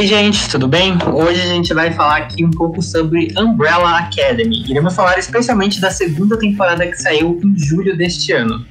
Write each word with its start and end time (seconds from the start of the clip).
Oi, 0.00 0.06
gente, 0.06 0.48
tudo 0.48 0.66
bem? 0.66 0.96
Hoje 1.12 1.42
a 1.42 1.44
gente 1.44 1.74
vai 1.74 1.92
falar 1.92 2.16
aqui 2.16 2.42
um 2.42 2.50
pouco 2.50 2.80
sobre 2.80 3.34
Umbrella 3.36 3.98
Academy. 3.98 4.64
Iremos 4.66 4.94
falar 4.94 5.18
especialmente 5.18 5.78
da 5.78 5.90
segunda 5.90 6.38
temporada 6.38 6.86
que 6.86 6.96
saiu 6.96 7.38
em 7.44 7.54
julho 7.58 7.94
deste 7.94 8.32
ano. 8.32 8.64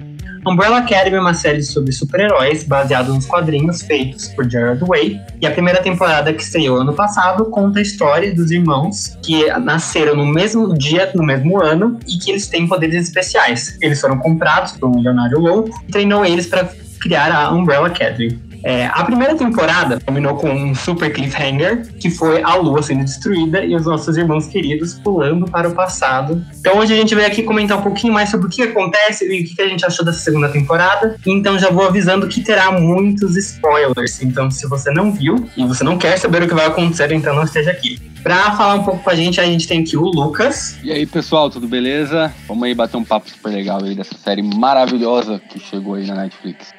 Umbrella 0.44 0.80
Academy 0.80 1.18
é 1.18 1.20
uma 1.20 1.36
série 1.36 1.62
sobre 1.62 1.92
super-heróis 1.92 2.64
baseado 2.64 3.14
nos 3.14 3.28
quadrinhos 3.28 3.84
feitos 3.84 4.30
por 4.30 4.50
Gerard 4.50 4.84
Way, 4.84 5.22
e 5.40 5.46
a 5.46 5.52
primeira 5.52 5.84
temporada 5.84 6.34
que 6.34 6.44
saiu 6.44 6.78
ano 6.78 6.94
passado 6.94 7.46
conta 7.52 7.78
a 7.78 7.84
história 7.84 8.34
dos 8.34 8.50
irmãos 8.50 9.16
que 9.22 9.46
nasceram 9.60 10.16
no 10.16 10.26
mesmo 10.26 10.76
dia, 10.76 11.12
no 11.14 11.24
mesmo 11.24 11.62
ano, 11.62 12.00
e 12.08 12.18
que 12.18 12.32
eles 12.32 12.48
têm 12.48 12.68
poderes 12.68 13.04
especiais. 13.04 13.78
Eles 13.80 14.02
foram 14.02 14.18
comprados 14.18 14.72
por 14.72 14.90
um 14.90 14.96
milionário 14.96 15.38
louco 15.38 15.80
e 15.88 15.92
treinou 15.92 16.26
eles 16.26 16.48
para 16.48 16.68
criar 17.00 17.32
a 17.32 17.52
Umbrella 17.52 17.86
Academy. 17.86 18.49
É, 18.64 18.88
a 18.88 19.04
primeira 19.04 19.36
temporada 19.36 20.00
terminou 20.00 20.36
com 20.36 20.50
um 20.50 20.76
super 20.76 21.12
cliffhanger, 21.12 21.88
que 22.00 22.10
foi 22.10 22.42
a 22.44 22.56
lua 22.56 22.82
sendo 22.82 23.04
destruída 23.04 23.64
e 23.64 23.76
os 23.76 23.86
nossos 23.86 24.18
irmãos 24.18 24.48
queridos 24.48 24.96
pulando 24.96 25.50
para 25.50 25.70
o 25.70 25.74
passado. 25.74 26.44
Então 26.60 26.78
hoje 26.78 26.94
a 26.94 26.98
gente 26.98 27.16
veio 27.16 27.28
aqui 27.28 27.44
comentar 27.44 27.78
um 27.78 27.82
pouquinho 27.82 28.14
mais 28.14 28.30
sobre 28.30 28.48
o 28.48 28.50
que 28.50 28.62
acontece 28.62 29.26
e 29.26 29.42
o 29.42 29.56
que 29.56 29.62
a 29.62 29.68
gente 29.68 29.86
achou 29.86 30.06
dessa 30.06 30.20
segunda 30.20 30.50
temporada. 30.50 31.16
Então 31.26 31.58
já 31.58 31.70
vou 31.70 31.86
avisando 31.86 32.28
que 32.28 32.42
terá 32.42 32.72
muitos 32.72 33.36
spoilers. 33.38 34.22
Então 34.22 34.52
se 34.52 34.68
você 34.68 34.92
não 34.92 35.12
viu 35.12 35.48
e 35.56 35.66
você 35.66 35.84
não 35.84 35.98
quer 35.98 36.18
saber 36.18 36.44
o 36.44 36.48
que 36.48 36.54
vai 36.54 36.66
acontecer, 36.66 37.12
então 37.12 37.36
não 37.36 37.44
esteja 37.44 37.72
aqui. 37.72 38.00
Pra 38.22 38.52
falar 38.52 38.76
um 38.76 38.84
pouco 38.84 39.02
com 39.02 39.10
a 39.10 39.16
gente, 39.16 39.40
a 39.40 39.46
gente 39.46 39.66
tem 39.66 39.82
aqui 39.82 39.96
o 39.96 40.04
Lucas. 40.04 40.78
E 40.84 40.92
aí, 40.92 41.06
pessoal, 41.06 41.50
tudo 41.50 41.68
beleza? 41.68 42.34
Vamos 42.48 42.64
aí 42.64 42.76
bater 42.76 42.98
um 42.98 43.04
papo 43.04 43.30
super 43.30 43.50
legal 43.50 43.82
aí 43.82 43.96
dessa 43.96 44.18
série 44.18 44.44
maravilhosa 44.44 45.40
que 45.50 45.58
chegou 45.58 45.96
aí 45.96 46.06
na 46.06 46.16
Netflix. 46.16 46.79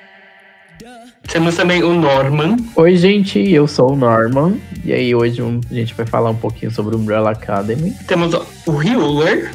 Temos 1.28 1.56
também 1.56 1.82
o 1.82 1.94
Norman. 1.94 2.56
Oi, 2.74 2.96
gente, 2.96 3.38
eu 3.50 3.66
sou 3.66 3.92
o 3.92 3.96
Norman. 3.96 4.54
E 4.84 4.92
aí, 4.92 5.14
hoje 5.14 5.40
a 5.42 5.74
gente 5.74 5.94
vai 5.94 6.06
falar 6.06 6.30
um 6.30 6.36
pouquinho 6.36 6.72
sobre 6.72 6.94
o 6.94 6.98
Umbrella 6.98 7.30
Academy. 7.30 7.94
Temos 8.06 8.34
o 8.34 8.70
Ruler. 8.70 9.52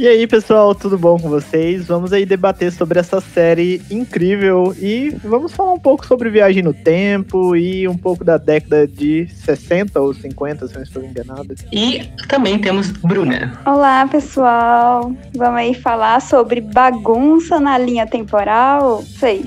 E 0.00 0.08
aí, 0.08 0.26
pessoal, 0.26 0.74
tudo 0.74 0.96
bom 0.96 1.18
com 1.18 1.28
vocês? 1.28 1.86
Vamos 1.86 2.10
aí 2.10 2.24
debater 2.24 2.72
sobre 2.72 2.98
essa 2.98 3.20
série 3.20 3.82
incrível 3.90 4.74
e 4.80 5.10
vamos 5.22 5.52
falar 5.52 5.74
um 5.74 5.78
pouco 5.78 6.06
sobre 6.06 6.30
viagem 6.30 6.62
no 6.62 6.72
tempo 6.72 7.54
e 7.54 7.86
um 7.86 7.98
pouco 7.98 8.24
da 8.24 8.38
década 8.38 8.86
de 8.88 9.28
60 9.44 10.00
ou 10.00 10.14
50, 10.14 10.68
se 10.68 10.74
não 10.74 10.82
estou 10.82 11.04
enganado. 11.04 11.54
E 11.70 12.08
também 12.30 12.58
temos 12.58 12.90
Bruna. 12.92 13.60
Olá, 13.66 14.08
pessoal. 14.08 15.12
Vamos 15.36 15.60
aí 15.60 15.74
falar 15.74 16.22
sobre 16.22 16.62
bagunça 16.62 17.60
na 17.60 17.76
linha 17.76 18.06
temporal. 18.06 19.02
Sei. 19.02 19.44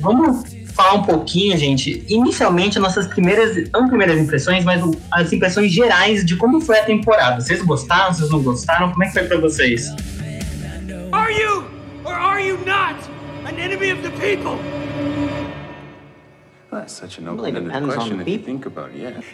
Vamos 0.00 0.55
falar 0.76 0.94
um 0.94 1.02
pouquinho, 1.02 1.56
gente, 1.56 2.04
inicialmente 2.06 2.78
nossas 2.78 3.06
primeiras, 3.06 3.68
não 3.72 3.88
primeiras 3.88 4.20
impressões, 4.20 4.62
mas 4.62 4.82
as 5.10 5.32
impressões 5.32 5.72
gerais 5.72 6.24
de 6.24 6.36
como 6.36 6.60
foi 6.60 6.78
a 6.78 6.84
temporada. 6.84 7.40
Vocês 7.40 7.62
gostaram, 7.62 8.12
vocês 8.12 8.30
não 8.30 8.42
gostaram? 8.42 8.92
Como 8.92 9.02
é 9.02 9.06
que 9.06 9.14
foi 9.14 9.24
pra 9.24 9.38
vocês? 9.38 9.88
Are 11.12 11.32
you 11.32 11.64
or 12.04 12.12
are 12.12 12.46
you 12.46 12.58
not 12.66 12.96
an 13.46 13.58
enemy 13.58 13.90
of 13.90 14.02
the 14.02 14.10
people? 14.10 14.58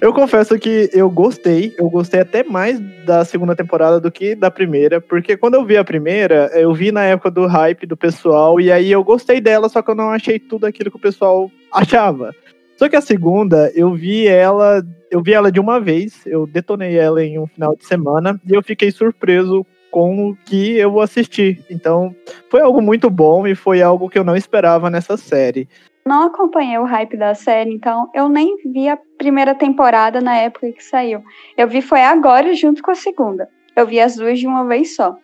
Eu 0.01 0.13
confesso 0.13 0.59
que 0.59 0.91
eu 0.93 1.11
gostei, 1.11 1.75
eu 1.79 1.89
gostei 1.91 2.21
até 2.21 2.45
mais 2.45 2.79
da 3.05 3.25
segunda 3.25 3.57
temporada 3.57 4.01
do 4.01 4.11
que 4.11 4.35
da 4.35 4.51
primeira, 4.51 5.01
porque 5.01 5.37
quando 5.37 5.55
eu 5.55 5.65
vi 5.65 5.77
a 5.77 5.85
primeira, 5.85 6.51
eu 6.55 6.73
vi 6.73 6.93
na 6.93 7.05
época 7.05 7.31
do 7.31 7.47
hype 7.47 7.87
do 7.87 7.97
pessoal, 7.97 8.61
e 8.61 8.71
aí 8.71 8.91
eu 8.91 9.03
gostei 9.03 9.41
dela, 9.41 9.69
só 9.69 9.83
que 9.83 9.91
eu 9.91 9.95
não 9.95 10.11
achei 10.11 10.39
tudo 10.39 10.67
aquilo 10.67 10.91
que 10.91 10.97
o 10.97 11.01
pessoal 11.01 11.51
achava. 11.73 12.35
Só 12.77 12.89
que 12.89 12.97
a 12.97 13.01
segunda, 13.01 13.71
eu 13.75 13.95
vi 13.95 14.27
ela, 14.27 14.85
eu 15.11 15.23
vi 15.23 15.33
ela 15.33 15.53
de 15.53 15.61
uma 15.61 15.81
vez, 15.81 16.27
eu 16.27 16.47
detonei 16.47 16.97
ela 16.97 17.25
em 17.25 17.39
um 17.39 17.47
final 17.47 17.77
de 17.77 17.85
semana, 17.87 18.41
e 18.49 18.55
eu 18.55 18.63
fiquei 18.63 18.91
surpreso 18.91 19.65
com 19.91 20.31
o 20.31 20.37
que 20.47 20.77
eu 20.79 21.01
assisti. 21.01 21.63
Então, 21.71 22.17
foi 22.51 22.63
algo 22.63 22.81
muito 22.81 23.11
bom 23.11 23.47
e 23.47 23.55
foi 23.55 23.83
algo 23.83 24.09
que 24.09 24.19
eu 24.19 24.25
não 24.25 24.35
esperava 24.35 24.89
nessa 24.89 25.19
série 25.19 25.69
não 26.05 26.25
acompanhei 26.25 26.79
o 26.79 26.85
hype 26.85 27.17
da 27.17 27.35
série, 27.35 27.73
então 27.73 28.11
eu 28.15 28.29
nem 28.29 28.57
vi 28.65 28.89
a 28.89 28.99
primeira 29.17 29.55
temporada 29.55 30.21
na 30.21 30.37
época 30.37 30.73
que 30.73 30.83
saiu. 30.83 31.23
Eu 31.57 31.69
vi 31.69 31.81
foi 31.81 32.03
agora 32.03 32.55
junto 32.55 32.83
com 32.83 32.91
a 32.91 32.95
segunda. 32.95 33.49
Eu 33.75 33.87
vi 33.87 34.01
as 34.01 34.17
duas 34.17 34.39
de 34.39 34.47
uma 34.47 34.65
vez 34.65 34.95
só. 34.95 35.17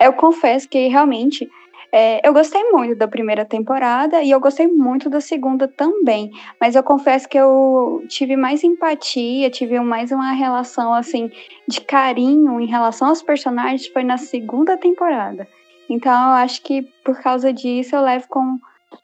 Eu 0.00 0.12
confesso 0.12 0.68
que 0.68 0.88
realmente 0.88 1.48
é, 1.92 2.20
eu 2.26 2.32
gostei 2.32 2.62
muito 2.70 2.96
da 2.96 3.08
primeira 3.08 3.44
temporada 3.44 4.22
e 4.22 4.30
eu 4.30 4.40
gostei 4.40 4.66
muito 4.66 5.08
da 5.08 5.20
segunda 5.20 5.68
também. 5.68 6.30
Mas 6.60 6.74
eu 6.74 6.82
confesso 6.82 7.28
que 7.28 7.38
eu 7.38 8.04
tive 8.08 8.36
mais 8.36 8.62
empatia, 8.64 9.48
tive 9.48 9.78
mais 9.80 10.10
uma 10.10 10.32
relação 10.32 10.92
assim 10.92 11.30
de 11.66 11.80
carinho 11.80 12.60
em 12.60 12.66
relação 12.66 13.08
aos 13.08 13.22
personagens 13.22 13.86
foi 13.86 14.02
na 14.02 14.18
segunda 14.18 14.76
temporada. 14.76 15.46
Então 15.88 16.12
eu 16.12 16.34
acho 16.34 16.62
que 16.62 16.82
por 17.04 17.18
causa 17.22 17.52
disso 17.52 17.94
eu 17.94 18.02
levo 18.02 18.26
com 18.28 18.58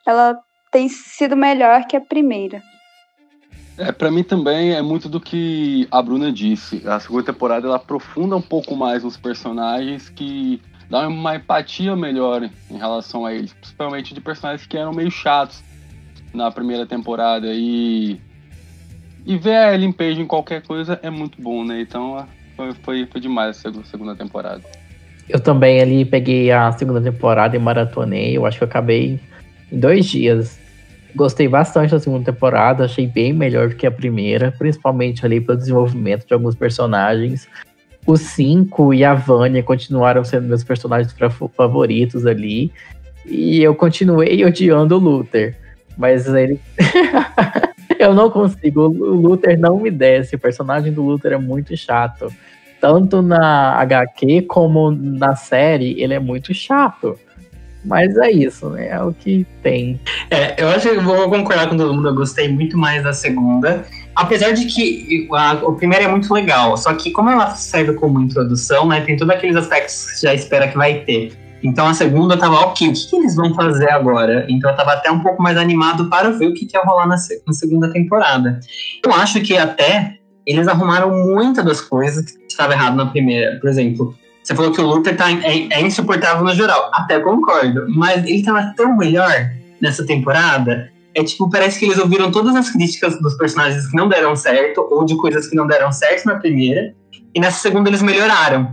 ela 0.04 0.38
tem 0.72 0.88
sido 0.88 1.36
melhor 1.36 1.84
que 1.86 1.94
a 1.94 2.00
primeira. 2.00 2.62
É, 3.76 3.92
para 3.92 4.10
mim 4.10 4.22
também 4.22 4.72
é 4.72 4.82
muito 4.82 5.08
do 5.08 5.20
que 5.20 5.86
a 5.90 6.02
Bruna 6.02 6.32
disse. 6.32 6.82
A 6.86 6.98
segunda 6.98 7.24
temporada 7.24 7.66
ela 7.66 7.76
aprofunda 7.76 8.36
um 8.36 8.42
pouco 8.42 8.74
mais 8.74 9.04
os 9.04 9.16
personagens 9.16 10.08
que 10.08 10.60
dá 10.90 11.06
uma 11.06 11.36
empatia 11.36 11.94
melhor 11.94 12.48
em 12.70 12.76
relação 12.76 13.24
a 13.24 13.32
eles, 13.32 13.52
principalmente 13.52 14.12
de 14.12 14.20
personagens 14.20 14.66
que 14.66 14.76
eram 14.76 14.92
meio 14.92 15.10
chatos 15.10 15.62
na 16.34 16.50
primeira 16.50 16.86
temporada 16.86 17.46
e 17.50 18.20
e 19.24 19.38
ver 19.38 19.56
a 19.56 19.74
Ellen 19.74 19.92
Page 19.92 20.20
em 20.20 20.26
qualquer 20.26 20.62
coisa 20.62 20.98
é 21.02 21.08
muito 21.08 21.40
bom, 21.40 21.64
né? 21.64 21.80
Então 21.80 22.26
foi, 22.56 22.72
foi, 22.82 23.06
foi 23.06 23.20
demais 23.20 23.64
a 23.64 23.84
segunda 23.84 24.16
temporada. 24.16 24.62
Eu 25.28 25.40
também 25.40 25.80
ali 25.80 26.04
peguei 26.04 26.50
a 26.50 26.72
segunda 26.72 27.00
temporada 27.00 27.56
e 27.56 27.58
maratonei. 27.58 28.36
Eu 28.36 28.44
acho 28.44 28.58
que 28.58 28.64
eu 28.64 28.68
acabei 28.68 29.20
em 29.70 29.78
dois 29.78 30.06
dias. 30.06 30.61
Gostei 31.14 31.46
bastante 31.46 31.90
da 31.90 32.00
segunda 32.00 32.32
temporada, 32.32 32.84
achei 32.84 33.06
bem 33.06 33.32
melhor 33.32 33.68
do 33.68 33.76
que 33.76 33.86
a 33.86 33.90
primeira, 33.90 34.50
principalmente 34.50 35.24
ali 35.26 35.40
pelo 35.40 35.58
desenvolvimento 35.58 36.26
de 36.26 36.32
alguns 36.32 36.54
personagens. 36.54 37.46
Os 38.06 38.20
cinco 38.20 38.92
e 38.94 39.04
a 39.04 39.14
Vânia 39.14 39.62
continuaram 39.62 40.24
sendo 40.24 40.48
meus 40.48 40.64
personagens 40.64 41.14
favoritos 41.54 42.26
ali. 42.26 42.72
E 43.26 43.62
eu 43.62 43.74
continuei 43.74 44.42
odiando 44.46 44.96
o 44.96 44.98
Luther. 44.98 45.56
Mas 45.96 46.26
ele. 46.26 46.58
eu 47.98 48.14
não 48.14 48.30
consigo. 48.30 48.88
O 48.88 49.14
Luther 49.14 49.58
não 49.58 49.78
me 49.78 49.90
desce. 49.90 50.36
O 50.36 50.38
personagem 50.38 50.92
do 50.92 51.02
Luther 51.02 51.32
é 51.32 51.38
muito 51.38 51.76
chato. 51.76 52.32
Tanto 52.80 53.22
na 53.22 53.74
HQ 53.74 54.42
como 54.42 54.90
na 54.90 55.36
série, 55.36 56.00
ele 56.02 56.14
é 56.14 56.18
muito 56.18 56.52
chato. 56.52 57.16
Mas 57.84 58.16
é 58.16 58.30
isso, 58.30 58.70
né? 58.70 58.88
É 58.88 59.02
o 59.02 59.12
que 59.12 59.46
tem. 59.62 60.00
É, 60.30 60.62
eu 60.62 60.68
acho 60.68 60.88
que 60.88 60.98
vou 60.98 61.28
concordar 61.28 61.68
com 61.68 61.76
todo 61.76 61.94
mundo. 61.94 62.08
Eu 62.08 62.14
gostei 62.14 62.48
muito 62.48 62.78
mais 62.78 63.02
da 63.02 63.12
segunda. 63.12 63.84
Apesar 64.14 64.52
de 64.52 64.66
que 64.66 65.28
a, 65.32 65.52
a 65.52 65.72
primeira 65.72 66.04
é 66.04 66.08
muito 66.08 66.32
legal. 66.32 66.76
Só 66.76 66.94
que, 66.94 67.10
como 67.10 67.30
ela 67.30 67.50
serve 67.54 67.94
como 67.94 68.20
introdução, 68.20 68.86
né? 68.86 69.00
Tem 69.00 69.16
todos 69.16 69.34
aqueles 69.34 69.56
aspectos 69.56 70.12
que 70.12 70.22
já 70.22 70.34
espera 70.34 70.68
que 70.68 70.76
vai 70.76 71.00
ter. 71.00 71.32
Então 71.62 71.86
a 71.86 71.94
segunda 71.94 72.36
tava, 72.36 72.56
ok, 72.56 72.88
o 72.88 72.92
que, 72.92 73.08
que, 73.08 73.16
eles 73.16 73.36
vão 73.36 73.54
fazer 73.54 73.88
agora? 73.90 74.44
Então 74.48 74.70
eu 74.70 74.76
tava 74.76 74.92
até 74.92 75.10
um 75.10 75.20
pouco 75.20 75.40
mais 75.40 75.56
animado 75.56 76.10
para 76.10 76.30
ver 76.30 76.48
o 76.48 76.54
que, 76.54 76.66
que 76.66 76.76
ia 76.76 76.82
rolar 76.82 77.06
na, 77.06 77.16
na 77.46 77.52
segunda 77.52 77.90
temporada. 77.92 78.58
Eu 79.04 79.12
acho 79.14 79.40
que 79.40 79.56
até 79.56 80.18
eles 80.44 80.66
arrumaram 80.66 81.10
muitas 81.10 81.64
das 81.64 81.80
coisas 81.80 82.32
que 82.32 82.46
estava 82.48 82.72
errado 82.72 82.96
na 82.96 83.06
primeira. 83.06 83.60
Por 83.60 83.70
exemplo, 83.70 84.14
você 84.52 84.56
falou 84.56 84.72
que 84.72 84.80
o 84.80 84.86
Luther 84.86 85.16
tá, 85.16 85.30
é, 85.30 85.68
é, 85.70 85.80
insuportável 85.80 86.44
no 86.44 86.54
geral. 86.54 86.90
Até 86.92 87.18
concordo. 87.20 87.86
Mas 87.88 88.24
ele 88.24 88.42
tava 88.42 88.72
tão 88.76 88.96
melhor 88.96 89.32
nessa 89.80 90.04
temporada. 90.06 90.90
É 91.14 91.24
tipo, 91.24 91.48
parece 91.50 91.78
que 91.78 91.86
eles 91.86 91.98
ouviram 91.98 92.30
todas 92.30 92.54
as 92.54 92.70
críticas 92.70 93.20
dos 93.20 93.34
personagens 93.34 93.86
que 93.86 93.96
não 93.96 94.08
deram 94.08 94.34
certo, 94.36 94.86
ou 94.90 95.04
de 95.04 95.16
coisas 95.16 95.48
que 95.48 95.56
não 95.56 95.66
deram 95.66 95.92
certo 95.92 96.26
na 96.26 96.36
primeira, 96.36 96.94
e 97.34 97.40
nessa 97.40 97.60
segunda 97.60 97.90
eles 97.90 98.02
melhoraram. 98.02 98.72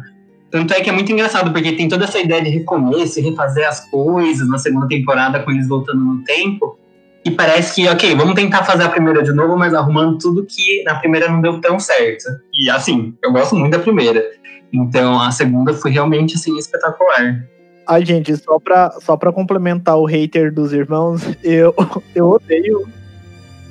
Tanto 0.50 0.74
é 0.74 0.81
que 0.81 0.90
é 0.90 0.94
muito 0.94 1.12
engraçado, 1.12 1.52
porque 1.52 1.74
tem 1.74 1.88
toda 1.88 2.06
essa 2.06 2.20
ideia 2.20 2.42
de 2.42 2.50
recomeço 2.50 3.20
e 3.20 3.24
refazer 3.24 3.68
as 3.68 3.88
coisas 3.90 4.48
na 4.50 4.58
segunda 4.58 4.88
temporada 4.88 5.40
com 5.42 5.52
eles 5.52 5.68
voltando 5.68 6.04
no 6.04 6.24
tempo. 6.24 6.78
E 7.26 7.31
parece 7.31 7.76
que, 7.76 7.88
ok, 7.88 8.16
vamos 8.16 8.34
tentar 8.34 8.64
fazer 8.64 8.84
a 8.84 8.90
primeira 8.90 9.22
de 9.22 9.34
novo, 9.34 9.58
mas 9.58 9.74
arrumando 9.74 10.18
tudo 10.18 10.46
que 10.46 10.81
na 10.84 10.96
primeira 10.96 11.30
não 11.30 11.42
deu 11.42 11.60
tão 11.60 11.80
certo. 11.80 12.24
E 12.54 12.70
assim, 12.70 13.14
eu 13.22 13.31
gosto 13.31 13.56
muito 13.56 13.74
da 13.74 13.80
primeira. 13.80 14.24
Então 14.71 15.19
a 15.19 15.31
segunda 15.31 15.74
foi 15.74 15.92
realmente 15.92 16.36
assim 16.36 16.57
espetacular. 16.57 17.45
Ai, 17.88 18.06
gente, 18.06 18.36
só 18.38 18.60
pra, 18.60 18.92
só 19.01 19.18
pra 19.18 19.31
complementar 19.31 19.98
o 19.98 20.06
hater 20.06 20.54
dos 20.54 20.71
irmãos, 20.71 21.24
eu, 21.44 21.74
eu 22.13 22.30
odeio 22.30 22.88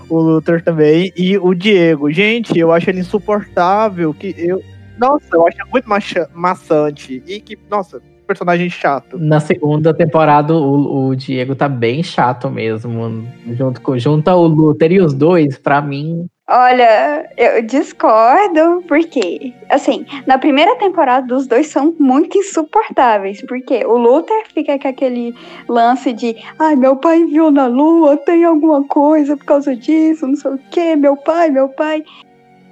o 0.09 0.19
Luther 0.21 0.63
também 0.63 1.13
e 1.17 1.39
o 1.39 1.55
Diego. 1.55 2.11
Gente, 2.11 2.59
eu 2.59 2.73
acho 2.73 2.91
ele 2.91 3.01
insuportável. 3.01 4.13
Que 4.13 4.35
eu, 4.37 4.63
nossa, 4.99 5.29
eu 5.33 5.47
acho 5.47 5.59
muito 5.71 5.89
maça, 5.89 6.29
maçante. 6.35 7.23
E 7.27 7.41
que, 7.41 7.57
nossa, 7.71 8.03
personagem 8.27 8.69
chato. 8.69 9.19
Na 9.19 9.41
segunda 9.41 9.95
temporada, 9.95 10.53
o, 10.55 11.09
o 11.09 11.17
Diego 11.17 11.55
tá 11.55 11.69
bem 11.69 12.03
chato 12.03 12.51
mesmo. 12.51 13.27
Junto 13.57 13.81
com 13.81 13.99
junta 13.99 14.35
o 14.35 14.47
Luther 14.47 14.93
e 14.93 15.01
os 15.01 15.15
dois, 15.15 15.57
pra 15.59 15.81
mim, 15.81 16.27
Olha, 16.51 17.29
eu 17.37 17.61
discordo, 17.61 18.83
porque, 18.89 19.53
assim, 19.69 20.07
na 20.27 20.39
primeira 20.39 20.77
temporada 20.77 21.37
os 21.37 21.47
dois 21.47 21.67
são 21.67 21.95
muito 21.99 22.39
insuportáveis, 22.39 23.43
porque 23.43 23.85
o 23.85 23.99
Luther 23.99 24.47
fica 24.55 24.79
com 24.79 24.89
aquele 24.89 25.35
lance 25.69 26.11
de, 26.11 26.37
ai, 26.59 26.75
meu 26.75 26.97
pai 26.97 27.23
viu 27.27 27.51
na 27.51 27.67
lua, 27.67 28.17
tem 28.17 28.45
alguma 28.45 28.83
coisa 28.85 29.37
por 29.37 29.45
causa 29.45 29.77
disso, 29.77 30.27
não 30.27 30.37
sei 30.37 30.53
o 30.53 30.59
que, 30.71 30.97
meu 30.97 31.19
pai, 31.19 31.51
meu 31.51 31.69
pai. 31.69 32.03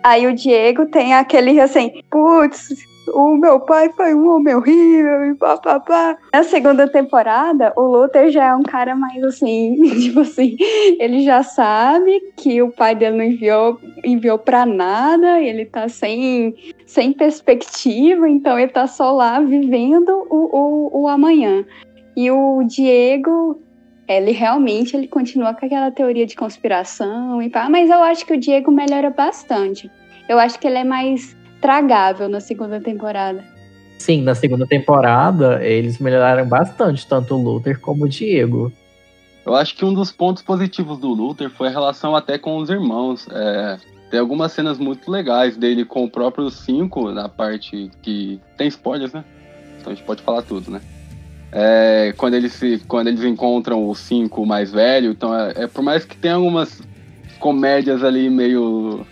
Aí 0.03 0.27
o 0.27 0.35
Diego 0.35 0.87
tem 0.87 1.13
aquele, 1.13 1.61
assim, 1.61 2.03
putz, 2.11 2.69
o 3.09 3.37
meu 3.37 3.61
pai 3.61 3.91
foi 3.97 4.15
um 4.15 4.29
homem 4.29 4.55
horrível 4.55 5.31
e 5.31 5.35
papapá. 5.35 6.17
Na 6.33 6.43
segunda 6.43 6.89
temporada, 6.89 7.73
o 7.77 7.83
Luther 7.83 8.31
já 8.31 8.47
é 8.47 8.55
um 8.55 8.63
cara 8.63 8.95
mais 8.95 9.23
assim, 9.23 9.77
tipo 10.01 10.21
assim, 10.21 10.57
ele 10.99 11.23
já 11.23 11.43
sabe 11.43 12.21
que 12.37 12.63
o 12.63 12.71
pai 12.71 12.95
dele 12.95 13.17
não 13.17 13.25
enviou, 13.25 13.81
enviou 14.05 14.39
pra 14.39 14.67
nada, 14.67 15.41
ele 15.41 15.65
tá 15.65 15.89
sem, 15.89 16.55
sem 16.87 17.13
perspectiva, 17.13 18.29
então 18.29 18.59
ele 18.59 18.73
tá 18.73 18.87
só 18.87 19.13
lá 19.13 19.41
vivendo 19.41 20.27
o, 20.31 20.57
o, 20.57 21.03
o 21.03 21.09
amanhã. 21.09 21.65
E 22.17 22.31
o 22.31 22.63
Diego, 22.63 23.61
ele 24.09 24.31
realmente 24.33 24.97
ele 24.97 25.07
continua 25.07 25.53
com 25.53 25.67
aquela 25.67 25.91
teoria 25.91 26.27
de 26.27 26.35
conspiração 26.35 27.43
e 27.43 27.51
pá, 27.51 27.69
mas 27.69 27.91
eu 27.91 28.03
acho 28.03 28.25
que 28.25 28.33
o 28.33 28.39
Diego 28.39 28.71
melhora 28.71 29.11
bastante. 29.11 29.91
Eu 30.29 30.39
acho 30.39 30.59
que 30.59 30.67
ele 30.67 30.79
é 30.79 30.85
mais 30.85 31.37
tragável 31.67 32.29
na 32.29 32.39
segunda 32.39 32.81
temporada. 32.81 33.43
Sim, 33.99 34.23
na 34.23 34.37
segunda 34.37 34.65
temporada 34.65 35.65
eles 35.65 35.99
melhoraram 35.99 36.47
bastante, 36.47 37.05
tanto 37.05 37.35
o 37.35 37.43
Luther 37.43 37.81
como 37.81 38.05
o 38.05 38.09
Diego. 38.09 38.73
Eu 39.45 39.57
acho 39.57 39.75
que 39.75 39.85
um 39.85 39.93
dos 39.93 40.13
pontos 40.13 40.45
positivos 40.45 40.97
do 40.99 41.09
Luther 41.09 41.51
foi 41.51 41.67
a 41.67 41.71
relação 41.73 42.15
até 42.15 42.39
com 42.39 42.59
os 42.59 42.71
irmãos. 42.71 43.27
É, 43.33 43.79
tem 44.13 44.21
algumas 44.21 44.53
cenas 44.53 44.79
muito 44.79 45.11
legais 45.11 45.57
dele 45.57 45.85
com 45.85 46.05
o 46.05 46.11
próprio 46.11 46.49
Cinco, 46.51 47.11
na 47.11 47.29
parte 47.29 47.91
que. 48.01 48.41
Tem 48.57 48.69
spoilers, 48.69 49.13
né? 49.13 49.25
Então 49.81 49.93
a 49.93 49.97
gente 49.97 50.05
pode 50.05 50.23
falar 50.23 50.43
tudo, 50.43 50.71
né? 50.71 50.81
É, 51.51 52.15
quando, 52.17 52.35
eles 52.35 52.53
se, 52.53 52.81
quando 52.87 53.09
eles 53.09 53.25
encontram 53.25 53.89
o 53.89 53.95
Cinco 53.95 54.47
mais 54.47 54.71
velho, 54.71 55.11
então 55.11 55.35
é, 55.35 55.65
é 55.65 55.67
por 55.67 55.83
mais 55.83 56.05
que 56.05 56.17
tenha 56.17 56.35
algumas 56.35 56.81
comédias 57.41 58.05
ali 58.05 58.31
meio 58.31 59.05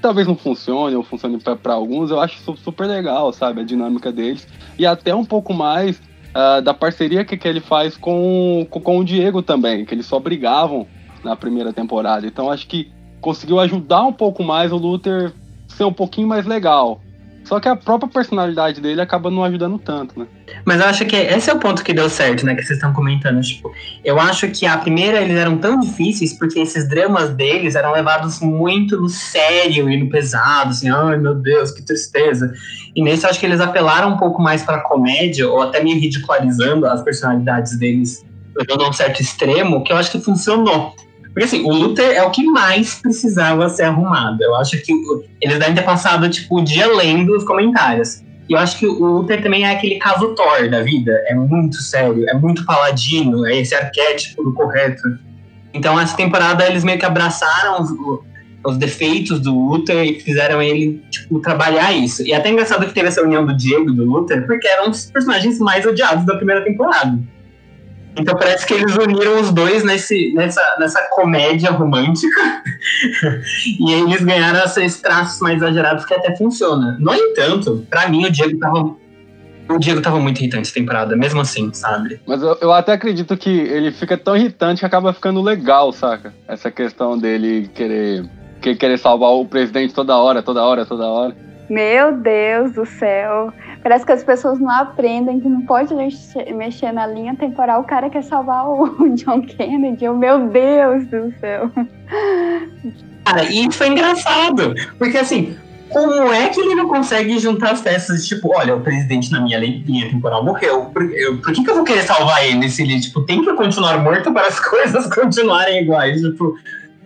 talvez 0.00 0.26
não 0.26 0.36
funcione 0.36 0.94
ou 0.94 1.02
funcione 1.02 1.38
para 1.38 1.74
alguns, 1.74 2.10
eu 2.10 2.20
acho 2.20 2.56
super 2.56 2.86
legal, 2.86 3.32
sabe? 3.32 3.60
A 3.60 3.64
dinâmica 3.64 4.12
deles. 4.12 4.46
E 4.78 4.86
até 4.86 5.14
um 5.14 5.24
pouco 5.24 5.52
mais 5.52 6.00
uh, 6.28 6.62
da 6.62 6.72
parceria 6.72 7.24
que, 7.24 7.36
que 7.36 7.48
ele 7.48 7.60
faz 7.60 7.96
com, 7.96 8.66
com, 8.70 8.80
com, 8.80 8.98
o 8.98 9.04
Diego 9.04 9.42
também, 9.42 9.84
que 9.84 9.94
eles 9.94 10.06
só 10.06 10.18
brigavam 10.18 10.86
na 11.24 11.36
primeira 11.36 11.72
temporada. 11.72 12.26
Então 12.26 12.50
acho 12.50 12.66
que 12.66 12.90
conseguiu 13.20 13.58
ajudar 13.60 14.02
um 14.04 14.12
pouco 14.12 14.42
mais 14.44 14.72
o 14.72 14.76
Luther 14.76 15.32
ser 15.66 15.84
um 15.84 15.92
pouquinho 15.92 16.28
mais 16.28 16.46
legal. 16.46 17.00
Só 17.44 17.58
que 17.58 17.68
a 17.68 17.76
própria 17.76 18.10
personalidade 18.10 18.80
dele 18.80 19.00
acaba 19.00 19.30
não 19.30 19.42
ajudando 19.42 19.78
tanto, 19.78 20.18
né? 20.18 20.26
Mas 20.64 20.80
eu 20.80 20.86
acho 20.86 21.04
que 21.06 21.16
esse 21.16 21.50
é 21.50 21.52
o 21.54 21.58
ponto 21.58 21.82
que 21.82 21.92
deu 21.92 22.08
certo, 22.08 22.44
né? 22.44 22.54
Que 22.54 22.62
vocês 22.62 22.78
estão 22.78 22.92
comentando. 22.92 23.40
Tipo, 23.40 23.72
eu 24.04 24.18
acho 24.20 24.48
que 24.48 24.66
a 24.66 24.76
primeira 24.76 25.20
eles 25.20 25.36
eram 25.36 25.58
tão 25.58 25.80
difíceis 25.80 26.32
porque 26.32 26.58
esses 26.58 26.88
dramas 26.88 27.30
deles 27.30 27.74
eram 27.74 27.92
levados 27.92 28.40
muito 28.40 29.00
no 29.00 29.08
sério 29.08 29.88
e 29.90 29.96
no 29.96 30.08
pesado, 30.10 30.70
assim, 30.70 30.90
ai 30.90 31.16
meu 31.18 31.34
Deus, 31.34 31.70
que 31.70 31.82
tristeza. 31.82 32.52
E 32.94 33.02
nesse 33.02 33.24
eu 33.24 33.30
acho 33.30 33.40
que 33.40 33.46
eles 33.46 33.60
apelaram 33.60 34.10
um 34.10 34.16
pouco 34.16 34.42
mais 34.42 34.62
pra 34.62 34.80
comédia, 34.80 35.48
ou 35.48 35.62
até 35.62 35.82
meio 35.82 35.98
ridicularizando 35.98 36.86
as 36.86 37.02
personalidades 37.02 37.78
deles, 37.78 38.24
levando 38.56 38.84
a 38.84 38.88
um 38.90 38.92
certo 38.92 39.20
extremo, 39.20 39.82
que 39.84 39.92
eu 39.92 39.96
acho 39.96 40.10
que 40.10 40.20
funcionou. 40.20 40.94
Porque 41.38 41.44
assim, 41.44 41.62
o 41.62 41.70
Luther 41.72 42.16
é 42.16 42.22
o 42.22 42.30
que 42.30 42.44
mais 42.44 42.96
precisava 42.96 43.68
ser 43.68 43.84
arrumado. 43.84 44.42
Eu 44.42 44.56
acho 44.56 44.82
que 44.82 44.92
eles 45.40 45.58
devem 45.58 45.74
ter 45.74 45.82
passado, 45.82 46.28
tipo, 46.28 46.58
o 46.58 46.64
dia 46.64 46.86
lendo 46.92 47.36
os 47.36 47.44
comentários. 47.44 48.22
E 48.48 48.54
eu 48.54 48.58
acho 48.58 48.78
que 48.78 48.86
o 48.86 49.04
Luther 49.04 49.42
também 49.42 49.64
é 49.64 49.72
aquele 49.72 49.96
caso 49.96 50.34
Thor 50.34 50.70
da 50.70 50.82
vida. 50.82 51.12
É 51.26 51.34
muito 51.34 51.76
sério, 51.76 52.28
é 52.28 52.34
muito 52.34 52.64
paladino, 52.64 53.46
é 53.46 53.56
esse 53.56 53.74
arquétipo 53.74 54.42
do 54.42 54.52
correto. 54.54 55.02
Então, 55.74 56.00
essa 56.00 56.16
temporada, 56.16 56.66
eles 56.66 56.82
meio 56.82 56.98
que 56.98 57.04
abraçaram 57.04 57.82
os, 57.82 57.90
os 58.64 58.76
defeitos 58.78 59.40
do 59.40 59.54
Luther 59.54 60.02
e 60.02 60.20
fizeram 60.20 60.62
ele, 60.62 61.02
tipo, 61.10 61.40
trabalhar 61.40 61.92
isso. 61.92 62.22
E 62.26 62.32
é 62.32 62.36
até 62.36 62.50
engraçado 62.50 62.86
que 62.86 62.94
teve 62.94 63.08
essa 63.08 63.22
união 63.22 63.44
do 63.44 63.54
Diego 63.54 63.90
e 63.90 63.94
do 63.94 64.04
Luther, 64.04 64.46
porque 64.46 64.66
eram 64.66 64.90
os 64.90 65.10
personagens 65.10 65.58
mais 65.58 65.84
odiados 65.84 66.24
da 66.24 66.36
primeira 66.36 66.64
temporada. 66.64 67.18
Então 68.18 68.36
parece 68.36 68.66
que 68.66 68.74
eles 68.74 68.96
uniram 68.96 69.40
os 69.40 69.52
dois 69.52 69.84
nesse, 69.84 70.32
nessa, 70.34 70.60
nessa 70.78 71.02
comédia 71.10 71.70
romântica. 71.70 72.40
e 73.80 73.94
aí 73.94 74.00
eles 74.02 74.22
ganharam 74.24 74.64
esses 74.64 75.00
traços 75.00 75.40
mais 75.40 75.56
exagerados 75.56 76.04
que 76.04 76.14
até 76.14 76.36
funciona. 76.36 76.96
No 76.98 77.14
entanto, 77.14 77.86
para 77.88 78.08
mim 78.08 78.26
o 78.26 78.30
Diego 78.30 78.58
tava. 78.58 78.96
O 79.70 79.78
Diego 79.78 80.00
tava 80.00 80.18
muito 80.18 80.38
irritante 80.38 80.62
essa 80.62 80.74
temporada, 80.74 81.14
mesmo 81.14 81.42
assim, 81.42 81.70
sabe? 81.74 82.18
Mas 82.26 82.40
eu, 82.40 82.56
eu 82.62 82.72
até 82.72 82.92
acredito 82.92 83.36
que 83.36 83.50
ele 83.50 83.92
fica 83.92 84.16
tão 84.16 84.34
irritante 84.34 84.80
que 84.80 84.86
acaba 84.86 85.12
ficando 85.12 85.42
legal, 85.42 85.92
saca? 85.92 86.32
Essa 86.48 86.70
questão 86.70 87.18
dele 87.18 87.70
querer, 87.74 88.24
querer 88.62 88.98
salvar 88.98 89.30
o 89.32 89.44
presidente 89.44 89.92
toda 89.92 90.16
hora, 90.16 90.42
toda 90.42 90.64
hora, 90.64 90.86
toda 90.86 91.06
hora. 91.06 91.36
Meu 91.68 92.16
Deus 92.16 92.72
do 92.72 92.86
céu. 92.86 93.52
Parece 93.82 94.04
que 94.04 94.12
as 94.12 94.24
pessoas 94.24 94.58
não 94.58 94.70
aprendem 94.70 95.40
que 95.40 95.48
não 95.48 95.62
pode 95.62 95.94
mexer, 95.94 96.92
na 96.92 97.06
linha 97.06 97.34
temporal. 97.36 97.80
O 97.80 97.84
cara 97.84 98.10
quer 98.10 98.22
salvar 98.22 98.68
o 98.68 99.08
John 99.14 99.42
Kennedy. 99.42 100.08
Oh, 100.08 100.14
meu 100.14 100.48
Deus 100.48 101.06
do 101.06 101.32
céu. 101.38 101.70
Cara, 103.24 103.44
e 103.44 103.70
foi 103.72 103.88
engraçado. 103.88 104.74
Porque 104.98 105.18
assim, 105.18 105.56
como 105.88 106.32
é 106.32 106.48
que 106.48 106.60
ele 106.60 106.74
não 106.74 106.88
consegue 106.88 107.38
juntar 107.38 107.72
as 107.72 107.80
peças? 107.80 108.26
Tipo, 108.26 108.54
olha, 108.54 108.76
o 108.76 108.80
presidente 108.80 109.32
na 109.32 109.40
minha 109.40 109.58
linha 109.58 110.10
temporal 110.10 110.44
morreu. 110.44 110.86
Por, 110.86 111.02
eu, 111.12 111.38
por 111.38 111.52
que, 111.52 111.64
que 111.64 111.70
eu 111.70 111.76
vou 111.76 111.84
querer 111.84 112.02
salvar 112.02 112.44
ele 112.46 112.68
se 112.68 112.82
ele, 112.82 113.00
tipo, 113.00 113.22
tem 113.22 113.42
que 113.42 113.52
continuar 113.54 113.98
morto 113.98 114.32
para 114.32 114.46
as 114.46 114.60
coisas 114.68 115.08
continuarem 115.12 115.82
iguais? 115.82 116.20
Tipo, 116.20 116.54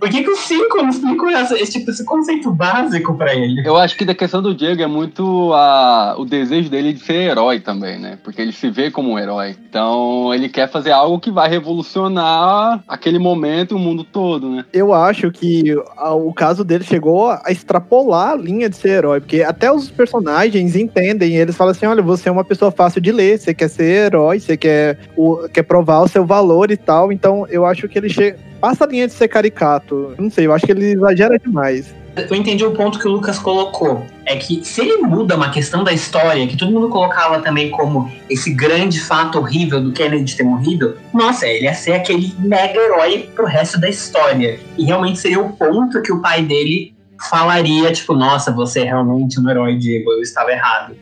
por 0.02 0.10
que, 0.10 0.25
que 0.25 0.31
o 0.31 0.37
5 0.37 0.76
não 0.78 0.88
explicou 0.88 1.30
esse, 1.30 1.78
tipo, 1.78 1.88
esse 1.88 2.04
conceito 2.04 2.50
básico 2.50 3.14
para 3.14 3.37
ele? 3.37 3.64
Eu 3.64 3.76
acho 3.76 3.97
que 3.97 4.04
da 4.04 4.12
questão 4.12 4.42
do 4.42 4.52
Diego 4.52 4.82
é 4.82 4.87
muito 4.88 5.52
a, 5.54 6.16
o 6.18 6.25
desejo 6.25 6.68
dele 6.68 6.92
de 6.92 6.99
ser 6.99 7.30
herói 7.30 7.61
também, 7.61 8.00
né? 8.00 8.18
Porque 8.21 8.42
ele 8.42 8.50
se 8.50 8.68
vê 8.68 8.90
como 8.90 9.12
um 9.12 9.18
herói. 9.18 9.54
Então 9.68 10.35
ele 10.35 10.49
quer 10.49 10.68
fazer 10.68 10.90
algo 10.90 11.21
que 11.21 11.30
vai 11.30 11.49
revolucionar 11.49 12.82
aquele 12.88 13.21
momento 13.21 13.75
e 13.75 13.76
o 13.76 13.78
mundo 13.78 14.02
todo, 14.02 14.50
né? 14.50 14.64
Eu 14.73 14.92
acho 14.92 15.30
que 15.30 15.73
o 15.73 16.35
caso 16.35 16.64
dele 16.64 16.82
chegou 16.82 17.30
a 17.30 17.52
extrapolar 17.52 18.30
a 18.30 18.37
linha 18.37 18.68
de 18.68 18.75
ser 18.75 18.88
herói. 18.88 19.21
Porque 19.21 19.44
até 19.44 19.71
os 19.71 19.88
personagens 19.88 20.75
entendem. 20.75 21.37
Eles 21.37 21.54
falam 21.54 21.71
assim: 21.71 21.87
olha, 21.87 22.02
você 22.02 22.28
é 22.28 22.32
uma 22.32 22.42
pessoa 22.42 22.73
fácil 22.73 23.00
de 23.00 23.12
ler, 23.12 23.38
você 23.38 23.54
quer 23.54 23.68
ser 23.68 24.06
herói, 24.06 24.40
você 24.40 24.56
quer, 24.56 24.99
o, 25.16 25.49
quer 25.49 25.62
provar 25.62 26.00
o 26.00 26.09
seu 26.09 26.26
valor 26.26 26.73
e 26.73 26.76
tal. 26.76 27.12
Então 27.12 27.47
eu 27.49 27.64
acho 27.64 27.88
que 27.88 27.97
ele 27.97 28.09
chega 28.09 28.50
passa 28.62 28.85
a 28.85 28.87
linha 28.87 29.09
de 29.09 29.12
ser 29.12 29.26
caricato. 29.26 30.14
Não 30.16 30.31
sei, 30.31 30.47
eu 30.47 30.52
acho 30.52 30.64
que 30.64 30.71
ele 30.71 30.92
exagera 30.92 31.37
demais. 31.37 31.92
Eu 32.16 32.37
entendi 32.37 32.64
o 32.64 32.71
ponto 32.71 32.97
que 32.97 33.09
o 33.09 33.11
Lucas 33.11 33.38
colocou. 33.38 34.07
É 34.25 34.37
que 34.37 34.64
se 34.64 34.83
ele 34.83 34.99
muda 34.99 35.35
uma 35.35 35.50
questão 35.50 35.83
da 35.83 35.92
história, 35.92 36.47
que 36.47 36.57
todo 36.57 36.71
mundo 36.71 36.88
colocava 36.88 37.40
também 37.40 37.71
como 37.71 38.09
esse 38.31 38.54
grande 38.54 39.00
fato 39.00 39.38
horrível 39.38 39.83
do 39.83 39.90
Kennedy 39.90 40.37
ter 40.37 40.45
morrido, 40.45 40.97
nossa, 41.12 41.45
ele 41.45 41.64
ia 41.64 41.75
ser 41.75 41.95
aquele 41.95 42.33
mega 42.38 42.78
herói 42.78 43.28
pro 43.35 43.47
resto 43.47 43.81
da 43.81 43.88
história. 43.88 44.61
E 44.78 44.85
realmente 44.85 45.19
seria 45.19 45.40
o 45.40 45.52
ponto 45.54 46.00
que 46.00 46.12
o 46.12 46.21
pai 46.21 46.42
dele 46.42 46.95
falaria, 47.28 47.90
tipo, 47.90 48.14
nossa, 48.14 48.52
você 48.52 48.81
é 48.81 48.85
realmente 48.85 49.40
um 49.40 49.50
herói, 49.50 49.76
Diego, 49.76 50.12
eu 50.12 50.23
estava 50.23 50.52
errado. 50.52 50.95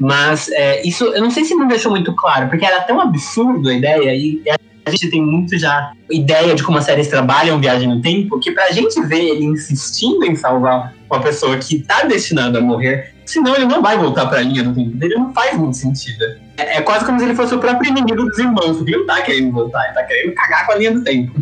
Mas 0.00 0.48
é, 0.48 0.84
isso, 0.84 1.04
eu 1.04 1.22
não 1.22 1.30
sei 1.30 1.44
se 1.44 1.54
não 1.54 1.68
deixou 1.68 1.92
muito 1.92 2.12
claro, 2.16 2.48
porque 2.48 2.64
era 2.64 2.80
tão 2.82 3.00
absurdo 3.00 3.68
a 3.68 3.74
ideia, 3.74 4.14
e 4.14 4.42
a 4.84 4.90
gente 4.90 5.08
tem 5.08 5.22
muito 5.22 5.56
já 5.58 5.92
ideia 6.10 6.54
de 6.54 6.62
como 6.62 6.78
as 6.78 6.84
séries 6.84 7.08
trabalham 7.08 7.60
viagem 7.60 7.88
no 7.88 8.02
tempo, 8.02 8.38
que 8.38 8.52
pra 8.52 8.70
gente 8.70 9.00
ver 9.02 9.24
ele 9.24 9.44
insistindo 9.44 10.24
em 10.24 10.36
salvar 10.36 10.94
uma 11.10 11.20
pessoa 11.20 11.56
que 11.56 11.78
tá 11.80 12.02
destinada 12.02 12.58
a 12.58 12.62
morrer, 12.62 13.14
senão 13.24 13.54
ele 13.54 13.66
não 13.66 13.80
vai 13.80 13.96
voltar 13.96 14.26
pra 14.26 14.40
linha 14.40 14.62
do 14.62 14.74
tempo 14.74 14.96
dele, 14.96 15.14
não 15.14 15.32
faz 15.32 15.56
muito 15.56 15.76
sentido. 15.76 16.24
É, 16.56 16.78
é 16.78 16.82
quase 16.82 17.06
como 17.06 17.18
se 17.18 17.24
ele 17.24 17.34
fosse 17.34 17.54
o 17.54 17.58
próprio 17.58 17.90
inimigo 17.90 18.24
dos 18.24 18.38
irmãos, 18.38 18.76
porque 18.76 18.90
ele 18.90 18.98
não 18.98 19.06
tá 19.06 19.22
querendo 19.22 19.52
voltar, 19.52 19.84
ele 19.86 19.94
tá 19.94 20.04
querendo 20.04 20.34
cagar 20.34 20.66
com 20.66 20.72
a 20.72 20.76
linha 20.76 20.92
do 20.92 21.02
tempo. 21.02 21.40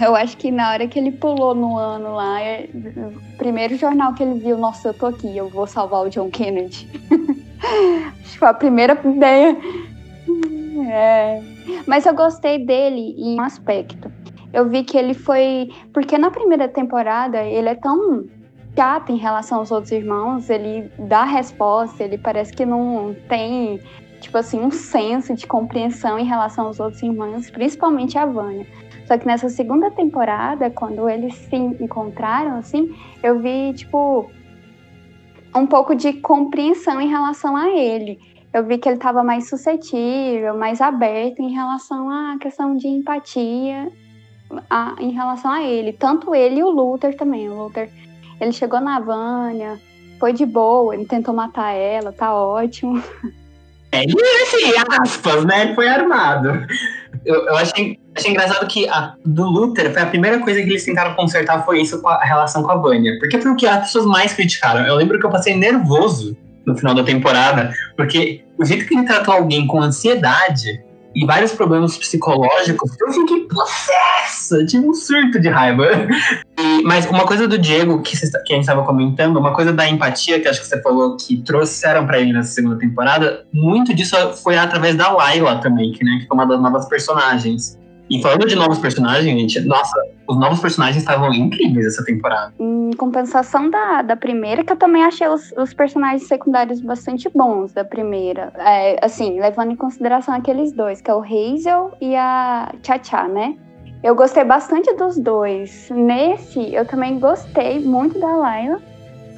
Eu 0.00 0.16
acho 0.16 0.36
que 0.38 0.50
na 0.50 0.70
hora 0.70 0.86
que 0.88 0.98
ele 0.98 1.12
pulou 1.12 1.54
no 1.54 1.76
ano 1.76 2.14
lá, 2.14 2.40
é, 2.40 2.68
o 2.72 3.36
primeiro 3.36 3.76
jornal 3.76 4.14
que 4.14 4.22
ele 4.22 4.40
viu, 4.40 4.56
nossa, 4.56 4.88
eu 4.88 4.94
tô 4.94 5.06
aqui, 5.06 5.36
eu 5.36 5.48
vou 5.50 5.66
salvar 5.66 6.06
o 6.06 6.08
John 6.08 6.30
Kennedy. 6.30 6.88
acho 8.22 8.32
que 8.32 8.38
foi 8.38 8.48
a 8.48 8.54
primeira 8.54 8.98
ideia. 9.04 9.56
É, 10.90 11.42
mas 11.86 12.06
eu 12.06 12.14
gostei 12.14 12.64
dele 12.64 13.14
em 13.16 13.38
um 13.38 13.42
aspecto. 13.42 14.10
Eu 14.52 14.68
vi 14.68 14.84
que 14.84 14.96
ele 14.96 15.14
foi. 15.14 15.70
Porque 15.92 16.16
na 16.16 16.30
primeira 16.30 16.68
temporada 16.68 17.42
ele 17.42 17.68
é 17.68 17.74
tão 17.74 18.24
chato 18.76 19.10
em 19.10 19.16
relação 19.16 19.58
aos 19.58 19.70
outros 19.70 19.92
irmãos, 19.92 20.50
ele 20.50 20.90
dá 20.98 21.24
resposta, 21.24 22.02
ele 22.02 22.18
parece 22.18 22.52
que 22.52 22.66
não 22.66 23.14
tem, 23.28 23.80
tipo 24.20 24.36
assim, 24.36 24.60
um 24.60 24.70
senso 24.70 25.34
de 25.34 25.46
compreensão 25.46 26.18
em 26.18 26.24
relação 26.24 26.66
aos 26.66 26.80
outros 26.80 27.02
irmãos, 27.02 27.50
principalmente 27.50 28.18
a 28.18 28.26
Vânia. 28.26 28.66
Só 29.06 29.18
que 29.18 29.26
nessa 29.26 29.48
segunda 29.48 29.90
temporada, 29.90 30.70
quando 30.70 31.08
eles 31.08 31.34
se 31.34 31.56
encontraram, 31.56 32.56
assim, 32.56 32.94
eu 33.22 33.38
vi, 33.38 33.72
tipo, 33.74 34.30
um 35.54 35.66
pouco 35.66 35.94
de 35.94 36.14
compreensão 36.14 37.00
em 37.00 37.08
relação 37.08 37.56
a 37.56 37.70
ele. 37.70 38.18
Eu 38.54 38.64
vi 38.64 38.78
que 38.78 38.88
ele 38.88 38.96
estava 38.96 39.24
mais 39.24 39.48
suscetível, 39.48 40.56
mais 40.56 40.80
aberto 40.80 41.40
em 41.40 41.52
relação 41.52 42.08
à 42.08 42.38
questão 42.38 42.76
de 42.76 42.86
empatia 42.86 43.90
a, 44.70 44.94
em 45.00 45.10
relação 45.10 45.50
a 45.50 45.64
ele. 45.64 45.92
Tanto 45.92 46.32
ele 46.32 46.60
e 46.60 46.62
o 46.62 46.70
Luther 46.70 47.16
também. 47.16 47.48
O 47.48 47.64
Luther, 47.64 47.90
ele 48.40 48.52
chegou 48.52 48.80
na 48.80 49.00
Vânia, 49.00 49.80
foi 50.20 50.32
de 50.32 50.46
boa, 50.46 50.94
ele 50.94 51.04
tentou 51.04 51.34
matar 51.34 51.72
ela, 51.72 52.12
tá 52.12 52.32
ótimo. 52.32 53.02
É, 53.94 54.02
e 54.02 54.42
assim, 54.42 54.72
aspas, 55.02 55.44
né? 55.44 55.66
Ele 55.66 55.74
foi 55.76 55.86
armado. 55.86 56.66
Eu, 57.24 57.46
eu 57.46 57.56
achei, 57.56 57.96
achei 58.12 58.32
engraçado 58.32 58.66
que 58.66 58.88
a 58.88 59.14
do 59.24 59.44
Luther 59.44 59.92
foi 59.92 60.02
a 60.02 60.06
primeira 60.06 60.40
coisa 60.40 60.60
que 60.60 60.68
eles 60.68 60.84
tentaram 60.84 61.14
consertar 61.14 61.64
foi 61.64 61.80
isso 61.80 62.02
com 62.02 62.08
a, 62.08 62.16
a 62.16 62.24
relação 62.24 62.64
com 62.64 62.72
a 62.72 62.74
Vânia. 62.74 63.16
Porque 63.20 63.40
foi 63.40 63.52
o 63.52 63.54
que 63.54 63.68
as 63.68 63.86
pessoas 63.86 64.04
mais 64.04 64.32
criticaram. 64.32 64.84
Eu 64.84 64.96
lembro 64.96 65.20
que 65.20 65.24
eu 65.24 65.30
passei 65.30 65.54
nervoso 65.54 66.36
no 66.66 66.76
final 66.76 66.94
da 66.94 67.04
temporada, 67.04 67.72
porque 67.96 68.44
o 68.58 68.64
jeito 68.64 68.86
que 68.86 68.94
ele 68.94 69.06
tratou 69.06 69.34
alguém 69.34 69.66
com 69.66 69.80
ansiedade 69.80 70.82
e 71.14 71.24
vários 71.24 71.52
problemas 71.52 71.96
psicológicos, 71.96 72.90
eu 73.00 73.12
fiquei 73.12 73.40
possessa, 73.42 74.64
tive 74.66 74.86
um 74.86 74.94
surto 74.94 75.40
de 75.40 75.48
raiva. 75.48 75.84
E, 76.56 76.82
mas 76.84 77.04
uma 77.06 77.26
coisa 77.26 77.48
do 77.48 77.58
Diego, 77.58 78.00
que, 78.00 78.16
que 78.16 78.52
a 78.52 78.54
gente 78.54 78.60
estava 78.60 78.84
comentando, 78.84 79.36
uma 79.36 79.52
coisa 79.52 79.72
da 79.72 79.88
empatia, 79.88 80.40
que 80.40 80.46
acho 80.46 80.60
que 80.60 80.66
você 80.66 80.80
falou 80.80 81.16
que 81.16 81.42
trouxeram 81.42 82.06
para 82.06 82.20
ele 82.20 82.32
nessa 82.32 82.52
segunda 82.52 82.78
temporada, 82.78 83.44
muito 83.52 83.92
disso 83.92 84.16
foi 84.42 84.56
através 84.56 84.94
da 84.94 85.10
Layla 85.10 85.56
também, 85.56 85.90
que, 85.92 86.02
né, 86.04 86.20
que 86.20 86.28
foi 86.28 86.36
uma 86.36 86.46
das 86.46 86.62
novas 86.62 86.88
personagens. 86.88 87.76
E 88.10 88.20
falando 88.20 88.46
de 88.46 88.54
novos 88.54 88.78
personagens, 88.78 89.24
gente, 89.24 89.60
nossa, 89.60 89.98
os 90.28 90.38
novos 90.38 90.60
personagens 90.60 90.98
estavam 90.98 91.32
incríveis 91.32 91.86
essa 91.86 92.04
temporada. 92.04 92.52
Em 92.58 92.90
compensação 92.92 93.70
da, 93.70 94.02
da 94.02 94.16
primeira, 94.16 94.62
que 94.62 94.72
eu 94.72 94.76
também 94.76 95.02
achei 95.02 95.26
os, 95.26 95.52
os 95.52 95.72
personagens 95.72 96.26
secundários 96.28 96.80
bastante 96.80 97.30
bons 97.34 97.72
da 97.72 97.84
primeira. 97.84 98.52
É, 98.58 98.98
assim, 99.04 99.40
levando 99.40 99.72
em 99.72 99.76
consideração 99.76 100.34
aqueles 100.34 100.72
dois, 100.72 101.00
que 101.00 101.10
é 101.10 101.14
o 101.14 101.22
Hazel 101.22 101.92
e 102.00 102.14
a 102.14 102.74
Tchá 102.82 103.26
né? 103.26 103.56
Eu 104.02 104.14
gostei 104.14 104.44
bastante 104.44 104.92
dos 104.96 105.18
dois. 105.18 105.88
Nesse, 105.90 106.74
eu 106.74 106.84
também 106.84 107.18
gostei 107.18 107.80
muito 107.80 108.18
da 108.20 108.36
Layla. 108.36 108.82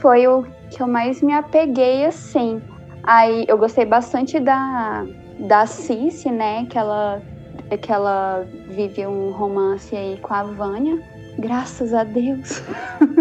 Foi 0.01 0.27
o 0.27 0.45
que 0.71 0.83
eu 0.83 0.89
mais 0.89 1.23
me 1.23 1.33
apeguei, 1.33 2.05
assim. 2.05 2.61
Aí, 3.05 3.45
eu 3.47 3.57
gostei 3.57 3.85
bastante 3.85 4.41
da, 4.41 5.07
da 5.39 5.67
Cici, 5.67 6.31
né? 6.31 6.67
Que 6.67 6.77
ela 6.77 7.23
é 7.71 7.77
que 7.77 7.93
ela 7.93 8.47
vive 8.69 9.07
um 9.07 9.31
romance 9.31 9.95
aí 9.95 10.19
com 10.21 10.35
a 10.35 10.43
Vânia. 10.43 10.99
Graças 11.39 11.93
a 11.93 12.05
Deus. 12.05 12.63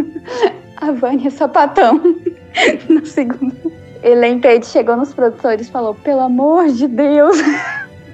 a 0.77 0.91
Vânia 0.91 1.27
é 1.27 1.31
sapatão. 1.31 2.01
no 2.89 3.05
segundo. 3.05 3.71
Elaine 4.03 4.39
Page 4.39 4.65
chegou 4.65 4.95
nos 4.95 5.13
produtores 5.13 5.67
e 5.67 5.71
falou: 5.71 5.95
pelo 5.95 6.21
amor 6.21 6.67
de 6.67 6.87
Deus, 6.87 7.37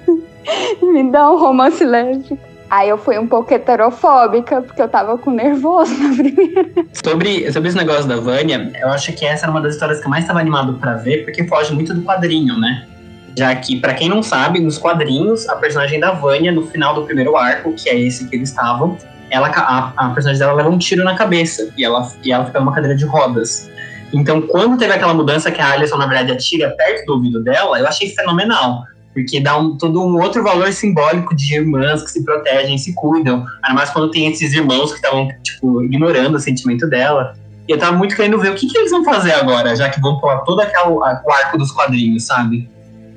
me 0.82 1.10
dá 1.10 1.30
um 1.30 1.38
romance 1.38 1.84
lésbico. 1.84 2.52
Aí 2.70 2.88
eu 2.88 2.96
fui 2.96 3.18
um 3.18 3.26
pouco 3.26 3.52
heterofóbica, 3.52 4.62
porque 4.62 4.80
eu 4.80 4.88
tava 4.88 5.18
com 5.18 5.30
nervoso 5.30 5.92
na 6.02 6.14
primeira. 6.16 6.86
Sobre, 7.04 7.52
sobre 7.52 7.68
esse 7.68 7.76
negócio 7.76 8.06
da 8.06 8.16
Vânia, 8.16 8.72
eu 8.80 8.88
acho 8.88 9.12
que 9.12 9.26
essa 9.26 9.44
era 9.44 9.50
uma 9.50 9.60
das 9.60 9.74
histórias 9.74 10.00
que 10.00 10.06
eu 10.06 10.10
mais 10.10 10.24
estava 10.24 10.40
animado 10.40 10.72
para 10.78 10.94
ver, 10.94 11.22
porque 11.22 11.46
foge 11.46 11.74
muito 11.74 11.92
do 11.92 12.00
quadrinho, 12.00 12.58
né? 12.58 12.88
Já 13.36 13.54
que, 13.56 13.80
para 13.80 13.94
quem 13.94 14.08
não 14.08 14.22
sabe, 14.22 14.60
nos 14.60 14.78
quadrinhos, 14.78 15.48
a 15.48 15.56
personagem 15.56 15.98
da 15.98 16.12
Vânia, 16.12 16.52
no 16.52 16.66
final 16.66 16.94
do 16.94 17.04
primeiro 17.04 17.36
arco, 17.36 17.72
que 17.72 17.88
é 17.88 17.98
esse 17.98 18.28
que 18.28 18.36
eles 18.36 18.50
estavam, 18.50 18.98
ela, 19.30 19.48
a, 19.48 19.92
a 19.96 20.10
personagem 20.10 20.38
dela 20.38 20.52
leva 20.52 20.68
um 20.68 20.78
tiro 20.78 21.02
na 21.02 21.14
cabeça 21.14 21.72
e 21.76 21.84
ela, 21.84 22.06
e 22.22 22.30
ela 22.30 22.44
fica 22.44 22.60
numa 22.60 22.72
cadeira 22.72 22.94
de 22.94 23.06
rodas. 23.06 23.70
Então, 24.12 24.42
quando 24.42 24.76
teve 24.76 24.92
aquela 24.92 25.14
mudança 25.14 25.50
que 25.50 25.60
a 25.60 25.72
Alison, 25.72 25.96
na 25.96 26.06
verdade, 26.06 26.32
atira 26.32 26.70
perto 26.70 27.06
do 27.06 27.14
ouvido 27.14 27.42
dela, 27.42 27.78
eu 27.78 27.86
achei 27.86 28.10
fenomenal. 28.10 28.82
Porque 29.14 29.40
dá 29.40 29.56
um, 29.58 29.76
todo 29.76 30.02
um 30.02 30.20
outro 30.20 30.42
valor 30.42 30.70
simbólico 30.72 31.34
de 31.34 31.54
irmãs 31.54 32.02
que 32.02 32.10
se 32.10 32.24
protegem, 32.24 32.76
se 32.76 32.94
cuidam. 32.94 33.44
Ainda 33.62 33.74
mais 33.74 33.90
quando 33.90 34.10
tem 34.10 34.30
esses 34.30 34.52
irmãos 34.52 34.90
que 34.90 34.96
estavam, 34.96 35.28
tipo, 35.42 35.82
ignorando 35.82 36.34
o 36.34 36.40
sentimento 36.40 36.86
dela. 36.88 37.34
E 37.68 37.72
eu 37.72 37.78
tava 37.78 37.96
muito 37.96 38.14
querendo 38.16 38.38
ver 38.38 38.52
o 38.52 38.54
que, 38.54 38.66
que 38.66 38.76
eles 38.76 38.90
vão 38.90 39.04
fazer 39.04 39.32
agora, 39.32 39.74
já 39.76 39.88
que 39.88 40.00
vão 40.00 40.18
pular 40.18 40.38
todo 40.40 40.60
aquele, 40.60 40.98
arco 41.04 41.58
dos 41.58 41.70
quadrinhos, 41.72 42.24
sabe? 42.24 42.68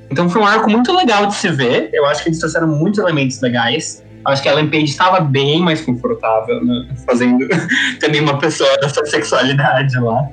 Então 0.10 0.30
foi 0.30 0.42
um 0.42 0.46
arco 0.46 0.70
muito 0.70 0.92
legal 0.94 1.26
de 1.28 1.36
se 1.36 1.50
ver. 1.50 1.90
Eu 1.94 2.06
acho 2.06 2.24
que 2.24 2.30
eles 2.30 2.40
trouxeram 2.40 2.68
muitos 2.68 3.00
elementos 3.00 3.40
legais. 3.42 4.04
Acho 4.26 4.42
que 4.42 4.50
a 4.50 4.54
Ellen 4.54 4.70
Page 4.70 4.86
estava 4.86 5.20
bem 5.20 5.62
mais 5.62 5.82
confortável, 5.82 6.64
né? 6.64 6.88
Fazendo 7.06 7.48
também 8.00 8.22
uma 8.22 8.40
pessoa 8.40 8.76
dessa 8.78 9.06
sexualidade 9.06 9.98
lá. 10.00 10.28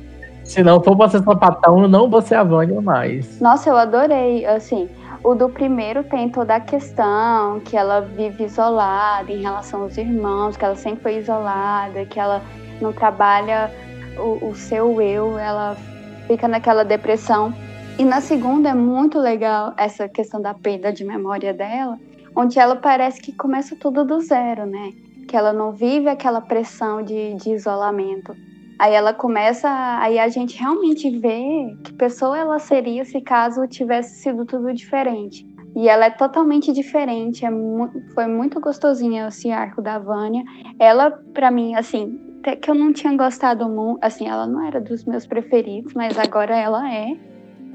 Se 0.44 0.62
não 0.62 0.82
for 0.82 0.96
você 0.96 1.18
sapatão, 1.18 1.86
não 1.88 2.08
você 2.08 2.34
a 2.34 2.42
Vânia 2.42 2.80
mais. 2.80 3.40
Nossa, 3.40 3.68
eu 3.68 3.76
adorei. 3.76 4.44
Assim, 4.46 4.88
o 5.22 5.34
do 5.34 5.48
primeiro 5.48 6.02
tem 6.04 6.28
toda 6.28 6.56
a 6.56 6.60
questão 6.60 7.60
que 7.60 7.76
ela 7.76 8.00
vive 8.00 8.44
isolada 8.44 9.30
em 9.30 9.42
relação 9.42 9.82
aos 9.82 9.96
irmãos, 9.96 10.56
que 10.56 10.64
ela 10.64 10.74
sempre 10.74 11.02
foi 11.02 11.18
isolada, 11.18 12.04
que 12.06 12.18
ela 12.18 12.42
não 12.80 12.92
trabalha 12.92 13.70
o, 14.18 14.48
o 14.48 14.54
seu 14.54 15.00
eu, 15.00 15.38
ela 15.38 15.76
fica 16.26 16.48
naquela 16.48 16.84
depressão 16.84 17.54
e 18.02 18.04
na 18.04 18.20
segunda 18.20 18.70
é 18.70 18.74
muito 18.74 19.16
legal 19.16 19.74
essa 19.76 20.08
questão 20.08 20.42
da 20.42 20.52
perda 20.52 20.92
de 20.92 21.04
memória 21.04 21.54
dela, 21.54 21.96
onde 22.34 22.58
ela 22.58 22.74
parece 22.74 23.22
que 23.22 23.32
começa 23.32 23.76
tudo 23.76 24.04
do 24.04 24.20
zero, 24.20 24.66
né? 24.66 24.90
Que 25.28 25.36
ela 25.36 25.52
não 25.52 25.70
vive 25.70 26.08
aquela 26.08 26.40
pressão 26.40 27.00
de, 27.00 27.34
de 27.34 27.50
isolamento. 27.50 28.34
Aí 28.76 28.92
ela 28.92 29.14
começa, 29.14 29.68
aí 30.00 30.18
a 30.18 30.26
gente 30.26 30.58
realmente 30.58 31.16
vê 31.16 31.76
que 31.84 31.92
pessoa 31.92 32.36
ela 32.36 32.58
seria 32.58 33.04
se 33.04 33.20
caso 33.20 33.68
tivesse 33.68 34.20
sido 34.20 34.44
tudo 34.44 34.74
diferente. 34.74 35.46
E 35.76 35.88
ela 35.88 36.06
é 36.06 36.10
totalmente 36.10 36.72
diferente, 36.72 37.46
é 37.46 37.50
mu 37.50 37.88
foi 38.14 38.26
muito 38.26 38.58
gostosinha 38.58 39.28
esse 39.28 39.52
arco 39.52 39.80
da 39.80 40.00
Vânia. 40.00 40.42
Ela, 40.76 41.08
para 41.32 41.52
mim, 41.52 41.76
assim, 41.76 42.18
até 42.40 42.56
que 42.56 42.68
eu 42.68 42.74
não 42.74 42.92
tinha 42.92 43.16
gostado 43.16 43.68
muito, 43.68 44.00
assim, 44.02 44.28
ela 44.28 44.44
não 44.44 44.66
era 44.66 44.80
dos 44.80 45.04
meus 45.04 45.24
preferidos, 45.24 45.94
mas 45.94 46.18
agora 46.18 46.56
ela 46.56 46.92
é 46.92 47.16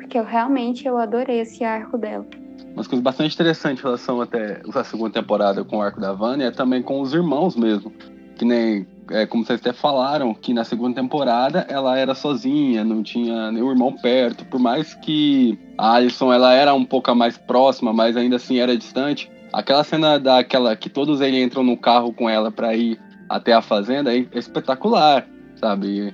porque 0.07 0.17
eu 0.17 0.23
realmente 0.23 0.87
eu 0.87 0.97
adorei 0.97 1.41
esse 1.41 1.65
arco 1.65 1.97
dela. 1.97 2.25
Uma 2.73 2.85
coisa 2.85 3.01
bastante 3.01 3.35
interessante 3.35 3.79
em 3.79 3.83
relação 3.83 4.21
até 4.21 4.61
a 4.73 4.83
segunda 4.85 5.11
temporada 5.11 5.65
com 5.65 5.77
o 5.77 5.81
arco 5.81 5.99
da 5.99 6.13
Vânia 6.13 6.45
é 6.45 6.51
também 6.51 6.81
com 6.81 7.01
os 7.01 7.13
irmãos 7.13 7.57
mesmo. 7.57 7.91
Que 8.37 8.45
nem, 8.45 8.87
é, 9.11 9.25
como 9.25 9.43
vocês 9.43 9.59
até 9.59 9.73
falaram, 9.73 10.33
que 10.33 10.53
na 10.53 10.63
segunda 10.63 11.01
temporada 11.01 11.65
ela 11.67 11.97
era 11.97 12.15
sozinha, 12.15 12.85
não 12.85 13.03
tinha 13.03 13.51
nenhum 13.51 13.69
irmão 13.69 13.91
perto. 13.91 14.45
Por 14.45 14.59
mais 14.61 14.93
que 14.93 15.59
a 15.77 15.95
Alison 15.95 16.31
ela 16.31 16.53
era 16.53 16.73
um 16.73 16.85
pouco 16.85 17.13
mais 17.13 17.37
próxima, 17.37 17.91
mas 17.91 18.15
ainda 18.15 18.37
assim 18.37 18.59
era 18.59 18.77
distante. 18.77 19.29
Aquela 19.51 19.83
cena 19.83 20.17
daquela 20.17 20.73
que 20.75 20.89
todos 20.89 21.19
eles 21.19 21.43
entram 21.43 21.63
no 21.63 21.75
carro 21.75 22.13
com 22.13 22.29
ela 22.29 22.49
para 22.49 22.73
ir 22.75 22.97
até 23.27 23.51
a 23.51 23.61
fazenda 23.61 24.15
é 24.15 24.25
espetacular, 24.33 25.27
sabe? 25.55 26.13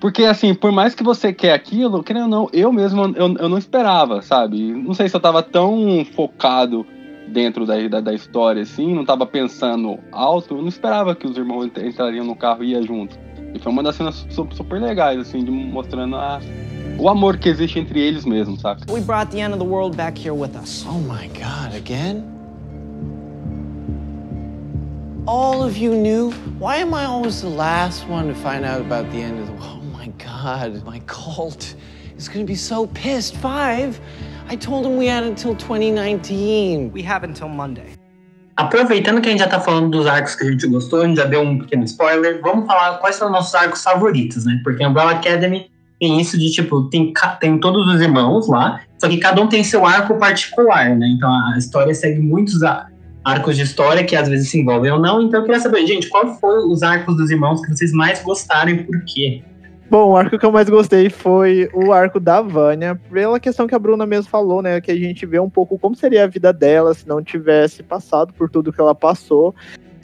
Porque, 0.00 0.24
assim, 0.24 0.54
por 0.54 0.70
mais 0.70 0.94
que 0.94 1.02
você 1.02 1.32
quer 1.32 1.52
aquilo, 1.52 2.02
querendo 2.04 2.24
ou 2.24 2.28
não, 2.28 2.48
eu 2.52 2.72
mesmo, 2.72 3.02
eu, 3.16 3.34
eu 3.34 3.48
não 3.48 3.58
esperava, 3.58 4.22
sabe? 4.22 4.72
Não 4.72 4.94
sei 4.94 5.08
se 5.08 5.16
eu 5.16 5.20
tava 5.20 5.42
tão 5.42 6.04
focado 6.14 6.86
dentro 7.26 7.66
da, 7.66 7.76
da, 7.88 8.00
da 8.00 8.14
história, 8.14 8.62
assim, 8.62 8.94
não 8.94 9.04
tava 9.04 9.26
pensando 9.26 9.98
alto, 10.12 10.54
eu 10.54 10.62
não 10.62 10.68
esperava 10.68 11.14
que 11.14 11.26
os 11.26 11.36
irmãos 11.36 11.70
entrariam 11.76 12.24
no 12.24 12.36
carro 12.36 12.64
e 12.64 12.72
iam 12.72 12.82
junto. 12.82 13.18
E 13.54 13.58
foi 13.58 13.72
uma 13.72 13.82
das 13.82 13.96
cenas 13.96 14.26
super, 14.30 14.54
super 14.54 14.80
legais, 14.80 15.18
assim, 15.18 15.44
de 15.44 15.50
mostrando 15.50 16.16
a, 16.16 16.40
o 16.98 17.08
amor 17.08 17.36
que 17.36 17.48
existe 17.48 17.78
entre 17.78 18.00
eles 18.00 18.24
mesmos, 18.24 18.60
saca? 18.60 18.90
We 18.90 19.00
brought 19.00 19.30
the 19.32 19.40
end 19.40 19.52
of 19.52 19.58
the 19.58 19.68
world 19.68 19.96
back 19.96 20.18
here 20.18 20.34
with 20.34 20.56
us. 20.56 20.86
Oh 20.86 21.00
my 21.00 21.28
god, 21.28 21.74
again? 21.74 22.24
All 25.26 25.62
of 25.62 25.76
you 25.76 25.92
knew? 25.92 26.30
Why 26.58 26.76
am 26.76 26.94
I 26.94 27.04
always 27.04 27.42
the 27.42 27.50
last 27.50 28.08
one 28.08 28.28
to 28.28 28.34
find 28.34 28.64
out 28.64 28.80
about 28.80 29.10
the 29.10 29.18
end 29.18 29.38
of 29.38 29.46
the 29.46 29.52
world? 29.52 29.77
God, 30.18 30.84
my 30.84 31.00
cult 31.06 31.74
is 32.16 32.28
gonna 32.28 32.44
be 32.44 32.56
so 32.56 32.86
pissed. 32.88 33.36
Five? 33.36 34.00
I 34.50 34.56
told 34.56 34.86
him 34.86 34.96
we 34.96 35.06
had 35.06 35.24
until 35.24 35.54
2019. 35.54 36.90
We 36.92 37.02
have 37.02 37.24
until 37.24 37.48
Monday. 37.48 37.94
Aproveitando 38.56 39.20
que 39.20 39.28
a 39.28 39.30
gente 39.30 39.40
já 39.40 39.46
tá 39.46 39.60
falando 39.60 39.90
dos 39.90 40.06
arcos 40.06 40.34
que 40.34 40.44
a 40.44 40.50
gente 40.50 40.66
gostou, 40.66 41.02
a 41.02 41.06
gente 41.06 41.16
já 41.16 41.24
deu 41.24 41.42
um 41.42 41.58
pequeno 41.60 41.84
spoiler, 41.84 42.40
vamos 42.42 42.66
falar 42.66 42.98
quais 42.98 43.14
são 43.14 43.28
os 43.28 43.32
nossos 43.32 43.54
arcos 43.54 43.84
favoritos, 43.84 44.44
né? 44.44 44.60
Porque 44.64 44.82
a 44.82 44.88
Umbrella 44.88 45.12
Academy 45.12 45.70
tem 46.00 46.20
isso 46.20 46.36
de, 46.36 46.50
tipo, 46.50 46.88
tem, 46.90 47.12
tem 47.40 47.60
todos 47.60 47.86
os 47.86 48.00
irmãos 48.00 48.48
lá, 48.48 48.80
só 48.98 49.08
que 49.08 49.18
cada 49.18 49.40
um 49.40 49.46
tem 49.46 49.62
seu 49.62 49.86
arco 49.86 50.18
particular, 50.18 50.96
né? 50.96 51.06
Então 51.08 51.30
a 51.30 51.56
história 51.56 51.94
segue 51.94 52.20
muitos 52.20 52.60
arcos 53.24 53.56
de 53.56 53.62
história 53.62 54.02
que 54.02 54.16
às 54.16 54.28
vezes 54.28 54.50
se 54.50 54.60
envolvem 54.60 54.90
ou 54.90 54.98
não. 54.98 55.22
Então 55.22 55.38
eu 55.38 55.44
queria 55.44 55.60
saber, 55.60 55.86
gente, 55.86 56.08
qual 56.08 56.34
foi 56.40 56.58
os 56.66 56.82
arcos 56.82 57.16
dos 57.16 57.30
irmãos 57.30 57.60
que 57.60 57.68
vocês 57.70 57.92
mais 57.92 58.22
gostaram 58.22 58.70
e 58.70 58.82
por 58.82 59.04
quê? 59.04 59.42
Bom, 59.90 60.10
o 60.10 60.16
arco 60.16 60.38
que 60.38 60.44
eu 60.44 60.52
mais 60.52 60.68
gostei 60.68 61.08
foi 61.08 61.70
o 61.72 61.92
arco 61.92 62.20
da 62.20 62.42
Vânia, 62.42 63.00
pela 63.10 63.40
questão 63.40 63.66
que 63.66 63.74
a 63.74 63.78
Bruna 63.78 64.04
mesmo 64.04 64.30
falou, 64.30 64.60
né? 64.60 64.82
Que 64.82 64.90
a 64.90 64.96
gente 64.96 65.24
vê 65.24 65.40
um 65.40 65.48
pouco 65.48 65.78
como 65.78 65.94
seria 65.94 66.24
a 66.24 66.26
vida 66.26 66.52
dela 66.52 66.92
se 66.92 67.08
não 67.08 67.22
tivesse 67.22 67.82
passado 67.82 68.34
por 68.34 68.50
tudo 68.50 68.70
que 68.70 68.80
ela 68.80 68.94
passou. 68.94 69.54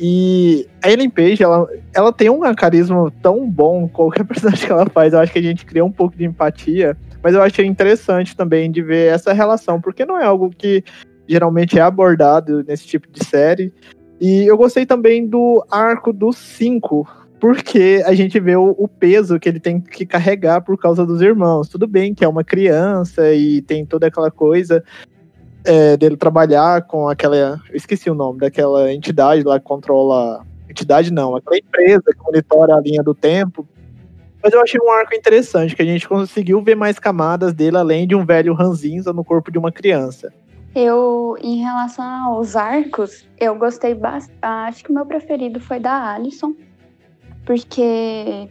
E 0.01 0.67
a 0.83 0.91
Ellen 0.91 1.11
Page, 1.11 1.43
ela, 1.43 1.69
ela 1.93 2.13
tem 2.13 2.31
um 2.31 2.41
carisma 2.55 3.13
tão 3.23 3.49
bom, 3.49 3.87
qualquer 3.87 4.25
personagem 4.27 4.67
que 4.67 4.73
ela 4.73 4.87
faz, 4.87 5.13
eu 5.13 5.21
acho 5.21 5.33
que 5.33 5.39
a 5.39 5.43
gente 5.43 5.67
cria 5.67 5.85
um 5.85 5.93
pouco 5.93 6.17
de 6.17 6.25
empatia. 6.25 6.97
Mas 7.23 7.35
eu 7.35 7.43
achei 7.43 7.67
interessante 7.67 8.35
também 8.35 8.71
de 8.71 8.81
ver 8.81 9.13
essa 9.13 9.35
relação, 9.35 9.83
porque 9.83 10.07
não 10.07 10.19
é 10.19 10.25
algo 10.25 10.49
que 10.49 10.83
geralmente 11.29 11.79
é 11.79 11.83
abordado 11.83 12.65
nesse 12.67 12.87
tipo 12.87 13.07
de 13.11 13.23
série. 13.23 13.71
E 14.19 14.47
eu 14.47 14.57
gostei 14.57 14.87
também 14.87 15.27
do 15.27 15.63
arco 15.71 16.11
dos 16.11 16.37
cinco, 16.37 17.07
porque 17.41 18.03
a 18.07 18.15
gente 18.15 18.39
vê 18.41 18.57
o, 18.57 18.75
o, 18.79 18.89
peso 18.89 19.39
que 19.39 19.49
ele 19.49 19.61
tem 19.61 19.81
que 19.81 20.07
carregar 20.07 20.63
por 20.63 20.79
causa 20.79 21.05
dos 21.05 21.21
irmãos. 21.21 21.69
Tudo 21.69 21.87
bem 21.87 22.15
que 22.15 22.25
é 22.25 22.29
uma 22.29 22.45
criança 22.45 23.33
e 23.35 23.61
tem 23.63 23.85
toda 23.85 24.07
aquela 24.07 24.31
coisa 24.31 24.83
é, 25.65 25.97
dele 25.97 26.17
trabalhar 26.17 26.83
com 26.83 27.09
aquela. 27.09 27.61
Eu 27.69 27.77
esqueci 27.77 28.11
o 28.11 28.15
nome 28.15 28.41
daquela 28.41 28.93
entidade 28.93 29.43
lá 29.43 29.59
que 29.59 29.65
controla. 29.65 30.45
Entidade 30.69 31.13
não, 31.13 31.37
aquela 31.37 31.59
empresa 31.59 32.05
que 32.13 32.23
monitora 32.25 32.77
a 32.77 32.81
linha 32.81 33.03
do 33.03 33.15
tempo. 33.15 33.67
Mas 34.43 34.53
eu 34.53 34.61
achei 34.61 34.79
um 34.79 34.91
arco 34.91 35.15
interessante, 35.15 35.75
que 35.75 35.81
a 35.81 35.87
gente 35.87 36.07
conseguiu 36.07 36.61
ver 36.63 36.75
mais 36.75 36.99
camadas 36.99 37.55
dele, 37.55 37.79
além 37.79 38.07
de 38.07 38.15
um 38.15 38.27
velho 38.27 38.53
ranzinza 38.53 39.11
no 39.11 39.25
corpo 39.25 39.51
de 39.51 39.59
uma 39.59 39.73
criança. 39.73 40.33
Eu, 40.75 41.37
em 41.41 41.63
relação 41.63 42.05
aos 42.05 42.55
arcos, 42.55 43.27
eu 43.39 43.55
gostei 43.55 43.95
bastante. 43.95 44.37
Acho 44.43 44.85
que 44.85 44.91
o 44.91 44.95
meu 44.95 45.07
preferido 45.07 45.61
foi 45.61 45.81
da 45.81 46.13
Alison, 46.13 46.55
porque 47.45 48.49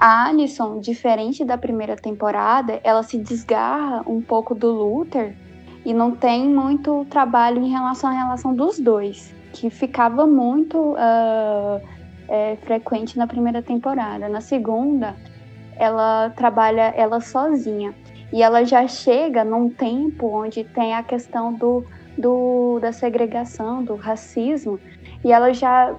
a 0.00 0.26
Alison, 0.26 0.80
diferente 0.80 1.44
da 1.44 1.56
primeira 1.56 1.96
temporada, 1.96 2.80
ela 2.82 3.02
se 3.02 3.18
desgarra 3.18 4.02
um 4.06 4.20
pouco 4.20 4.54
do 4.54 4.72
Luther 4.72 5.36
e 5.84 5.92
não 5.92 6.12
tem 6.12 6.48
muito 6.48 7.04
trabalho 7.10 7.62
em 7.62 7.70
relação 7.70 8.10
à 8.10 8.12
relação 8.12 8.54
dos 8.54 8.78
dois, 8.78 9.34
que 9.52 9.68
ficava 9.68 10.26
muito 10.26 10.92
uh, 10.92 11.80
é, 12.28 12.56
frequente 12.62 13.18
na 13.18 13.26
primeira 13.26 13.62
temporada. 13.62 14.28
Na 14.28 14.40
segunda, 14.40 15.14
ela 15.76 16.30
trabalha 16.30 16.94
ela 16.96 17.20
sozinha 17.20 17.94
e 18.32 18.42
ela 18.42 18.64
já 18.64 18.86
chega 18.88 19.44
num 19.44 19.68
tempo 19.68 20.26
onde 20.28 20.64
tem 20.64 20.94
a 20.94 21.02
questão 21.02 21.52
do, 21.52 21.84
do 22.16 22.78
da 22.80 22.92
segregação, 22.92 23.84
do 23.84 23.94
racismo, 23.94 24.80
e 25.24 25.30
ela 25.30 25.52
já 25.52 25.94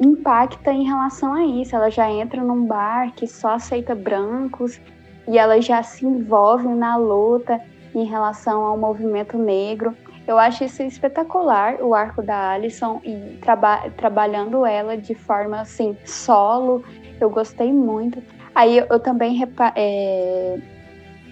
impacta 0.00 0.72
em 0.72 0.84
relação 0.84 1.32
a 1.32 1.44
isso. 1.44 1.74
Ela 1.74 1.90
já 1.90 2.10
entra 2.10 2.42
num 2.42 2.66
bar 2.66 3.12
que 3.14 3.26
só 3.26 3.54
aceita 3.54 3.94
brancos 3.94 4.80
e 5.28 5.38
ela 5.38 5.60
já 5.60 5.82
se 5.82 6.06
envolve 6.06 6.68
na 6.68 6.96
luta 6.96 7.60
em 7.94 8.04
relação 8.04 8.62
ao 8.62 8.76
movimento 8.76 9.38
negro. 9.38 9.96
Eu 10.26 10.38
acho 10.38 10.64
isso 10.64 10.82
espetacular, 10.82 11.80
o 11.80 11.94
arco 11.94 12.20
da 12.20 12.50
Alison, 12.50 13.00
e 13.04 13.38
traba 13.40 13.88
trabalhando 13.96 14.66
ela 14.66 14.96
de 14.96 15.14
forma 15.14 15.60
assim, 15.60 15.96
solo. 16.04 16.84
Eu 17.20 17.30
gostei 17.30 17.72
muito. 17.72 18.20
Aí 18.54 18.78
eu, 18.78 18.98
também 18.98 19.40
é, 19.76 20.58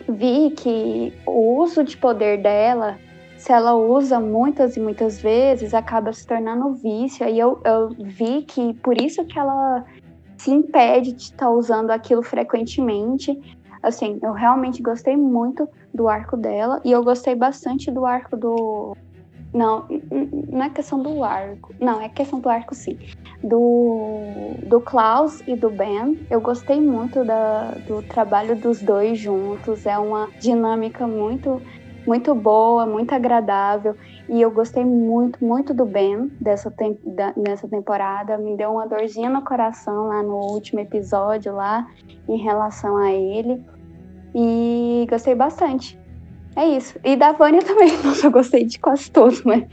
vi 0.08 0.50
que 0.50 1.12
o 1.26 1.58
uso 1.60 1.82
de 1.82 1.96
poder 1.96 2.40
dela, 2.40 2.98
se 3.44 3.52
ela 3.52 3.74
usa 3.74 4.18
muitas 4.18 4.74
e 4.74 4.80
muitas 4.80 5.20
vezes, 5.20 5.74
acaba 5.74 6.10
se 6.14 6.26
tornando 6.26 6.72
vício. 6.72 7.26
Aí 7.26 7.38
eu, 7.38 7.60
eu 7.62 7.90
vi 7.90 8.40
que 8.40 8.72
por 8.72 8.98
isso 8.98 9.22
que 9.26 9.38
ela 9.38 9.84
se 10.38 10.50
impede 10.50 11.12
de 11.12 11.24
estar 11.24 11.44
tá 11.44 11.50
usando 11.50 11.90
aquilo 11.90 12.22
frequentemente. 12.22 13.38
Assim, 13.82 14.18
eu 14.22 14.32
realmente 14.32 14.82
gostei 14.82 15.14
muito 15.14 15.68
do 15.92 16.08
arco 16.08 16.38
dela 16.38 16.80
e 16.86 16.90
eu 16.90 17.04
gostei 17.04 17.34
bastante 17.34 17.90
do 17.90 18.06
arco 18.06 18.34
do. 18.34 18.96
Não, 19.52 19.86
não 20.50 20.62
é 20.62 20.70
questão 20.70 21.02
do 21.02 21.22
arco. 21.22 21.74
Não, 21.78 22.00
é 22.00 22.08
questão 22.08 22.40
do 22.40 22.48
arco 22.48 22.74
sim. 22.74 22.98
Do, 23.42 24.20
do 24.66 24.80
Klaus 24.80 25.42
e 25.46 25.54
do 25.54 25.68
Ben. 25.68 26.18
Eu 26.30 26.40
gostei 26.40 26.80
muito 26.80 27.22
da, 27.26 27.72
do 27.86 28.00
trabalho 28.04 28.56
dos 28.56 28.80
dois 28.80 29.18
juntos. 29.18 29.84
É 29.84 29.98
uma 29.98 30.30
dinâmica 30.40 31.06
muito 31.06 31.60
muito 32.06 32.34
boa, 32.34 32.86
muito 32.86 33.14
agradável. 33.14 33.96
E 34.28 34.40
eu 34.40 34.50
gostei 34.50 34.84
muito, 34.84 35.44
muito 35.44 35.74
do 35.74 35.84
Ben 35.84 36.30
dessa 36.40 36.70
tem, 36.70 36.98
da, 37.04 37.32
nessa 37.36 37.68
temporada. 37.68 38.38
Me 38.38 38.56
deu 38.56 38.72
uma 38.72 38.86
dorzinha 38.86 39.28
no 39.28 39.42
coração 39.42 40.08
lá 40.08 40.22
no 40.22 40.36
último 40.36 40.80
episódio 40.80 41.54
lá 41.54 41.86
em 42.28 42.36
relação 42.36 42.96
a 42.96 43.12
ele. 43.12 43.62
E 44.34 45.06
gostei 45.08 45.34
bastante. 45.34 45.98
É 46.56 46.66
isso. 46.66 46.98
E 47.04 47.16
da 47.16 47.32
Vânia 47.32 47.62
também. 47.62 47.90
Nossa, 48.02 48.26
eu 48.26 48.30
gostei 48.30 48.64
de 48.64 48.78
quase 48.78 49.10
todos, 49.10 49.42
mas 49.42 49.64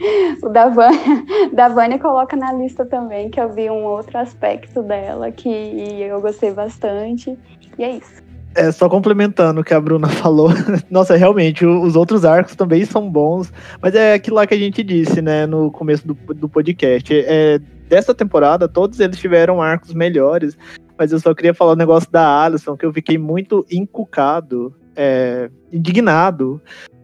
o 0.42 0.48
da 0.48 0.68
Vânia, 0.68 1.24
da 1.52 1.68
Vânia 1.68 1.98
coloca 1.98 2.36
na 2.36 2.52
lista 2.52 2.84
também, 2.84 3.30
que 3.30 3.40
eu 3.40 3.48
vi 3.52 3.70
um 3.70 3.84
outro 3.84 4.18
aspecto 4.18 4.82
dela 4.82 5.30
que 5.30 5.48
eu 5.48 6.20
gostei 6.20 6.52
bastante. 6.52 7.38
E 7.78 7.84
é 7.84 7.90
isso. 7.92 8.21
É, 8.54 8.70
só 8.70 8.88
complementando 8.88 9.60
o 9.60 9.64
que 9.64 9.72
a 9.72 9.80
Bruna 9.80 10.08
falou. 10.10 10.50
Nossa, 10.90 11.16
realmente, 11.16 11.64
os 11.64 11.96
outros 11.96 12.24
arcos 12.24 12.54
também 12.54 12.84
são 12.84 13.10
bons, 13.10 13.52
mas 13.80 13.94
é 13.94 14.14
aquilo 14.14 14.36
lá 14.36 14.46
que 14.46 14.54
a 14.54 14.58
gente 14.58 14.82
disse, 14.82 15.22
né, 15.22 15.46
no 15.46 15.70
começo 15.70 16.06
do, 16.06 16.14
do 16.34 16.48
podcast. 16.48 17.12
É, 17.14 17.58
dessa 17.88 18.14
temporada, 18.14 18.68
todos 18.68 19.00
eles 19.00 19.18
tiveram 19.18 19.60
arcos 19.60 19.92
melhores, 19.92 20.56
mas 20.98 21.12
eu 21.12 21.20
só 21.20 21.34
queria 21.34 21.54
falar 21.54 21.72
o 21.72 21.76
negócio 21.76 22.10
da 22.10 22.42
Alison, 22.42 22.76
que 22.76 22.86
eu 22.86 22.92
fiquei 22.92 23.18
muito 23.18 23.66
encucado, 23.70 24.74
é, 24.96 25.50
indignado. 25.72 26.60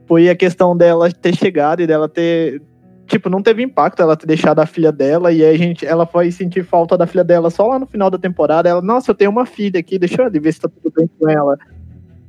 Foi 0.07 0.29
a 0.29 0.37
questão 0.37 0.77
dela 0.77 1.11
ter 1.11 1.35
chegado 1.35 1.81
e 1.83 1.87
dela 1.87 2.09
ter. 2.09 2.63
Tipo, 3.09 3.31
não 3.31 3.42
teve 3.42 3.62
impacto 3.62 4.03
ela 4.03 4.16
ter 4.16 4.27
deixado 4.27 4.61
a 4.61 4.66
filha 4.66 4.92
dela, 4.92 5.33
e 5.33 5.42
aí 5.42 5.55
a 5.55 5.59
gente, 5.59 5.87
ela 5.87 6.07
foi 6.07 6.31
sentir 6.31 6.62
falta 6.62 6.97
da 6.97 7.07
filha 7.07 7.25
dela 7.25 7.49
só 7.49 7.66
lá 7.66 7.79
no 7.79 7.87
final 7.87 8.11
da 8.11 8.18
temporada. 8.18 8.68
Ela, 8.68 8.83
nossa, 8.83 9.11
eu 9.11 9.14
tenho 9.14 9.31
uma 9.31 9.47
filha 9.47 9.81
aqui, 9.81 9.99
deixa 9.99 10.23
eu 10.23 10.31
ver 10.31 10.53
se 10.53 10.61
tá 10.61 10.68
tudo 10.68 10.92
bem 10.94 11.09
com 11.18 11.27
ela. 11.27 11.57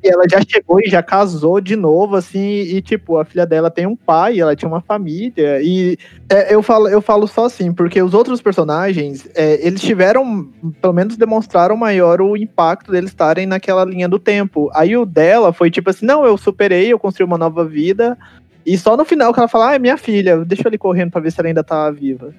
E 0.01 0.07
ela 0.07 0.23
já 0.31 0.39
chegou 0.47 0.79
e 0.79 0.89
já 0.89 1.03
casou 1.03 1.59
de 1.59 1.75
novo, 1.75 2.15
assim, 2.15 2.39
e 2.39 2.81
tipo, 2.81 3.17
a 3.17 3.25
filha 3.25 3.45
dela 3.45 3.69
tem 3.69 3.85
um 3.85 3.97
pai, 3.97 4.39
ela 4.39 4.55
tinha 4.55 4.69
uma 4.69 4.79
família, 4.79 5.61
e 5.61 5.97
é, 6.29 6.55
eu, 6.55 6.63
falo, 6.63 6.87
eu 6.87 7.01
falo 7.01 7.27
só 7.27 7.43
assim, 7.43 7.73
porque 7.73 8.01
os 8.01 8.13
outros 8.13 8.41
personagens, 8.41 9.29
é, 9.35 9.59
eles 9.67 9.81
tiveram, 9.81 10.47
pelo 10.81 10.93
menos 10.93 11.17
demonstraram 11.17 11.75
maior 11.75 12.21
o 12.21 12.37
impacto 12.37 12.93
deles 12.93 13.09
estarem 13.09 13.45
naquela 13.45 13.83
linha 13.83 14.07
do 14.07 14.17
tempo. 14.17 14.71
Aí 14.73 14.95
o 14.95 15.05
dela 15.05 15.51
foi 15.51 15.69
tipo 15.69 15.89
assim, 15.89 16.05
não, 16.05 16.25
eu 16.25 16.37
superei, 16.37 16.93
eu 16.93 16.99
construí 16.99 17.25
uma 17.27 17.37
nova 17.37 17.65
vida, 17.65 18.17
e 18.65 18.77
só 18.77 18.95
no 18.95 19.05
final 19.05 19.33
que 19.33 19.39
ela 19.39 19.47
fala, 19.47 19.69
ah, 19.69 19.75
é 19.75 19.79
minha 19.79 19.97
filha, 19.97 20.43
deixa 20.45 20.63
eu 20.63 20.67
ali 20.67 20.77
correndo 20.77 21.11
pra 21.11 21.21
ver 21.21 21.31
se 21.31 21.39
ela 21.39 21.47
ainda 21.47 21.63
tá 21.63 21.89
viva. 21.89 22.33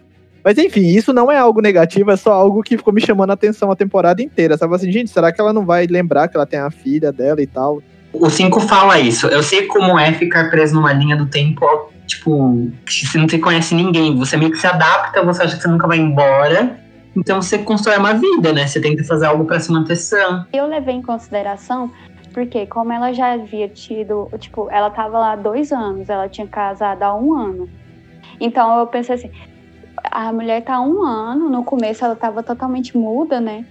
Mas 0.45 0.57
enfim, 0.57 0.87
isso 0.87 1.13
não 1.13 1.31
é 1.31 1.37
algo 1.39 1.61
negativo, 1.61 2.11
é 2.11 2.17
só 2.17 2.33
algo 2.33 2.63
que 2.63 2.77
ficou 2.77 2.93
me 2.93 3.01
chamando 3.01 3.31
a 3.31 3.35
atenção 3.35 3.71
a 3.71 3.77
temporada 3.77 4.23
inteira. 4.23 4.57
Sabe 4.57 4.75
assim, 4.75 4.91
gente, 4.91 5.11
será 5.11 5.33
que 5.33 5.41
ela 5.41 5.53
não 5.53 5.67
vai 5.67 5.87
lembrar 5.87 6.29
que 6.29 6.37
ela 6.37 6.47
tem 6.47 6.59
a 6.59 6.71
filha 6.71 7.13
dela 7.13 7.43
e 7.43 7.47
tal? 7.47 7.83
O 8.13 8.29
5 8.29 8.61
fala 8.61 8.99
isso. 8.99 9.27
Eu 9.29 9.43
sei 9.43 9.67
como 9.67 9.99
é 9.99 10.13
ficar 10.13 10.51
preso 10.51 10.75
numa 10.75 10.93
linha 10.93 11.17
do 11.17 11.27
tempo, 11.27 11.65
tipo, 12.07 12.71
que 12.87 13.07
você 13.07 13.19
não 13.19 13.27
te 13.27 13.39
conhece 13.39 13.75
ninguém. 13.75 14.17
Você 14.19 14.37
meio 14.37 14.51
que 14.51 14.59
se 14.59 14.67
adapta, 14.67 15.23
você 15.23 15.43
acha 15.43 15.57
que 15.57 15.63
você 15.63 15.69
nunca 15.69 15.87
vai 15.87 15.99
embora. 15.99 16.79
Então 17.17 17.41
você 17.41 17.59
constrói 17.59 17.99
uma 17.99 18.15
vida, 18.15 18.53
né? 18.53 18.67
Você 18.67 18.81
tem 18.81 18.97
que 18.97 19.05
fazer 19.05 19.27
algo 19.27 19.45
para 19.45 19.61
se 19.61 19.71
manter 19.71 19.97
sã. 19.97 20.47
Eu 20.53 20.67
levei 20.67 20.95
em 20.95 21.03
consideração 21.03 21.91
porque 22.33 22.67
como 22.67 22.93
ela 22.93 23.13
já 23.13 23.33
havia 23.33 23.69
tido, 23.69 24.31
tipo, 24.39 24.69
ela 24.71 24.91
tava 24.91 25.19
lá 25.19 25.37
dois 25.37 25.73
anos, 25.73 26.09
ela 26.09 26.29
tinha 26.29 26.47
casado 26.47 27.03
há 27.03 27.15
um 27.15 27.35
ano. 27.35 27.69
Então 28.41 28.79
eu 28.79 28.87
pensei 28.87 29.17
assim, 29.17 29.31
a 30.11 30.33
mulher 30.33 30.63
tá 30.63 30.81
um 30.81 31.03
ano, 31.03 31.49
no 31.49 31.65
começo 31.65 32.05
ela 32.05 32.17
tava 32.17 32.43
totalmente 32.43 32.97
muda, 32.97 33.41
né? 33.41 33.65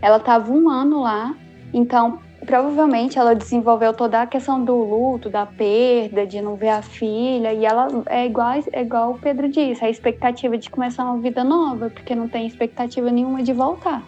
Ela 0.00 0.18
tava 0.18 0.52
um 0.52 0.68
ano 0.68 1.00
lá, 1.00 1.34
então 1.72 2.18
provavelmente 2.44 3.18
ela 3.18 3.34
desenvolveu 3.34 3.94
toda 3.94 4.22
a 4.22 4.26
questão 4.26 4.62
do 4.64 4.74
luto, 4.74 5.30
da 5.30 5.46
perda, 5.46 6.26
de 6.26 6.40
não 6.40 6.56
ver 6.56 6.70
a 6.70 6.82
filha, 6.82 7.52
e 7.52 7.64
ela 7.64 7.86
é 8.06 8.26
igual, 8.26 8.52
é 8.72 8.82
igual 8.82 9.12
o 9.12 9.18
Pedro 9.18 9.48
disse, 9.48 9.84
a 9.84 9.88
expectativa 9.88 10.58
de 10.58 10.68
começar 10.68 11.04
uma 11.04 11.18
vida 11.18 11.44
nova, 11.44 11.88
porque 11.88 12.14
não 12.14 12.28
tem 12.28 12.46
expectativa 12.46 13.10
nenhuma 13.10 13.42
de 13.42 13.52
voltar. 13.52 14.02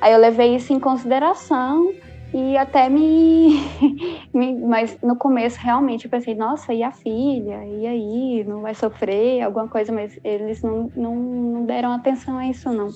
Aí 0.00 0.12
eu 0.12 0.18
levei 0.18 0.54
isso 0.54 0.72
em 0.72 0.78
consideração 0.78 1.92
e 2.34 2.58
até 2.58 2.88
me, 2.88 3.60
me, 4.34 4.60
Mas 4.60 4.98
no 5.00 5.14
começo, 5.14 5.56
realmente, 5.60 6.06
eu 6.06 6.10
pensei, 6.10 6.34
nossa, 6.34 6.74
e 6.74 6.82
a 6.82 6.90
filha? 6.90 7.64
E 7.64 7.86
aí? 7.86 8.44
Não 8.44 8.60
vai 8.60 8.74
sofrer 8.74 9.42
alguma 9.42 9.68
coisa? 9.68 9.92
Mas 9.92 10.18
eles 10.24 10.60
não, 10.60 10.90
não, 10.96 11.14
não 11.14 11.64
deram 11.64 11.92
atenção 11.92 12.36
a 12.36 12.48
isso, 12.48 12.72
não. 12.72 12.88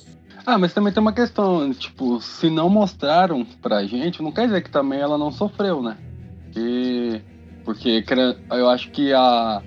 Ah, 0.44 0.59
mas 0.59 0.74
também 0.74 0.92
tem 0.92 1.01
uma 1.01 1.12
questão, 1.12 1.72
tipo, 1.72 2.20
se 2.20 2.51
não 2.51 2.68
mostraram 2.68 3.46
pra 3.62 3.85
gente, 3.85 4.22
não 4.22 4.33
quer 4.33 4.46
dizer 4.46 4.62
que 4.62 4.70
também 4.70 4.98
ela 4.98 5.16
não 5.16 5.31
sofreu, 5.31 5.83
né? 5.83 5.96
E, 6.57 7.20
porque 7.64 8.05
eu 8.51 8.68
acho 8.68 8.90
que 8.90 9.12
a. 9.12 9.62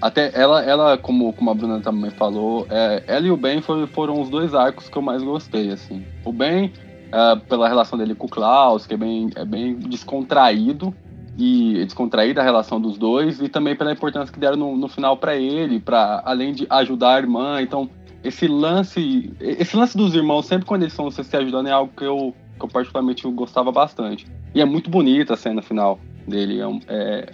Até 0.00 0.32
ela, 0.34 0.64
ela 0.64 0.98
como, 0.98 1.32
como 1.32 1.48
a 1.48 1.54
Bruna 1.54 1.80
também 1.80 2.10
falou, 2.10 2.66
é, 2.68 3.04
ela 3.06 3.24
e 3.24 3.30
o 3.30 3.36
Ben 3.36 3.62
foram, 3.62 3.86
foram 3.86 4.20
os 4.20 4.28
dois 4.28 4.52
arcos 4.52 4.88
que 4.88 4.98
eu 4.98 5.02
mais 5.02 5.22
gostei, 5.22 5.70
assim. 5.70 6.04
O 6.24 6.32
Ben 6.32 6.72
uh, 7.12 7.38
pela 7.40 7.68
relação 7.68 7.98
dele 7.98 8.14
com 8.14 8.26
o 8.26 8.30
Klaus, 8.30 8.86
que 8.86 8.94
é 8.94 8.96
bem, 8.96 9.30
é 9.36 9.44
bem 9.44 9.74
descontraído 9.76 10.94
e 11.36 11.84
descontraída 11.84 12.40
a 12.40 12.44
relação 12.44 12.80
dos 12.80 12.98
dois, 12.98 13.40
e 13.40 13.48
também 13.48 13.74
pela 13.74 13.92
importância 13.92 14.32
que 14.32 14.38
deram 14.38 14.56
no, 14.56 14.76
no 14.76 14.88
final 14.88 15.16
para 15.16 15.36
ele, 15.36 15.80
para 15.80 16.22
além 16.24 16.52
de 16.52 16.66
ajudar 16.68 17.14
a 17.14 17.18
irmã. 17.18 17.60
Então, 17.62 17.88
esse 18.22 18.46
lance. 18.46 19.32
Esse 19.40 19.76
lance 19.76 19.96
dos 19.96 20.14
irmãos, 20.14 20.46
sempre 20.46 20.66
quando 20.66 20.82
eles 20.82 20.92
estão 20.92 21.10
se 21.10 21.36
ajudando, 21.36 21.68
é 21.68 21.72
algo 21.72 21.92
que 21.96 22.04
eu, 22.04 22.34
que 22.58 22.64
eu 22.64 22.68
particularmente 22.68 23.28
gostava 23.30 23.72
bastante. 23.72 24.26
E 24.54 24.60
é 24.60 24.64
muito 24.64 24.90
bonita 24.90 25.34
a 25.34 25.36
cena 25.36 25.62
final 25.62 25.98
dele. 26.26 26.60
É, 26.60 26.66
um, 26.66 26.80
é, 26.86 27.32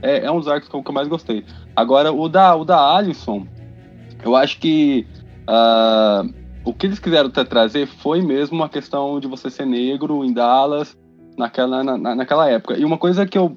é, 0.00 0.24
é 0.24 0.30
um 0.30 0.38
dos 0.38 0.48
arcos 0.48 0.68
que 0.68 0.74
eu, 0.74 0.82
que 0.82 0.90
eu 0.90 0.94
mais 0.94 1.08
gostei. 1.08 1.44
Agora, 1.74 2.12
o 2.12 2.28
da, 2.28 2.54
o 2.54 2.64
da 2.64 2.96
Alison, 2.96 3.46
eu 4.24 4.36
acho 4.36 4.58
que. 4.58 5.06
Uh, 5.42 6.41
o 6.64 6.72
que 6.72 6.86
eles 6.86 6.98
quiseram 6.98 7.30
trazer 7.30 7.86
foi 7.86 8.22
mesmo 8.22 8.62
a 8.62 8.68
questão 8.68 9.18
de 9.18 9.26
você 9.26 9.50
ser 9.50 9.66
negro 9.66 10.24
em 10.24 10.32
Dallas 10.32 10.96
naquela, 11.36 11.82
na, 11.82 12.14
naquela 12.14 12.48
época. 12.48 12.78
E 12.78 12.84
uma 12.84 12.98
coisa 12.98 13.26
que 13.26 13.36
eu, 13.36 13.56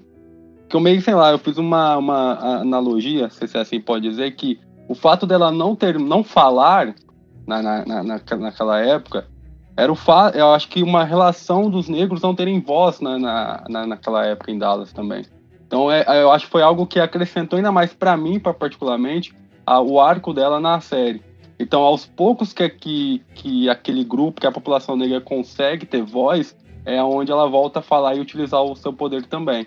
que 0.68 0.76
eu 0.76 0.80
meio, 0.80 1.02
sei 1.02 1.14
lá, 1.14 1.32
eu 1.32 1.38
fiz 1.38 1.58
uma, 1.58 1.98
uma 1.98 2.60
analogia, 2.62 3.30
se 3.30 3.48
você 3.48 3.58
assim 3.58 3.80
pode 3.80 4.08
dizer, 4.10 4.32
que 4.36 4.60
o 4.88 4.96
fato 4.96 5.26
dela 5.26 5.52
não 5.52 5.76
ter, 5.76 6.00
não 6.00 6.24
falar 6.24 6.96
na, 7.46 7.62
na, 7.62 7.86
na, 7.86 8.04
naquela 8.38 8.80
época, 8.80 9.28
era 9.78 9.92
o 9.92 9.96
fato, 9.96 10.38
eu 10.38 10.54
acho 10.54 10.70
que 10.70 10.82
uma 10.82 11.04
relação 11.04 11.70
dos 11.70 11.90
negros 11.90 12.22
não 12.22 12.34
terem 12.34 12.62
voz 12.62 13.02
na, 13.02 13.20
na, 13.20 13.86
naquela 13.86 14.26
época 14.26 14.52
em 14.52 14.58
Dallas 14.58 14.94
também. 14.94 15.26
Então 15.68 15.92
é, 15.92 16.06
eu 16.22 16.32
acho 16.32 16.46
que 16.46 16.52
foi 16.52 16.62
algo 16.62 16.88
que 16.88 17.00
acrescentou 17.00 17.58
ainda 17.58 17.72
mais 17.72 17.94
para 17.94 18.16
mim, 18.16 18.40
particularmente, 18.40 19.36
a, 19.66 19.82
o 19.82 20.00
arco 20.00 20.34
dela 20.34 20.60
na 20.60 20.80
série. 20.80 21.22
Então, 21.60 21.82
aos 21.82 22.06
poucos 22.06 22.52
que, 22.52 22.68
que, 22.70 23.22
que 23.34 23.70
aquele 23.70 24.04
grupo, 24.04 24.42
que 24.42 24.48
a 24.48 24.52
população 24.52 24.98
negra 24.98 25.22
consegue 25.22 25.86
ter 25.86 26.04
voz, 26.04 26.56
é 26.86 27.02
onde 27.02 27.32
ela 27.32 27.48
volta 27.48 27.80
a 27.80 27.82
falar 27.82 28.16
e 28.16 28.20
utilizar 28.20 28.62
o 28.62 28.76
seu 28.76 28.92
poder 28.92 29.26
também. 29.26 29.66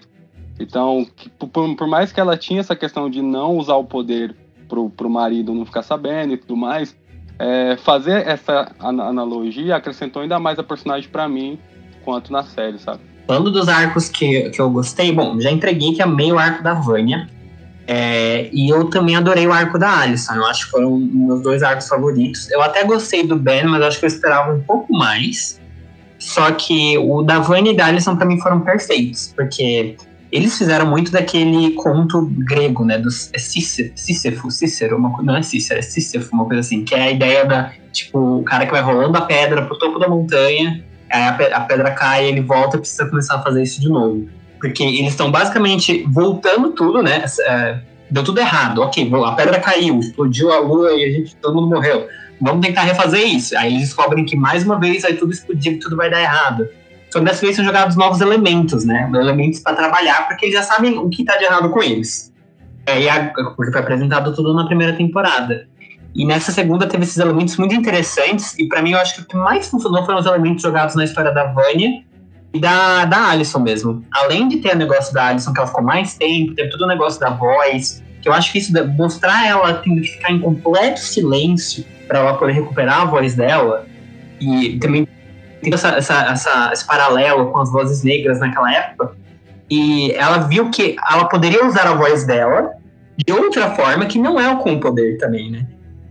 Então, 0.61 1.07
que, 1.17 1.29
por, 1.31 1.49
por, 1.77 1.87
mais 1.87 2.13
que 2.13 2.21
ela 2.21 2.37
tinha 2.37 2.61
essa 2.61 2.77
questão 2.77 3.09
de 3.09 3.23
não 3.23 3.57
usar 3.57 3.77
o 3.77 3.85
poder 3.85 4.37
pro, 4.69 4.91
pro 4.91 5.09
marido 5.09 5.55
não 5.55 5.65
ficar 5.65 5.83
sabendo 5.83 6.35
e 6.35 6.37
tudo 6.37 6.57
mais, 6.57 6.97
é, 7.39 7.77
fazer 7.79 8.27
essa 8.27 8.73
analogia 8.79 9.77
acrescentou 9.77 10.23
ainda 10.23 10.39
mais 10.39 10.59
a 10.59 10.63
personagem 10.63 11.09
para 11.09 11.29
mim, 11.29 11.59
quanto 12.05 12.33
na 12.33 12.43
série, 12.43 12.79
sabe? 12.79 13.01
Falando 13.27 13.51
dos 13.51 13.69
arcos 13.69 14.09
que, 14.09 14.51
que 14.51 14.61
eu 14.61 14.71
gostei, 14.71 15.13
bom, 15.13 15.39
já 15.41 15.51
entreguei 15.51 15.93
que 15.93 16.03
amei 16.03 16.33
o 16.33 16.39
arco 16.39 16.63
da 16.63 16.75
Vânia. 16.75 17.29
É, 17.91 18.51
e 18.53 18.69
eu 18.69 18.85
também 18.91 19.17
adorei 19.17 19.47
o 19.47 19.53
arco 19.53 19.79
da 19.79 20.01
Alison. 20.01 20.35
Eu 20.35 20.45
acho 20.45 20.67
que 20.67 20.71
foram 20.73 20.99
meus 20.99 21.43
dois 21.43 21.63
arcos 21.63 21.89
favoritos. 21.89 22.51
Eu 22.51 22.61
até 22.61 22.85
gostei 22.85 23.27
do 23.27 23.35
Ben, 23.35 23.65
mas 23.65 23.81
acho 23.81 23.99
que 23.99 24.05
eu 24.05 24.09
esperava 24.09 24.53
um 24.53 24.61
pouco 24.61 24.93
mais. 24.93 25.59
Só 26.19 26.53
que 26.53 26.99
o 26.99 27.23
da 27.23 27.39
Vânia 27.39 27.71
e 27.73 27.77
da 27.77 27.87
Alison 27.87 28.15
pra 28.15 28.27
mim 28.27 28.39
foram 28.41 28.61
perfeitos, 28.61 29.33
porque 29.35 29.97
eles 30.31 30.59
fizeram 30.59 30.85
muito 30.85 31.11
daquele 31.11 31.71
conto 31.71 32.27
grego, 32.27 32.85
né? 32.85 32.99
Do 32.99 33.09
é 33.09 33.39
Sísifo, 33.39 34.51
Cícero, 34.51 34.99
uma, 34.99 35.23
não 35.23 35.37
é 35.37 35.43
Cícero, 35.43 35.79
é 35.79 35.83
Sísifo, 35.83 36.35
uma 36.35 36.45
coisa 36.45 36.61
assim, 36.61 36.85
que 36.85 36.95
é 36.95 37.05
a 37.05 37.11
ideia 37.11 37.47
da, 37.47 37.73
tipo, 37.91 38.41
o 38.41 38.43
cara 38.43 38.67
que 38.67 38.73
vai 38.73 38.83
rolando 38.83 39.17
a 39.17 39.23
pedra 39.23 39.63
pro 39.63 39.79
topo 39.79 39.99
da 39.99 40.09
montanha, 40.09 40.85
aí 41.11 41.23
a 41.55 41.61
pedra 41.61 41.93
cai, 41.93 42.27
ele 42.27 42.43
volta 42.43 42.77
e 42.77 42.81
precisa 42.81 43.07
começar 43.07 43.37
a 43.37 43.43
fazer 43.43 43.63
isso 43.63 43.81
de 43.81 43.89
novo. 43.89 44.29
Porque 44.59 44.83
eles 44.83 45.11
estão 45.11 45.31
basicamente 45.31 46.05
voltando 46.09 46.71
tudo, 46.73 47.03
né? 47.03 47.25
É, 47.41 47.79
deu 48.11 48.25
tudo 48.25 48.41
errado. 48.41 48.83
Ok, 48.83 49.11
a 49.25 49.33
pedra 49.33 49.61
caiu, 49.61 49.99
explodiu 50.01 50.53
a 50.53 50.59
lua 50.59 50.93
e 50.93 51.05
a 51.05 51.13
gente, 51.13 51.37
todo 51.37 51.55
mundo 51.55 51.69
morreu. 51.69 52.07
Vamos 52.41 52.65
tentar 52.65 52.83
refazer 52.83 53.25
isso. 53.27 53.57
Aí 53.57 53.73
eles 53.73 53.83
descobrem 53.83 54.25
que 54.25 54.37
mais 54.37 54.65
uma 54.65 54.79
vez 54.79 55.03
vai 55.03 55.15
tudo 55.15 55.33
explodir 55.33 55.79
tudo 55.81 55.97
vai 55.97 56.11
dar 56.11 56.21
errado. 56.21 56.69
Só 57.11 57.19
que 57.21 57.25
dessa 57.25 57.41
vez 57.41 57.57
são 57.57 57.65
jogados 57.65 57.97
novos 57.97 58.21
elementos, 58.21 58.85
né? 58.85 59.11
Elementos 59.15 59.61
para 59.61 59.75
trabalhar, 59.75 60.29
porque 60.29 60.47
eles 60.47 60.55
já 60.55 60.63
sabem 60.63 60.99
o 60.99 61.09
que 61.09 61.25
tá 61.25 61.37
de 61.37 61.45
errado 61.45 61.71
com 61.71 61.83
eles. 61.83 62.33
É, 62.87 63.01
e 63.01 63.09
a, 63.09 63.33
porque 63.57 63.73
foi 63.73 63.81
apresentado 63.81 64.35
tudo 64.35 64.55
na 64.55 64.67
primeira 64.67 64.95
temporada. 64.95 65.67
E 66.15 66.27
nessa 66.27 66.53
segunda 66.53 66.87
teve 66.87 67.05
esses 67.05 67.19
elementos 67.19 67.57
muito 67.57 67.75
interessantes, 67.75 68.59
e 68.59 68.67
para 68.67 68.83
mim 68.83 68.93
eu 68.93 68.99
acho 68.99 69.15
que 69.15 69.23
o 69.23 69.25
que 69.27 69.37
mais 69.37 69.69
funcionou 69.69 70.05
foram 70.05 70.19
os 70.19 70.27
elementos 70.27 70.63
jogados 70.63 70.95
na 70.95 71.05
história 71.05 71.33
da 71.33 71.45
Vânia 71.45 72.03
e 72.53 72.61
da, 72.61 73.05
da 73.05 73.31
Alison 73.31 73.61
mesmo. 73.61 74.05
Além 74.13 74.49
de 74.49 74.59
ter 74.59 74.75
o 74.75 74.77
negócio 74.77 75.13
da 75.13 75.27
Alison, 75.29 75.53
que 75.53 75.59
ela 75.59 75.69
ficou 75.69 75.83
mais 75.83 76.15
tempo, 76.15 76.55
teve 76.55 76.71
todo 76.71 76.83
o 76.83 76.87
negócio 76.87 77.21
da 77.21 77.31
voz, 77.31 78.03
que 78.23 78.29
eu 78.29 78.33
acho 78.33 78.53
que 78.53 78.59
isso 78.59 78.73
mostrar 78.97 79.47
ela 79.47 79.75
tendo 79.75 80.01
que 80.01 80.09
ficar 80.09 80.33
em 80.33 80.41
completo 80.41 81.01
silêncio 81.01 81.85
para 82.07 82.21
ela 82.21 82.35
poder 82.35 82.53
recuperar 82.53 83.03
a 83.03 83.05
voz 83.05 83.35
dela, 83.35 83.87
e 84.41 84.79
também 84.79 85.07
tem 85.63 85.75
essa, 85.75 85.89
essa, 85.89 86.33
essa, 86.33 86.71
esse 86.73 86.87
paralelo 86.87 87.51
com 87.51 87.59
as 87.59 87.71
vozes 87.71 88.03
negras 88.03 88.41
naquela 88.41 88.73
época, 88.73 89.13
e 89.71 90.13
ela 90.13 90.39
viu 90.39 90.71
que 90.71 90.97
ela 91.11 91.27
poderia 91.27 91.67
usar 91.67 91.87
a 91.87 91.95
voz 91.95 92.25
dela 92.27 92.73
de 93.17 93.33
outra 93.33 93.71
forma 93.75 94.07
que 94.07 94.19
não 94.19 94.41
é 94.41 94.55
com 94.57 94.75
o 94.75 94.81
poder 94.81 95.19
também, 95.19 95.51
né? 95.51 95.67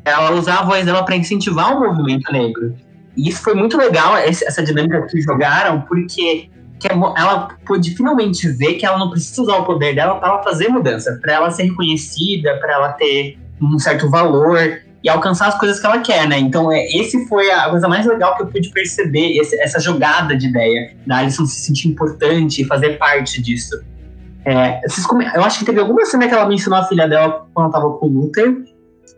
Ela 0.06 0.32
usar 0.32 0.60
a 0.60 0.63
voz 0.63 0.86
dela 0.86 1.04
para 1.04 1.15
incentivar 1.15 1.76
o 1.76 1.80
movimento 1.80 2.32
negro. 2.32 2.76
E 3.18 3.30
isso 3.30 3.42
foi 3.42 3.56
muito 3.56 3.76
legal, 3.76 4.16
essa 4.16 4.64
dinâmica 4.64 5.02
que 5.08 5.20
jogaram, 5.20 5.82
porque 5.82 6.50
que 6.80 6.88
ela 6.88 7.48
pôde 7.66 7.96
finalmente 7.96 8.48
ver 8.50 8.76
que 8.76 8.86
ela 8.86 9.00
não 9.00 9.10
precisa 9.10 9.42
usar 9.42 9.58
o 9.58 9.66
poder 9.66 9.96
dela 9.96 10.16
para 10.16 10.30
ela 10.30 10.44
fazer 10.44 10.68
mudança, 10.68 11.18
para 11.22 11.34
ela 11.34 11.50
ser 11.50 11.64
reconhecida, 11.64 12.56
para 12.60 12.74
ela 12.74 12.90
ter 12.94 13.40
um 13.60 13.80
certo 13.80 14.10
valor 14.10 14.80
e 15.04 15.10
alcançar 15.10 15.48
as 15.48 15.58
coisas 15.58 15.80
que 15.80 15.86
ela 15.86 16.00
quer, 16.00 16.28
né? 16.28 16.38
Então, 16.38 16.72
é, 16.72 16.86
esse 16.88 17.28
foi 17.28 17.50
a 17.50 17.70
coisa 17.70 17.88
mais 17.88 18.06
legal 18.06 18.36
que 18.36 18.44
eu 18.44 18.48
pude 18.48 18.70
perceber, 18.70 19.38
esse, 19.38 19.60
essa 19.60 19.80
jogada 19.80 20.36
de 20.38 20.48
ideia 20.48 20.96
da 21.06 21.18
Alison 21.18 21.46
se 21.46 21.62
sentir 21.62 21.88
importante 21.88 22.62
e 22.62 22.66
fazer 22.66 22.98
parte 22.98 23.42
disso. 23.42 23.80
É, 24.46 24.80
eu 25.36 25.44
acho 25.44 25.60
que 25.60 25.66
teve 25.66 25.80
alguma 25.80 26.06
cena 26.06 26.28
que 26.28 26.34
ela 26.34 26.48
mencionou 26.48 26.80
a 26.80 26.84
filha 26.84 27.08
dela 27.08 27.48
quando 27.54 27.66
ela 27.66 27.74
tava 27.74 27.94
com 27.98 28.06
o 28.06 28.10
Luther, 28.10 28.56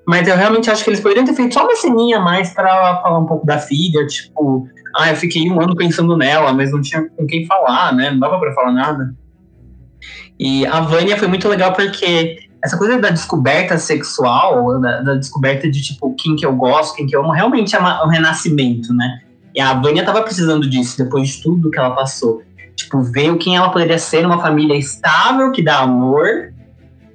mas 0.09 0.27
eu 0.27 0.35
realmente 0.35 0.71
acho 0.71 0.83
que 0.83 0.89
eles 0.89 0.99
poderiam 0.99 1.23
ter 1.23 1.35
feito 1.35 1.53
só 1.53 1.63
uma 1.63 1.75
ceninha 1.75 2.17
a 2.17 2.19
mais 2.19 2.51
para 2.51 2.99
falar 2.99 3.19
um 3.19 3.27
pouco 3.27 3.45
da 3.45 3.59
filha, 3.59 4.07
tipo, 4.07 4.67
ah, 4.97 5.11
eu 5.11 5.15
fiquei 5.15 5.47
um 5.51 5.61
ano 5.61 5.75
pensando 5.75 6.17
nela, 6.17 6.51
mas 6.51 6.71
não 6.71 6.81
tinha 6.81 7.07
com 7.15 7.27
quem 7.27 7.45
falar, 7.45 7.93
né? 7.93 8.09
Não 8.09 8.19
dava 8.19 8.39
para 8.39 8.51
falar 8.55 8.71
nada. 8.71 9.13
E 10.39 10.65
a 10.65 10.81
Vânia 10.81 11.15
foi 11.15 11.27
muito 11.27 11.47
legal 11.47 11.73
porque 11.73 12.39
essa 12.63 12.75
coisa 12.75 12.97
da 12.97 13.11
descoberta 13.11 13.77
sexual, 13.77 14.81
da, 14.81 15.01
da, 15.01 15.13
descoberta 15.13 15.69
de 15.69 15.79
tipo 15.79 16.15
quem 16.15 16.35
que 16.35 16.43
eu 16.43 16.55
gosto, 16.55 16.95
quem 16.95 17.05
que 17.05 17.15
eu 17.15 17.21
amo, 17.21 17.31
realmente 17.31 17.75
é 17.75 17.79
uma, 17.79 18.03
um 18.03 18.09
renascimento, 18.09 18.91
né? 18.91 19.19
E 19.53 19.61
a 19.61 19.75
Vânia 19.75 20.03
tava 20.03 20.23
precisando 20.23 20.67
disso 20.67 20.97
depois 20.97 21.27
de 21.29 21.43
tudo 21.43 21.69
que 21.69 21.77
ela 21.77 21.91
passou. 21.91 22.41
Tipo, 22.75 22.99
ver 23.03 23.37
quem 23.37 23.57
ela 23.57 23.69
poderia 23.69 23.99
ser 23.99 24.23
numa 24.23 24.41
família 24.41 24.75
estável, 24.75 25.51
que 25.51 25.63
dá 25.63 25.81
amor, 25.81 26.51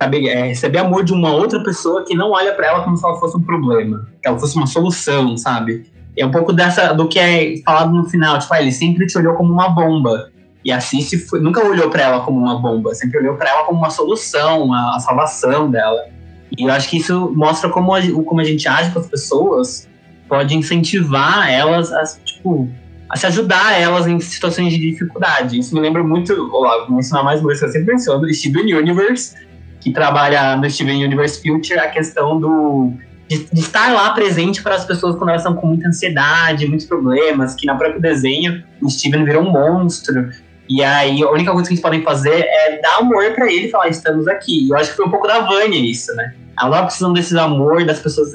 sabe, 0.01 0.29
é, 0.29 0.49
receber 0.49 0.79
amor 0.79 1.05
de 1.05 1.13
uma 1.13 1.33
outra 1.33 1.63
pessoa 1.63 2.05
que 2.05 2.15
não 2.15 2.33
olha 2.33 2.55
para 2.55 2.67
ela 2.67 2.85
como 2.85 2.97
se 2.97 3.05
ela 3.05 3.19
fosse 3.19 3.37
um 3.37 3.43
problema, 3.43 4.07
que 4.23 4.29
ela 4.29 4.39
fosse 4.39 4.57
uma 4.57 4.67
solução, 4.67 5.37
sabe? 5.37 5.93
é 6.17 6.25
um 6.25 6.31
pouco 6.31 6.53
dessa 6.53 6.93
do 6.93 7.09
que 7.09 7.19
é 7.19 7.57
falado 7.65 7.93
no 7.93 8.05
final, 8.05 8.39
tipo, 8.39 8.53
ah, 8.55 8.61
ele 8.61 8.73
sempre 8.73 9.07
te 9.07 9.19
olhou 9.19 9.35
como 9.35 9.53
uma 9.53 9.69
bomba. 9.69 10.31
E 10.65 10.73
a 10.73 10.81
Cici 10.81 11.19
foi, 11.19 11.41
nunca 11.41 11.63
olhou 11.63 11.91
para 11.91 12.03
ela 12.03 12.21
como 12.21 12.39
uma 12.39 12.59
bomba, 12.59 12.95
sempre 12.95 13.19
olhou 13.19 13.37
para 13.37 13.51
ela 13.51 13.65
como 13.65 13.79
uma 13.79 13.91
solução, 13.91 14.73
a, 14.73 14.97
a, 14.97 15.01
salvação 15.01 15.71
dela. 15.71 16.07
E 16.57 16.65
eu 16.65 16.73
acho 16.73 16.89
que 16.89 16.97
isso 16.97 17.33
mostra 17.35 17.69
como 17.69 17.95
a, 17.95 18.01
como 18.25 18.41
a 18.41 18.45
gente 18.45 18.67
age 18.67 18.91
com 18.93 19.01
as 19.01 19.07
pessoas, 19.07 19.89
pode 20.29 20.57
incentivar 20.57 21.51
elas 21.51 21.93
a, 21.93 22.03
tipo, 22.25 22.69
a 23.11 23.17
se 23.17 23.27
ajudar 23.27 23.79
elas 23.79 24.07
em 24.07 24.19
situações 24.21 24.73
de 24.73 24.79
dificuldade. 24.79 25.59
Isso 25.59 25.75
me 25.75 25.81
lembra 25.81 26.03
muito, 26.03 26.33
ó, 26.53 26.87
vou 26.87 26.99
ensinar 26.99 27.23
mais 27.23 27.41
que 27.41 27.47
eu 27.47 27.57
sempre 27.57 27.93
menciono, 27.93 28.33
Steven 28.33 28.75
Universe, 28.75 29.35
que 29.85 29.93
trabalha 29.93 30.57
no 30.57 30.69
Steven 30.69 31.05
Universe 31.05 31.43
Future 31.43 31.79
a 31.79 31.89
questão 31.89 32.41
do 32.41 32.91
de, 33.29 33.45
de, 33.45 33.61
estar 33.61 33.93
lá 33.93 34.11
presente 34.11 34.63
para 34.63 34.75
as 34.75 34.85
pessoas 34.85 35.17
quando 35.17 35.29
elas 35.29 35.43
estão 35.43 35.55
com 35.55 35.67
muita 35.67 35.89
ansiedade, 35.89 36.67
muitos 36.67 36.87
problemas, 36.87 37.55
que 37.55 37.67
na 37.67 37.75
próprio 37.75 38.01
desenho 38.01 38.65
o 38.83 38.89
Steven 38.89 39.25
virou 39.25 39.43
um 39.43 39.51
monstro. 39.51 40.31
E 40.69 40.83
aí 40.83 41.23
a 41.23 41.31
única 41.31 41.53
coisa 41.53 41.69
que 41.69 41.75
eles 41.75 41.83
podem 41.83 42.03
fazer 42.03 42.47
é 42.47 42.81
dar 42.81 42.99
amor 42.99 43.33
para 43.35 43.51
ele 43.51 43.67
e 43.67 43.71
falar, 43.71 43.89
estamos 43.89 44.27
aqui. 44.27 44.67
E 44.67 44.71
eu 44.71 44.77
acho 44.77 44.91
que 44.91 44.97
foi 44.97 45.07
um 45.07 45.11
pouco 45.11 45.27
da 45.27 45.41
Vânia 45.41 45.79
isso, 45.79 46.15
né? 46.17 46.35
Ela 46.59 46.85
precisando 46.85 47.15
desses 47.15 47.37
amor, 47.37 47.85
das 47.85 47.99
pessoas 47.99 48.31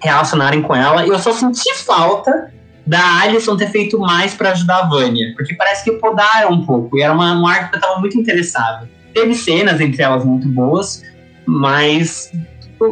relacionarem 0.00 0.62
com 0.62 0.74
ela. 0.74 1.04
E 1.06 1.10
eu 1.10 1.18
só 1.18 1.32
senti 1.32 1.74
falta 1.84 2.50
da 2.86 3.20
Alison 3.20 3.56
ter 3.56 3.68
feito 3.70 3.98
mais 3.98 4.34
para 4.34 4.52
ajudar 4.52 4.78
a 4.78 4.88
Vânia. 4.88 5.32
Porque 5.36 5.54
parece 5.54 5.84
que 5.84 5.92
podaram 5.92 6.52
um 6.52 6.64
pouco. 6.64 6.96
E 6.96 7.02
era 7.02 7.12
uma, 7.12 7.32
uma 7.32 7.52
arte 7.52 7.70
que 7.70 7.76
eu 7.76 7.80
tava 7.80 8.00
muito 8.00 8.18
interessado. 8.18 8.88
Teve 9.14 9.34
cenas 9.34 9.80
entre 9.80 10.02
elas 10.02 10.24
muito 10.24 10.48
boas, 10.48 11.02
mas 11.46 12.32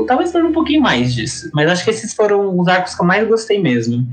talvez 0.07 0.31
seja 0.31 0.45
um 0.45 0.53
pouquinho 0.53 0.83
mais 0.83 1.15
disso. 1.15 1.51
Mas 1.55 1.71
acho 1.71 1.85
que 1.85 1.91
esses 1.91 2.15
foram 2.15 2.59
os 2.59 2.69
arcos 2.69 2.95
que 2.95 3.03
eu 3.03 3.07
mais 3.07 3.27
gostei 3.27 3.61
mesmo. 3.61 4.07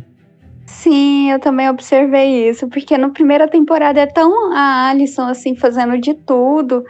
Sim, 0.65 1.31
eu 1.31 1.39
também 1.39 1.69
observei 1.69 2.49
isso, 2.49 2.67
porque 2.67 2.97
na 2.97 3.09
primeira 3.09 3.47
temporada 3.47 3.99
é 3.99 4.05
tão 4.05 4.53
a 4.53 4.89
Alison 4.89 5.27
assim 5.27 5.55
fazendo 5.55 5.97
de 5.99 6.13
tudo 6.13 6.83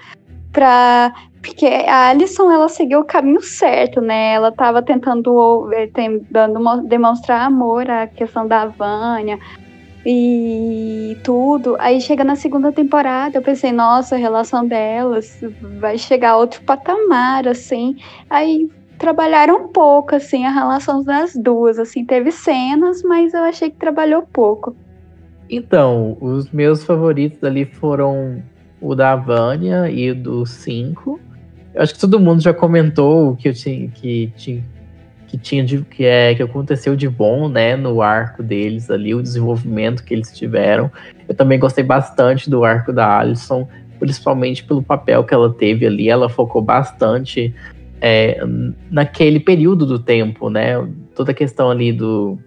pra. 0.51 1.13
Porque 1.41 1.67
a 1.67 2.07
Alison 2.09 2.51
ela 2.51 2.67
seguiu 2.67 3.01
o 3.01 3.05
caminho 3.05 3.39
certo, 3.39 4.01
né? 4.01 4.33
Ela 4.33 4.51
tava 4.51 4.81
tentando, 4.81 5.69
tentando 5.93 6.81
demonstrar 6.87 7.41
amor 7.45 7.87
à 7.87 8.07
questão 8.07 8.47
da 8.47 8.65
Vânia, 8.65 9.37
e 10.05 11.17
tudo. 11.23 11.75
Aí 11.79 11.99
chega 11.99 12.23
na 12.23 12.35
segunda 12.35 12.71
temporada, 12.71 13.37
eu 13.37 13.41
pensei, 13.41 13.71
nossa, 13.71 14.15
a 14.15 14.19
relação 14.19 14.67
delas 14.67 15.43
vai 15.79 15.97
chegar 15.97 16.31
a 16.31 16.37
outro 16.37 16.61
patamar, 16.61 17.47
assim. 17.47 17.97
Aí 18.29 18.69
trabalharam 18.97 19.69
pouco, 19.69 20.15
assim, 20.15 20.45
a 20.45 20.51
relação 20.51 21.03
das 21.03 21.35
duas. 21.35 21.79
Assim, 21.79 22.05
teve 22.05 22.31
cenas, 22.31 23.01
mas 23.03 23.33
eu 23.33 23.43
achei 23.43 23.69
que 23.69 23.77
trabalhou 23.77 24.21
pouco. 24.21 24.75
Então, 25.49 26.17
os 26.21 26.51
meus 26.51 26.83
favoritos 26.83 27.43
ali 27.43 27.65
foram 27.65 28.43
o 28.81 28.95
da 28.95 29.15
Vânia 29.15 29.89
e 29.89 30.11
o 30.11 30.15
do 30.15 30.45
5. 30.45 31.19
Eu 31.73 31.81
acho 31.81 31.93
que 31.93 31.99
todo 31.99 32.19
mundo 32.19 32.41
já 32.41 32.53
comentou 32.53 33.35
que 33.35 33.49
eu 33.49 33.53
tinha 33.53 33.87
que 33.89 34.31
tinha 34.35 34.63
que 35.35 35.37
tinha 35.37 35.63
de, 35.63 35.81
que 35.81 36.05
é 36.05 36.33
que 36.33 36.41
aconteceu 36.41 36.95
de 36.95 37.09
bom, 37.09 37.49
né, 37.49 37.75
no 37.75 38.01
arco 38.01 38.41
deles 38.41 38.89
ali, 38.89 39.13
o 39.13 39.21
desenvolvimento 39.21 40.03
que 40.03 40.13
eles 40.13 40.31
tiveram. 40.31 40.89
Eu 41.27 41.35
também 41.35 41.59
gostei 41.59 41.83
bastante 41.83 42.49
do 42.49 42.63
arco 42.63 42.93
da 42.93 43.19
Alison, 43.19 43.67
principalmente 43.99 44.63
pelo 44.63 44.81
papel 44.81 45.23
que 45.23 45.33
ela 45.33 45.53
teve 45.53 45.85
ali. 45.85 46.09
Ela 46.09 46.29
focou 46.29 46.61
bastante 46.61 47.53
é, 47.99 48.39
naquele 48.89 49.39
período 49.39 49.85
do 49.85 49.99
tempo, 49.99 50.49
né? 50.49 50.75
Toda 51.13 51.31
a 51.31 51.35
questão 51.35 51.69
ali 51.69 51.91
do 51.91 52.39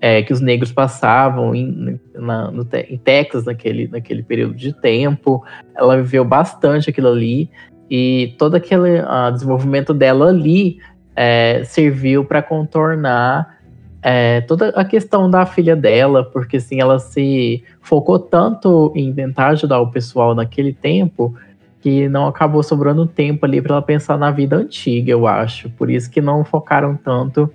é, 0.00 0.22
que 0.22 0.32
os 0.32 0.40
negros 0.40 0.72
passavam 0.72 1.54
em, 1.54 2.00
na, 2.14 2.50
no, 2.50 2.66
em 2.88 2.98
Texas 2.98 3.44
naquele, 3.44 3.88
naquele 3.88 4.22
período 4.22 4.54
de 4.54 4.72
tempo. 4.72 5.44
Ela 5.76 5.96
viveu 5.96 6.24
bastante 6.24 6.90
aquilo 6.90 7.08
ali 7.08 7.48
e 7.88 8.34
todo 8.36 8.56
aquele 8.56 9.00
uh, 9.00 9.32
desenvolvimento 9.32 9.94
dela 9.94 10.28
ali 10.28 10.78
é, 11.16 11.62
serviu 11.64 12.24
para 12.24 12.42
contornar 12.42 13.56
é, 14.02 14.42
toda 14.42 14.68
a 14.68 14.84
questão 14.84 15.28
da 15.28 15.44
filha 15.46 15.74
dela, 15.74 16.22
porque 16.22 16.58
assim, 16.58 16.80
ela 16.80 16.98
se 16.98 17.64
focou 17.80 18.18
tanto 18.18 18.92
em 18.94 19.12
tentar 19.12 19.48
ajudar 19.48 19.80
o 19.80 19.90
pessoal 19.90 20.34
naquele 20.34 20.72
tempo 20.72 21.34
que 21.80 22.08
não 22.08 22.26
acabou 22.26 22.62
sobrando 22.62 23.06
tempo 23.06 23.46
ali 23.46 23.60
para 23.60 23.74
ela 23.74 23.82
pensar 23.82 24.18
na 24.18 24.30
vida 24.30 24.56
antiga, 24.56 25.10
eu 25.10 25.26
acho. 25.26 25.70
Por 25.70 25.90
isso 25.90 26.10
que 26.10 26.20
não 26.20 26.44
focaram 26.44 26.96
tanto 26.96 27.50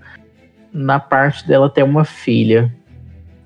na 0.73 0.99
parte 0.99 1.47
dela 1.47 1.69
ter 1.69 1.83
uma 1.83 2.03
filha. 2.03 2.73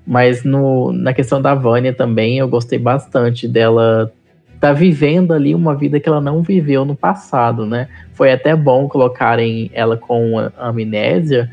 Mas 0.06 0.44
no, 0.44 0.92
na 0.92 1.12
questão 1.12 1.42
da 1.42 1.54
Vânia 1.54 1.92
também, 1.92 2.38
eu 2.38 2.48
gostei 2.48 2.78
bastante 2.78 3.48
dela 3.48 4.12
tá 4.60 4.72
vivendo 4.72 5.32
ali 5.32 5.54
uma 5.54 5.74
vida 5.74 6.00
que 6.00 6.08
ela 6.08 6.20
não 6.20 6.42
viveu 6.42 6.84
no 6.84 6.94
passado, 6.94 7.66
né? 7.66 7.88
Foi 8.12 8.32
até 8.32 8.54
bom 8.56 8.88
colocarem 8.88 9.70
ela 9.74 9.96
com 9.96 10.50
amnésia 10.56 11.52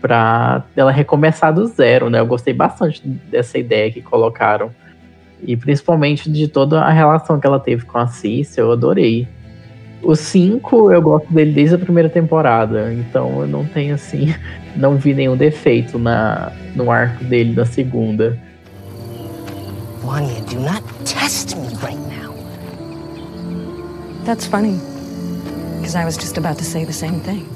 para 0.00 0.64
ela 0.76 0.90
recomeçar 0.90 1.52
do 1.52 1.66
zero, 1.66 2.08
né? 2.08 2.20
Eu 2.20 2.26
gostei 2.26 2.54
bastante 2.54 3.06
dessa 3.06 3.58
ideia 3.58 3.90
que 3.90 4.00
colocaram. 4.00 4.70
E 5.42 5.56
principalmente 5.56 6.30
de 6.30 6.48
toda 6.48 6.80
a 6.80 6.90
relação 6.90 7.38
que 7.38 7.46
ela 7.46 7.60
teve 7.60 7.84
com 7.84 7.98
a 7.98 8.06
Cícia, 8.06 8.60
eu 8.60 8.72
adorei. 8.72 9.28
O 10.02 10.14
5, 10.14 10.92
eu 10.92 11.02
gosto 11.02 11.32
dele 11.32 11.52
desde 11.52 11.74
a 11.74 11.78
primeira 11.78 12.08
temporada, 12.08 12.92
então 12.92 13.40
eu 13.40 13.48
não 13.48 13.64
tenho 13.64 13.94
assim, 13.96 14.32
não 14.76 14.96
vi 14.96 15.12
nenhum 15.12 15.36
defeito 15.36 15.98
na, 15.98 16.52
no 16.74 16.90
arco 16.90 17.24
dele 17.24 17.52
da 17.52 17.64
segunda. 17.64 18.38
Vanya, 20.02 20.40
do 20.42 20.60
not 20.60 20.82
test 21.04 21.56
me 21.56 21.68
right 21.82 21.98
now. 22.08 22.27
That's 24.28 24.44
funny, 24.44 24.78
because 25.78 25.96
I 25.96 26.04
was 26.04 26.18
just 26.18 26.36
about 26.36 26.58
to 26.58 26.64
say 26.64 26.84
the 26.84 26.92
same 26.92 27.18
thing. 27.20 27.48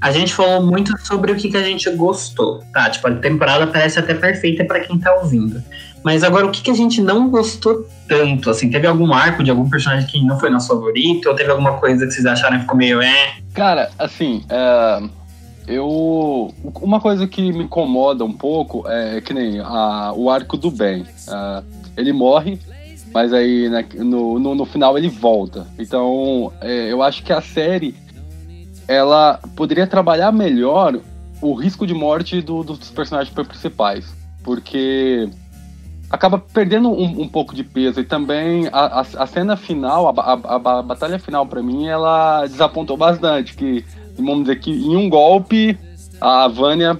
A 0.00 0.10
gente 0.10 0.32
falou 0.32 0.62
muito 0.62 0.96
sobre 1.06 1.30
o 1.30 1.36
que, 1.36 1.50
que 1.50 1.58
a 1.58 1.62
gente 1.62 1.90
gostou, 1.90 2.62
tá? 2.72 2.88
Tipo, 2.88 3.08
a 3.08 3.14
temporada 3.16 3.66
parece 3.66 3.98
até 3.98 4.14
perfeita 4.14 4.64
para 4.64 4.80
quem 4.80 4.98
tá 4.98 5.14
ouvindo. 5.16 5.62
Mas 6.02 6.24
agora, 6.24 6.46
o 6.46 6.50
que, 6.50 6.62
que 6.62 6.70
a 6.70 6.74
gente 6.74 7.02
não 7.02 7.28
gostou 7.28 7.86
tanto? 8.08 8.48
Assim, 8.48 8.70
teve 8.70 8.86
algum 8.86 9.12
arco 9.12 9.44
de 9.44 9.50
algum 9.50 9.68
personagem 9.68 10.08
que 10.08 10.24
não 10.24 10.40
foi 10.40 10.48
nosso 10.48 10.68
favorito? 10.68 11.28
Ou 11.28 11.36
teve 11.36 11.50
alguma 11.50 11.74
coisa 11.74 12.06
que 12.06 12.12
vocês 12.12 12.24
acharam 12.24 12.56
que 12.56 12.62
ficou 12.62 12.76
meio 12.78 13.02
é? 13.02 13.34
Cara, 13.52 13.90
assim, 13.98 14.42
é, 14.48 15.02
eu. 15.68 16.50
Uma 16.80 16.98
coisa 16.98 17.26
que 17.26 17.52
me 17.52 17.64
incomoda 17.64 18.24
um 18.24 18.32
pouco 18.32 18.88
é 18.88 19.20
que 19.20 19.34
nem 19.34 19.60
a, 19.60 20.14
o 20.16 20.30
arco 20.30 20.56
do 20.56 20.70
bem. 20.70 21.04
É, 21.28 21.62
ele 21.94 22.14
morre, 22.14 22.58
mas 23.12 23.32
aí 23.32 23.68
né, 23.68 23.84
no, 23.96 24.38
no, 24.38 24.54
no, 24.54 24.64
final 24.64 24.96
ele 24.96 25.08
volta. 25.08 25.66
Então, 25.78 26.52
é, 26.60 26.90
eu 26.92 27.02
acho 27.02 27.22
que 27.22 27.32
a 27.32 27.40
série 27.40 27.94
ela 28.88 29.38
poderia 29.54 29.86
trabalhar 29.86 30.32
melhor 30.32 30.98
o 31.40 31.54
risco 31.54 31.86
de 31.86 31.94
morte 31.94 32.40
do, 32.40 32.62
dos 32.62 32.90
personagens 32.90 33.34
principais. 33.34 34.14
Porque 34.42 35.28
acaba 36.10 36.38
perdendo 36.38 36.90
um, 36.90 37.22
um, 37.22 37.28
pouco 37.28 37.54
de 37.54 37.64
peso. 37.64 38.00
E 38.00 38.04
também 38.04 38.68
a, 38.72 39.00
a, 39.00 39.00
a 39.00 39.26
cena 39.26 39.56
final, 39.56 40.08
a, 40.08 40.32
a, 40.32 40.82
batalha 40.82 41.18
final, 41.18 41.46
para 41.46 41.62
mim, 41.62 41.86
ela 41.86 42.46
desapontou 42.46 42.96
bastante. 42.96 43.54
Que, 43.54 43.84
vamos 44.16 44.42
dizer 44.42 44.60
que 44.60 44.70
em 44.70 44.94
um 44.96 45.08
golpe, 45.08 45.78
a 46.20 46.46
Vânia 46.48 46.98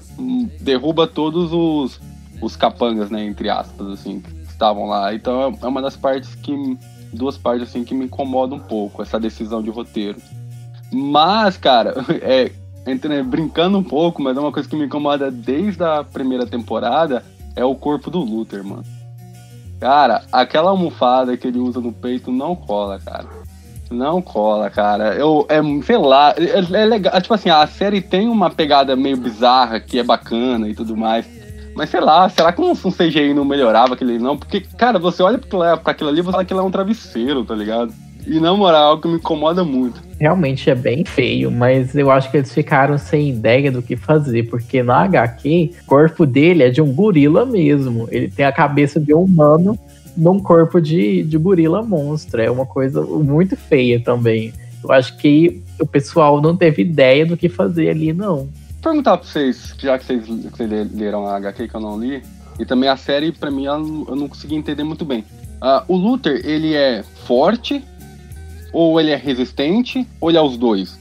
derruba 0.61 1.07
todos 1.07 1.53
os, 1.53 2.01
os 2.41 2.57
capangas, 2.57 3.11
né? 3.11 3.25
Entre 3.25 3.49
aspas, 3.49 3.87
assim, 3.89 4.23
estavam 4.63 4.87
lá. 4.87 5.13
Então 5.13 5.55
é 5.61 5.67
uma 5.67 5.83
das 5.83 5.97
partes 5.97 6.35
que. 6.37 6.79
Duas 7.13 7.37
partes 7.37 7.69
assim 7.69 7.85
que 7.85 7.95
me 7.95 8.07
incomodam 8.07 8.57
um 8.57 8.61
pouco, 8.61 9.03
essa 9.03 9.21
decisão 9.21 9.63
de 9.63 9.69
roteiro. 9.69 10.17
Mas, 10.91 11.59
cara, 11.59 11.95
é, 12.23 12.51
entre, 12.87 13.23
brincando 13.23 13.77
um 13.77 13.83
pouco, 13.83 14.23
mas 14.23 14.35
é 14.35 14.41
uma 14.41 14.51
coisa 14.51 14.67
que 14.67 14.75
me 14.75 14.87
incomoda 14.87 15.31
desde 15.31 15.85
a 15.85 16.03
primeira 16.03 16.47
temporada 16.47 17.23
é 17.55 17.63
o 17.63 17.75
corpo 17.75 18.11
do 18.11 18.21
Luther, 18.21 18.65
mano. 18.65 18.85
Cara, 19.79 20.23
aquela 20.33 20.71
almofada 20.71 21.37
que 21.37 21.47
ele 21.47 21.59
usa 21.59 21.81
no 21.81 21.93
peito 21.93 22.33
não 22.33 22.57
cola, 22.57 22.99
cara. 22.99 23.27
Não 23.91 24.23
cola, 24.23 24.71
cara. 24.71 25.15
Eu, 25.15 25.47
é, 25.51 25.61
sei 25.83 25.99
lá, 25.99 26.35
é, 26.39 26.81
é, 26.81 26.85
legal. 26.87 27.21
Tipo 27.21 27.35
assim, 27.35 27.51
a 27.51 27.67
série 27.67 28.01
tem 28.01 28.27
uma 28.27 28.49
pegada 28.49 28.97
meio 28.97 29.19
bizarra 29.19 29.79
que 29.81 29.99
é 29.99 30.03
bacana 30.03 30.67
e 30.67 30.75
tudo 30.75 30.97
mais. 30.97 31.27
Mas 31.75 31.91
sei 31.91 32.01
lá, 32.01 32.29
será 32.29 32.53
que 32.53 32.61
um, 32.61 32.73
um 32.73 32.91
CGI 32.91 33.35
não 33.35 33.45
melhorava 33.45 33.95
aquele 33.95 34.19
não? 34.19 34.37
Porque, 34.37 34.61
cara, 34.61 34.99
você 34.99 35.23
olha 35.23 35.39
pra, 35.39 35.81
aquilo 35.85 36.11
ali 36.11 36.21
e 36.21 36.23
você 36.23 36.33
fala 36.33 36.45
que 36.45 36.53
ele 36.53 36.61
é 36.61 36.63
um 36.63 36.71
travesseiro, 36.71 37.45
tá 37.45 37.55
ligado? 37.55 37.93
E 38.27 38.39
na 38.39 38.55
moral, 38.55 38.83
é 38.83 38.87
algo 38.87 39.03
que 39.03 39.09
me 39.09 39.15
incomoda 39.15 39.65
muito. 39.65 40.01
Realmente 40.21 40.71
é 40.71 40.75
bem 40.75 41.05
feio, 41.05 41.51
mas 41.51 41.95
eu 41.97 42.11
acho 42.11 42.31
que 42.31 42.37
eles 42.37 42.53
ficaram 42.53 42.97
sem 42.97 43.31
ideia 43.31 43.73
do 43.73 43.83
que 43.83 43.97
fazer, 43.97 44.45
porque 44.45 44.83
na 44.83 45.03
HQ, 45.03 45.73
o 45.83 45.87
corpo 45.87 46.25
dele 46.25 46.63
é 46.63 46.71
de 46.71 46.81
um 46.81 46.93
gorila 46.93 47.45
mesmo. 47.45 48.09
Ele 48.11 48.29
tem 48.29 48.45
a 48.45 48.53
cabeça 48.53 49.01
de 49.01 49.13
um 49.13 49.23
humano 49.23 49.77
num 50.17 50.39
corpo 50.39 50.81
de, 50.81 51.23
de 51.25 51.37
gorila 51.37 51.83
monstro. 51.83 52.41
É 52.41 52.51
uma 52.51 52.67
coisa 52.67 53.03
muito 53.03 53.57
feia 53.57 53.99
também. 53.99 54.53
Eu 54.85 54.93
acho 54.93 55.17
que 55.17 55.63
o 55.81 55.87
pessoal 55.87 56.41
não 56.41 56.57
teve 56.57 56.83
ideia 56.83 57.27
do 57.27 57.37
que 57.37 57.49
fazer 57.49 57.91
ali, 57.91 58.13
não. 58.13 58.49
Perguntar 58.83 59.17
pra 59.17 59.27
vocês, 59.27 59.75
já 59.79 59.97
que 59.97 60.05
vocês, 60.05 60.25
que 60.25 60.51
vocês 60.51 60.93
leram 60.93 61.25
a 61.27 61.37
HQ 61.37 61.69
que 61.69 61.75
eu 61.75 61.81
não 61.81 61.99
li, 62.01 62.21
e 62.59 62.67
também 62.67 62.89
a 62.89 62.97
série, 62.97 63.31
pra 63.31 63.49
mim, 63.49 63.67
eu 63.67 63.79
não 63.79 64.29
consegui 64.29 64.57
entender 64.57 64.83
muito 64.83 65.05
bem. 65.05 65.25
Uh, 65.63 65.85
o 65.87 65.97
Luther, 65.97 66.41
ele 66.45 66.75
é 66.75 67.05
forte, 67.25 67.85
ou 68.73 69.01
ele 69.01 69.13
é 69.13 69.17
resistente, 69.17 70.07
ou 70.21 70.31
ele 70.31 70.39
é 70.39 70.43
os 70.43 70.57
dois. 70.57 70.99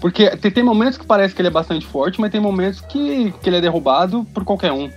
Porque 0.00 0.36
tem, 0.36 0.50
tem 0.50 0.64
momentos 0.64 0.98
que 0.98 1.06
parece 1.06 1.32
que 1.32 1.40
ele 1.40 1.46
é 1.46 1.52
bastante 1.52 1.86
forte, 1.86 2.20
mas 2.20 2.32
tem 2.32 2.40
momentos 2.40 2.80
que, 2.80 3.32
que 3.40 3.48
ele 3.48 3.58
é 3.58 3.60
derrubado 3.60 4.26
por 4.34 4.44
qualquer 4.44 4.72
um. 4.72 4.90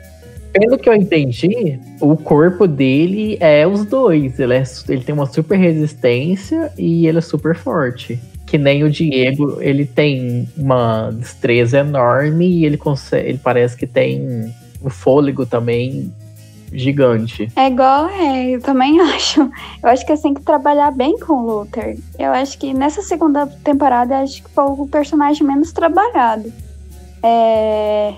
Pelo 0.51 0.79
que 0.79 0.89
eu 0.89 0.95
entendi, 0.95 1.79
o 2.01 2.17
corpo 2.17 2.65
dele 2.65 3.37
é 3.39 3.67
os 3.67 3.85
dois. 3.85 4.39
Ele, 4.39 4.53
é, 4.55 4.63
ele 4.89 5.03
tem 5.03 5.13
uma 5.13 5.27
super 5.27 5.59
resistência 5.59 6.73
e 6.75 7.05
ele 7.05 7.19
é 7.19 7.21
super 7.21 7.55
forte. 7.55 8.19
Que 8.55 8.57
nem 8.57 8.85
o 8.85 8.89
Diego, 8.89 9.57
ele 9.59 9.85
tem 9.85 10.47
uma 10.55 11.11
destreza 11.11 11.79
enorme 11.79 12.47
e 12.47 12.65
ele 12.65 12.77
consegue. 12.77 13.27
Ele 13.27 13.37
parece 13.37 13.75
que 13.75 13.85
tem 13.85 14.49
o 14.81 14.89
fôlego 14.89 15.45
também 15.45 16.09
gigante. 16.71 17.51
É 17.53 17.67
igual, 17.67 18.07
é, 18.07 18.51
eu 18.51 18.61
também 18.61 18.97
acho. 19.11 19.41
Eu 19.83 19.89
acho 19.89 20.05
que 20.05 20.15
tenho 20.15 20.35
que 20.35 20.41
trabalhar 20.41 20.89
bem 20.91 21.19
com 21.19 21.33
o 21.33 21.45
Luther. 21.45 21.97
Eu 22.17 22.31
acho 22.31 22.57
que 22.57 22.73
nessa 22.73 23.01
segunda 23.01 23.45
temporada, 23.45 24.19
acho 24.19 24.41
que 24.41 24.49
foi 24.49 24.63
o 24.63 24.87
personagem 24.87 25.45
menos 25.45 25.73
trabalhado. 25.73 26.49
É. 27.21 28.13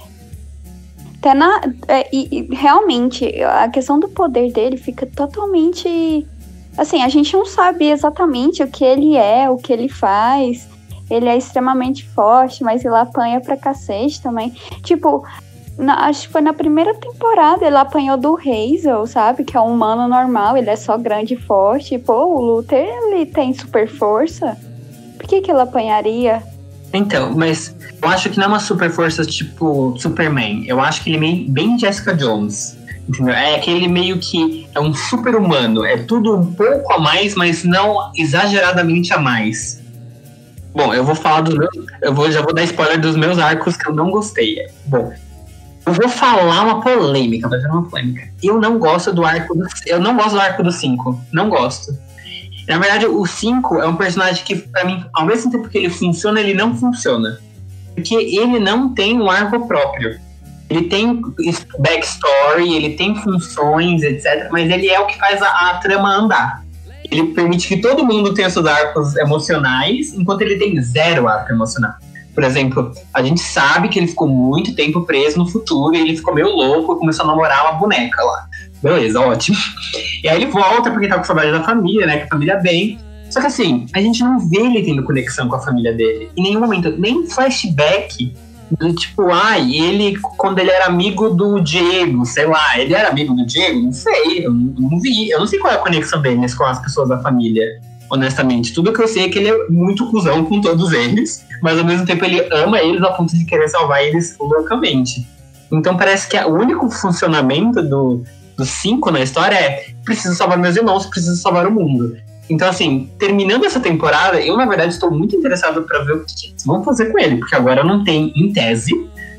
Até 1.18 1.34
na, 1.34 1.62
é, 1.88 2.08
e, 2.16 2.30
e, 2.32 2.56
realmente, 2.56 3.26
a 3.42 3.68
questão 3.70 4.00
do 4.00 4.08
poder 4.08 4.54
dele 4.54 4.78
fica 4.78 5.08
totalmente. 5.08 6.28
Assim, 6.78 7.02
a 7.02 7.10
gente 7.10 7.34
não 7.34 7.46
sabe 7.46 7.90
exatamente 7.90 8.62
o 8.62 8.68
que 8.68 8.86
ele 8.86 9.16
é, 9.16 9.50
o 9.50 9.58
que 9.58 9.74
ele 9.74 9.90
faz. 9.90 10.68
Ele 11.10 11.28
é 11.28 11.38
extremamente 11.38 12.08
forte, 12.10 12.64
mas 12.64 12.84
ele 12.86 12.96
apanha 12.96 13.40
pra 13.40 13.58
cacete 13.58 14.22
também. 14.22 14.54
Tipo, 14.84 15.26
na, 15.78 16.06
acho 16.06 16.28
que 16.28 16.34
foi 16.34 16.42
na 16.42 16.54
primeira 16.54 16.94
temporada, 16.94 17.66
ele 17.66 17.78
apanhou 17.78 18.18
do 18.18 18.38
Hazel, 18.38 19.08
sabe? 19.08 19.44
Que 19.44 19.56
é 19.56 19.62
um 19.62 19.74
humano 19.74 20.08
normal, 20.08 20.58
ele 20.58 20.70
é 20.70 20.76
só 20.76 20.98
grande 20.98 21.36
e 21.36 21.38
forte. 21.38 21.98
Pô, 21.98 22.26
o 22.26 22.42
Luther, 22.42 22.86
ele 22.86 23.26
tem 23.26 23.54
super 23.54 23.88
força. 23.88 24.58
Por 25.18 25.28
que, 25.28 25.42
que 25.42 25.52
ele 25.52 25.62
apanharia? 25.62 26.44
Então, 26.94 27.34
mas 27.36 27.76
eu 28.02 28.10
acho 28.10 28.30
que 28.30 28.38
não 28.38 28.46
é 28.46 28.48
uma 28.48 28.60
super 28.60 28.90
força 28.90 29.26
tipo 29.26 29.96
Superman. 29.98 30.66
Eu 30.68 30.80
acho 30.80 31.04
que 31.04 31.12
ele 31.12 31.18
é 31.18 31.52
bem 31.52 31.78
Jessica 31.78 32.14
Jones. 32.14 32.77
É 33.30 33.56
aquele 33.56 33.88
meio 33.88 34.18
que 34.18 34.68
é 34.76 34.80
um 34.80 34.94
super 34.94 35.36
humano. 35.36 35.86
É 35.86 35.98
tudo 35.98 36.36
um 36.36 36.54
pouco 36.54 36.94
a 36.94 37.00
mais, 37.00 37.36
mas 37.36 37.64
não 37.64 38.12
exageradamente 38.16 39.14
a 39.14 39.18
mais. 39.18 39.82
Bom, 40.74 40.94
eu 40.94 41.04
vou 41.04 41.16
falar 41.16 41.42
dos. 41.42 41.56
Eu 42.02 42.14
vou, 42.14 42.30
já 42.32 42.42
vou 42.42 42.54
dar 42.54 42.64
spoiler 42.64 43.00
dos 43.00 43.16
meus 43.16 43.40
arcos 43.40 43.78
que 43.78 43.90
eu 43.90 43.94
não 43.94 44.12
gostei. 44.12 44.58
Bom, 44.86 45.12
eu 45.86 45.94
vou 45.94 46.10
falar 46.10 46.64
uma 46.64 46.82
polêmica, 46.82 47.48
vai 47.48 47.62
ser 47.62 47.68
uma 47.68 47.90
polêmica. 47.90 48.30
Eu 48.44 48.60
não 48.60 48.78
gosto 48.78 49.14
do 49.14 49.26
arco 49.26 49.56
do. 49.56 49.66
Eu 49.86 50.00
não 50.00 50.16
gosto 50.18 50.32
do 50.32 50.42
arco 50.42 50.62
do 50.62 50.72
5. 50.72 51.20
Não 51.32 51.50
gosto. 51.50 51.98
Na 52.68 52.78
verdade, 52.78 53.06
o 53.06 53.26
5 53.26 53.80
é 53.80 53.88
um 53.88 53.96
personagem 53.96 54.44
que, 54.44 54.56
pra 54.56 54.84
mim, 54.84 55.06
ao 55.14 55.26
mesmo 55.26 55.50
tempo 55.50 55.70
que 55.70 55.78
ele 55.78 55.90
funciona, 55.90 56.42
ele 56.42 56.54
não 56.54 56.76
funciona. 56.76 57.40
Porque 57.96 58.14
ele 58.14 58.60
não 58.60 58.94
tem 58.94 59.20
um 59.20 59.32
arco 59.32 59.66
próprio. 59.66 60.20
Ele 60.70 60.84
tem 60.84 61.22
backstory, 61.80 62.76
ele 62.76 62.90
tem 62.96 63.16
funções, 63.16 64.04
etc. 64.04 64.50
Mas 64.52 64.70
ele 64.70 64.90
é 64.90 65.00
o 65.00 65.06
que 65.06 65.18
faz 65.18 65.42
a, 65.42 65.70
a 65.70 65.78
trama 65.78 66.10
andar. 66.10 66.64
Ele 67.10 67.28
permite 67.28 67.68
que 67.68 67.78
todo 67.78 68.06
mundo 68.06 68.34
tenha 68.34 68.50
seus 68.50 68.66
arcos 68.66 69.16
emocionais, 69.16 70.14
enquanto 70.14 70.42
ele 70.42 70.58
tem 70.58 70.80
zero 70.82 71.28
arco 71.28 71.52
emocional. 71.54 71.94
Por 72.38 72.44
exemplo, 72.44 72.92
a 73.14 73.24
gente 73.24 73.40
sabe 73.40 73.90
que 73.90 73.98
ele 73.98 74.08
ficou 74.08 74.28
muito 74.28 74.76
tempo 74.76 75.02
preso 75.02 75.40
no 75.40 75.50
futuro 75.50 75.96
e 75.96 76.00
ele 76.00 76.16
ficou 76.16 76.36
meio 76.36 76.50
louco 76.50 76.94
e 76.94 77.00
começou 77.00 77.26
a 77.26 77.28
namorar 77.30 77.64
uma 77.64 77.80
boneca 77.80 78.24
lá. 78.24 78.46
Beleza, 78.84 79.20
ótimo. 79.20 79.58
E 80.24 80.30
aí 80.30 80.44
ele 80.44 80.52
volta 80.52 80.92
porque 80.92 81.08
tá 81.08 81.18
com 81.18 81.24
saudade 81.24 81.52
da 81.52 81.64
família, 81.64 82.06
né? 82.06 82.18
Que 82.18 82.24
a 82.26 82.28
família 82.28 82.54
é 82.54 82.62
bem. 82.62 83.00
Só 83.30 83.42
que 83.42 83.48
assim, 83.48 83.88
a 83.94 84.00
gente 84.00 84.24
não 84.24 84.38
vê 84.38 84.60
ele 84.60 84.84
tendo 84.84 85.04
conexão 85.04 85.48
com 85.48 85.56
a 85.56 85.60
família 85.60 85.94
dele. 85.94 86.30
Em 86.38 86.44
nenhum 86.44 86.60
momento, 86.60 86.96
nem 86.98 87.26
flashback 87.28 88.32
do 88.72 88.94
tipo, 88.94 89.32
ai, 89.32 89.72
ele, 89.72 90.18
quando 90.38 90.60
ele 90.60 90.72
era 90.72 90.86
amigo 90.86 91.30
do 91.30 91.60
Diego, 91.60 92.26
sei 92.26 92.46
lá, 92.46 92.78
ele 92.78 92.94
era 92.94 93.10
amigo 93.10 93.34
do 93.34 93.46
Diego? 93.46 93.82
Não 93.82 93.94
sei, 93.94 94.46
eu 94.46 94.54
não, 94.54 94.90
não 94.90 95.00
vi. 95.00 95.30
Eu 95.30 95.40
não 95.40 95.48
sei 95.48 95.60
qual 95.60 95.74
é 95.74 95.76
a 95.76 95.80
conexão 95.80 96.22
deles 96.22 96.54
com 96.54 96.66
as 96.66 96.80
pessoas 96.80 97.10
da 97.10 97.20
família, 97.22 97.80
honestamente. 98.10 98.74
Tudo 98.74 98.92
que 98.92 99.02
eu 99.02 99.08
sei 99.08 99.26
é 99.26 99.30
que 99.30 99.40
ele 99.40 99.50
é 99.50 99.68
muito 99.70 100.10
cuzão 100.10 100.44
com 100.44 100.60
todos 100.60 100.92
eles, 100.92 101.46
mas 101.62 101.80
ao 101.80 101.86
mesmo 101.86 102.06
tempo 102.06 102.26
ele 102.26 102.42
ama 102.52 102.80
eles 102.80 103.02
a 103.02 103.12
ponto 103.12 103.36
de 103.36 103.46
querer 103.46 103.70
salvar 103.70 104.04
eles 104.04 104.36
loucamente. 104.40 105.26
Então 105.72 105.96
parece 105.98 106.28
que 106.28 106.38
o 106.38 106.56
único 106.56 106.90
funcionamento 106.90 107.82
do, 107.82 108.24
dos 108.58 108.70
cinco 108.70 109.12
na 109.12 109.22
história 109.22 109.56
é 109.56 109.86
preciso 110.04 110.36
salvar 110.36 110.58
meus 110.58 110.76
irmãos, 110.76 111.06
preciso 111.06 111.36
salvar 111.38 111.68
o 111.68 111.72
mundo. 111.72 112.18
Então, 112.50 112.70
assim, 112.70 113.10
terminando 113.20 113.66
essa 113.66 113.80
temporada, 113.80 114.40
eu, 114.40 114.56
na 114.56 114.66
verdade, 114.66 114.94
estou 114.94 115.12
muito 115.12 115.36
interessado 115.36 115.84
para 115.84 116.00
ver 116.04 116.14
o 116.14 116.26
que 116.26 116.48
eles 116.48 116.66
vão 116.66 116.84
fazer 116.84 117.12
com 117.12 117.20
ele, 117.20 117.38
porque 117.38 117.56
agora 117.56 117.84
não 117.84 118.04
tem, 118.04 118.32
em 118.36 118.54
tese, 118.54 118.94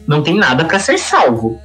não 0.07 0.23
tem 0.23 0.35
nada 0.35 0.65
para 0.65 0.79
ser 0.79 0.99
salvo. 0.99 1.59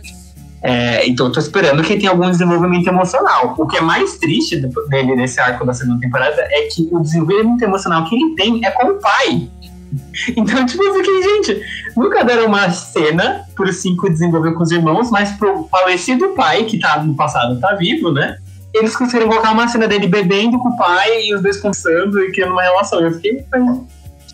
É, 0.61 1.05
então, 1.05 1.25
eu 1.27 1.31
tô 1.33 1.41
esperando 1.41 1.83
que 1.83 1.97
tenha 1.97 2.11
algum 2.11 2.29
desenvolvimento 2.31 2.87
emocional. 2.87 3.53
O 3.57 3.67
que 3.67 3.77
é 3.77 3.81
mais 3.81 4.17
triste 4.17 4.55
dele 4.89 5.15
nesse 5.15 5.39
arco 5.41 5.65
da 5.65 5.73
segunda 5.73 5.99
temporada 5.99 6.41
é 6.49 6.67
que 6.67 6.87
o 6.89 6.99
desenvolvimento 7.01 7.61
emocional 7.61 8.05
que 8.07 8.15
ele 8.15 8.33
tem 8.35 8.65
é 8.65 8.71
com 8.71 8.87
o 8.87 8.99
pai. 8.99 9.49
Então, 10.35 10.65
tipo 10.65 10.83
assim, 10.87 11.21
gente, 11.21 11.61
nunca 11.95 12.23
deram 12.23 12.47
uma 12.47 12.67
cena 12.71 13.45
por 13.55 13.71
cinco 13.71 14.09
desenvolver 14.09 14.53
com 14.53 14.63
os 14.63 14.71
irmãos, 14.71 15.11
mas 15.11 15.31
pro 15.33 15.67
falecido 15.69 16.29
pai, 16.29 16.63
que 16.63 16.79
tá 16.79 17.03
no 17.03 17.15
passado, 17.15 17.59
tá 17.59 17.75
vivo, 17.75 18.11
né? 18.11 18.37
Eles 18.73 18.95
conseguiram 18.95 19.29
colocar 19.29 19.51
uma 19.51 19.67
cena 19.67 19.87
dele 19.87 20.07
bebendo 20.07 20.57
com 20.59 20.69
o 20.69 20.77
pai 20.77 21.25
e 21.25 21.35
os 21.35 21.41
dois 21.41 21.57
conversando 21.57 22.19
e 22.21 22.31
criando 22.31 22.53
uma 22.53 22.63
relação. 22.63 22.99
Eu 23.01 23.11
fiquei, 23.13 23.45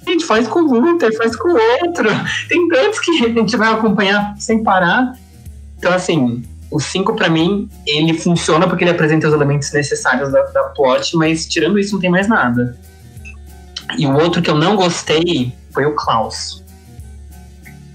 gente, 0.08 0.26
faz 0.26 0.48
com 0.48 0.60
o 0.62 0.80
Luther, 0.80 1.16
faz 1.18 1.36
com 1.36 1.50
o 1.50 1.60
outro. 1.84 2.10
Tem 2.48 2.68
tantos 2.70 3.00
que 3.00 3.26
a 3.26 3.30
gente 3.30 3.58
vai 3.58 3.72
acompanhar 3.72 4.36
sem 4.38 4.64
parar. 4.64 5.14
Então, 5.78 5.92
assim, 5.92 6.42
o 6.72 6.80
5 6.80 7.16
para 7.16 7.30
mim, 7.30 7.70
ele 7.86 8.14
funciona 8.14 8.68
porque 8.68 8.84
ele 8.84 8.92
apresenta 8.92 9.28
os 9.28 9.34
elementos 9.34 9.72
necessários 9.74 10.32
da, 10.32 10.42
da 10.44 10.64
plot, 10.70 11.18
mas 11.18 11.46
tirando 11.46 11.78
isso 11.78 11.94
não 11.94 12.00
tem 12.00 12.10
mais 12.10 12.28
nada. 12.28 12.78
E 13.98 14.06
o 14.06 14.14
outro 14.16 14.42
que 14.42 14.50
eu 14.50 14.56
não 14.56 14.76
gostei 14.76 15.54
foi 15.72 15.86
o 15.86 15.96
Klaus. 15.96 16.64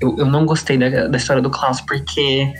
Eu, 0.00 0.16
eu 0.18 0.26
não 0.26 0.44
gostei 0.44 0.76
da, 0.76 1.07
da 1.07 1.16
história 1.16 1.40
do 1.40 1.50
Klaus 1.50 1.80
porque 1.80 2.52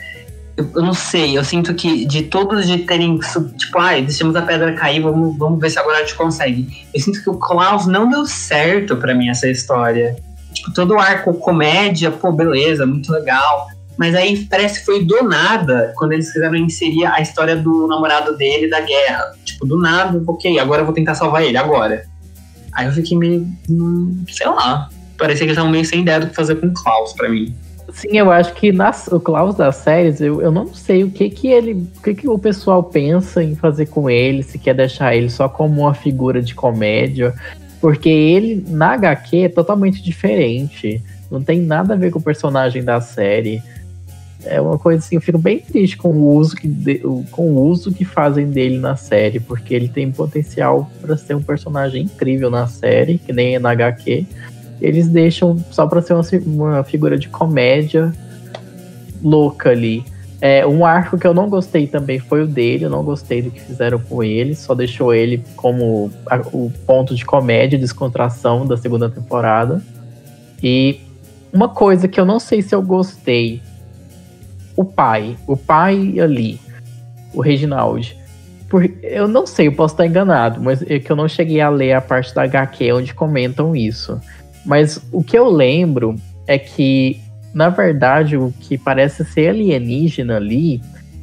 eu, 0.57 0.83
não 0.83 0.95
sei, 0.95 1.37
eu 1.37 1.45
sinto 1.45 1.75
que 1.75 2.05
de 2.05 2.23
todos 2.23 2.67
de 2.67 2.79
terem, 2.79 3.19
tipo, 3.59 3.79
ai, 3.79 4.03
deixamos 4.03 4.37
a 4.37 4.43
pedra 4.43 4.73
cair, 4.73 5.03
vamos, 5.03 5.37
vamos 5.37 5.61
ver 5.61 5.71
se 5.71 5.79
agora 5.79 5.99
a 5.99 6.01
gente 6.01 6.15
consegue. 6.15 6.87
Eu 6.93 7.01
sinto 7.01 7.23
que 7.23 7.31
o 7.31 7.37
Klaus 7.39 7.87
não 7.87 8.09
deu 8.09 8.25
certo 8.25 8.97
para 8.97 9.15
mim 9.15 9.29
essa 9.29 9.49
história. 9.49 10.17
Tipo, 10.53 10.73
todo 10.73 10.95
o 10.95 10.99
arco 10.99 11.35
comédia, 11.35 12.11
pô, 12.11 12.31
beleza, 12.31 12.87
muito 12.87 13.13
legal. 13.13 13.69
Mas 13.97 14.15
aí 14.15 14.45
parece 14.47 14.81
que 14.81 14.87
foi 14.87 15.05
do 15.05 15.23
nada 15.25 15.93
quando 15.97 16.13
eles 16.13 16.33
quiseram 16.33 16.57
inserir 16.57 17.07
a 17.07 17.21
história 17.21 17.57
do 17.57 17.87
namorado 17.87 18.37
dele 18.37 18.69
da 18.69 18.81
guerra. 18.81 19.33
Tipo, 19.45 19.67
do 19.67 19.79
nada, 19.79 20.23
ok, 20.27 20.59
agora 20.59 20.83
eu 20.83 20.87
vou 20.87 20.95
tentar 20.95 21.15
salvar 21.15 21.43
ele, 21.43 21.57
agora. 21.57 22.05
Aí 22.73 22.87
eu 22.87 22.93
fiquei 22.93 23.17
meio. 23.17 23.47
Hum, 23.69 24.25
sei 24.29 24.47
lá. 24.47 24.89
Parecia 25.17 25.41
que 25.41 25.45
eles 25.45 25.53
estavam 25.53 25.71
meio 25.71 25.85
sem 25.85 26.01
ideia 26.03 26.21
do 26.21 26.29
que 26.29 26.35
fazer 26.35 26.57
com 26.57 26.67
o 26.67 26.75
Klaus 26.75 27.13
pra 27.13 27.29
mim. 27.29 27.55
Sim, 27.95 28.19
eu 28.19 28.31
acho 28.33 28.53
que 28.55 28.73
nas, 28.73 29.07
o 29.07 29.21
Klaus 29.21 29.55
das 29.55 29.77
séries, 29.77 30.21
eu, 30.21 30.43
eu 30.43 30.51
não 30.51 30.75
sei 30.75 31.05
o 31.05 31.11
que 31.11 31.31
que 31.31 31.47
ele, 31.47 31.75
o 31.97 32.03
que 32.03 32.13
que 32.13 32.29
o 32.29 32.37
pessoal 32.37 32.83
pensa 32.83 33.43
em 33.43 33.55
fazer 33.55 33.87
com 33.87 34.11
ele, 34.11 34.43
se 34.43 34.59
quer 34.59 34.75
deixar 34.75 35.15
ele 35.15 35.31
só 35.31 35.49
como 35.49 35.83
uma 35.83 35.95
figura 35.95 36.43
de 36.43 36.57
comédia, 36.57 37.33
porque 37.81 38.09
ele 38.09 38.65
na 38.67 38.95
HQ 38.95 39.37
é 39.45 39.49
totalmente 39.49 40.03
diferente, 40.03 41.01
não 41.31 41.41
tem 41.41 41.61
nada 41.61 41.95
a 41.95 41.97
ver 41.97 42.11
com 42.11 42.19
o 42.19 42.23
personagem 42.23 42.83
da 42.83 43.01
série. 43.01 43.63
É 44.45 44.61
uma 44.61 44.77
coisa 44.77 44.99
assim, 44.99 45.15
eu 45.15 45.23
fico 45.23 45.39
bem 45.39 45.61
triste 45.61 45.97
com 45.97 46.09
o 46.09 46.35
uso 46.35 46.57
que, 46.57 46.69
com 47.31 47.53
o 47.53 47.63
uso 47.63 47.93
que 47.93 48.05
fazem 48.05 48.51
dele 48.51 48.77
na 48.77 48.97
série, 48.97 49.39
porque 49.39 49.73
ele 49.73 49.89
tem 49.89 50.11
potencial 50.11 50.91
para 51.01 51.17
ser 51.17 51.35
um 51.35 51.43
personagem 51.43 52.03
incrível 52.03 52.51
na 52.51 52.67
série, 52.67 53.19
que 53.19 53.33
nem 53.33 53.55
é 53.55 53.59
na 53.61 53.71
HQ 53.71 54.27
eles 54.81 55.09
deixam 55.09 55.59
só 55.71 55.87
pra 55.87 56.03
ser 56.03 56.15
uma, 56.15 56.25
uma 56.47 56.85
figura 56.85 57.19
de 57.19 57.29
comédia 57.29 58.13
louca 59.23 59.71
ali. 59.71 60.05
É, 60.41 60.67
um 60.67 60.85
arco 60.85 61.17
que 61.17 61.27
eu 61.27 61.33
não 61.33 61.49
gostei 61.49 61.87
também 61.87 62.19
foi 62.19 62.43
o 62.43 62.47
dele, 62.47 62.85
eu 62.85 62.91
não 62.91 63.03
gostei 63.03 63.41
do 63.41 63.51
que 63.51 63.61
fizeram 63.61 63.99
com 63.99 64.23
ele, 64.23 64.55
só 64.55 64.75
deixou 64.75 65.15
ele 65.15 65.43
como 65.57 66.11
a, 66.27 66.37
o 66.53 66.71
ponto 66.87 67.15
de 67.15 67.25
comédia 67.25 67.79
descontração 67.79 68.67
da 68.67 68.77
segunda 68.77 69.09
temporada. 69.09 69.83
E 70.63 71.01
uma 71.53 71.69
coisa 71.69 72.09
que 72.09 72.21
eu 72.21 72.27
não 72.27 72.39
sei 72.39 72.61
se 72.61 72.75
eu 72.75 72.83
gostei, 72.83 73.63
o 74.77 74.85
pai, 74.85 75.37
o 75.47 75.57
pai 75.57 76.19
ali, 76.21 76.61
o 77.33 77.41
Reginald. 77.41 78.15
Por, 78.69 78.85
eu 79.03 79.29
não 79.29 79.47
sei, 79.47 79.69
eu 79.69 79.73
posso 79.73 79.95
estar 79.95 80.07
enganado, 80.07 80.61
mas 80.61 80.83
é 80.83 80.99
que 80.99 81.11
eu 81.11 81.17
não 81.17 81.29
cheguei 81.29 81.61
a 81.61 81.69
ler 81.69 81.93
a 81.93 82.01
parte 82.01 82.35
da 82.35 82.43
HQ 82.43 82.93
onde 82.93 83.15
comentam 83.15 83.75
isso. 83.75 84.21
Mas 84.65 85.01
o 85.13 85.23
que 85.23 85.39
eu 85.39 85.49
lembro 85.49 86.17
é 86.47 86.59
que, 86.59 87.21
na 87.53 87.69
verdade, 87.69 88.37
o 88.37 88.53
que 88.61 88.79
parece 88.79 89.25
ser 89.25 89.49
alienígena 89.49 90.37
ali 90.37 90.81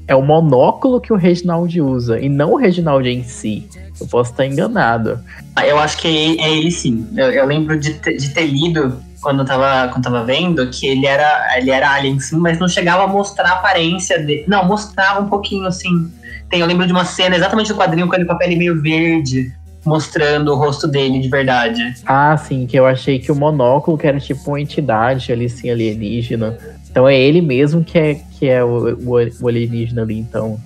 é 0.07 0.15
o 0.15 0.21
monóculo 0.21 0.99
que 0.99 1.13
o 1.13 1.15
Reginald 1.15 1.79
usa, 1.81 2.19
e 2.19 2.27
não 2.27 2.53
o 2.53 2.55
Reginald 2.57 3.07
em 3.07 3.23
si. 3.23 3.67
Eu 3.99 4.07
posso 4.07 4.31
estar 4.31 4.45
enganado. 4.45 5.19
Eu 5.65 5.79
acho 5.79 5.97
que 5.97 6.37
é, 6.39 6.57
ele 6.57 6.71
sim. 6.71 7.07
Eu, 7.15 7.31
eu 7.31 7.45
lembro 7.45 7.79
de, 7.79 7.93
ter, 7.93 8.17
de 8.17 8.29
ter 8.33 8.45
lido 8.45 8.99
quando 9.21 9.39
eu 9.39 9.45
tava, 9.45 9.89
quando 9.89 10.03
tava 10.03 10.23
vendo 10.23 10.67
que 10.69 10.87
ele 10.87 11.05
era, 11.05 11.57
ele 11.57 11.69
era 11.69 11.91
alien 11.91 12.19
sim, 12.19 12.37
mas 12.37 12.59
não 12.59 12.67
chegava 12.67 13.03
a 13.03 13.07
mostrar 13.07 13.49
a 13.49 13.53
aparência 13.53 14.19
dele. 14.19 14.43
Não, 14.47 14.65
mostrava 14.65 15.21
um 15.21 15.29
pouquinho 15.29 15.65
assim. 15.65 16.11
Tem, 16.49 16.59
eu 16.59 16.67
lembro 16.67 16.85
de 16.85 16.91
uma 16.91 17.05
cena 17.05 17.35
exatamente 17.35 17.71
do 17.71 17.77
quadrinho 17.77 18.07
com 18.07 18.15
ele 18.15 18.25
com 18.25 18.33
a 18.33 18.37
pele 18.37 18.55
meio 18.55 18.81
verde, 18.81 19.53
mostrando 19.85 20.51
o 20.51 20.55
rosto 20.55 20.87
dele 20.87 21.19
de 21.19 21.27
verdade. 21.27 21.93
Ah, 22.05 22.37
sim, 22.37 22.65
que 22.65 22.77
eu 22.77 22.85
achei 22.85 23.19
que 23.19 23.31
o 23.31 23.35
monóculo 23.35 23.97
que 23.97 24.07
era 24.07 24.19
tipo 24.19 24.51
uma 24.51 24.61
entidade 24.61 25.31
ali, 25.31 25.45
assim, 25.45 25.69
alienígena. 25.69 26.57
Então 26.89 27.07
é 27.07 27.17
ele 27.17 27.41
mesmo 27.41 27.83
que 27.83 27.97
é, 27.97 28.15
que 28.37 28.47
é 28.47 28.63
o, 28.63 28.97
o, 29.41 29.47
alienígena 29.47 30.01
ali, 30.01 30.19
então. 30.19 30.59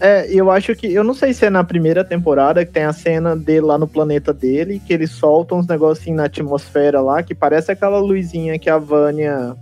É, 0.00 0.26
eu 0.28 0.50
acho 0.50 0.74
que. 0.74 0.92
Eu 0.92 1.04
não 1.04 1.14
sei 1.14 1.32
se 1.32 1.46
é 1.46 1.50
na 1.50 1.62
primeira 1.62 2.04
temporada 2.04 2.64
que 2.64 2.72
tem 2.72 2.84
a 2.84 2.92
cena 2.92 3.36
dele 3.36 3.60
lá 3.60 3.78
no 3.78 3.86
planeta 3.86 4.32
dele, 4.32 4.82
que 4.84 4.92
eles 4.92 5.10
soltam 5.10 5.58
uns 5.58 5.66
negocinhos 5.66 6.16
na 6.16 6.24
atmosfera 6.24 7.00
lá, 7.00 7.22
que 7.22 7.34
parece 7.34 7.70
aquela 7.70 8.00
luzinha 8.00 8.58
que 8.58 8.68
a 8.68 8.78
Vânia 8.78 9.54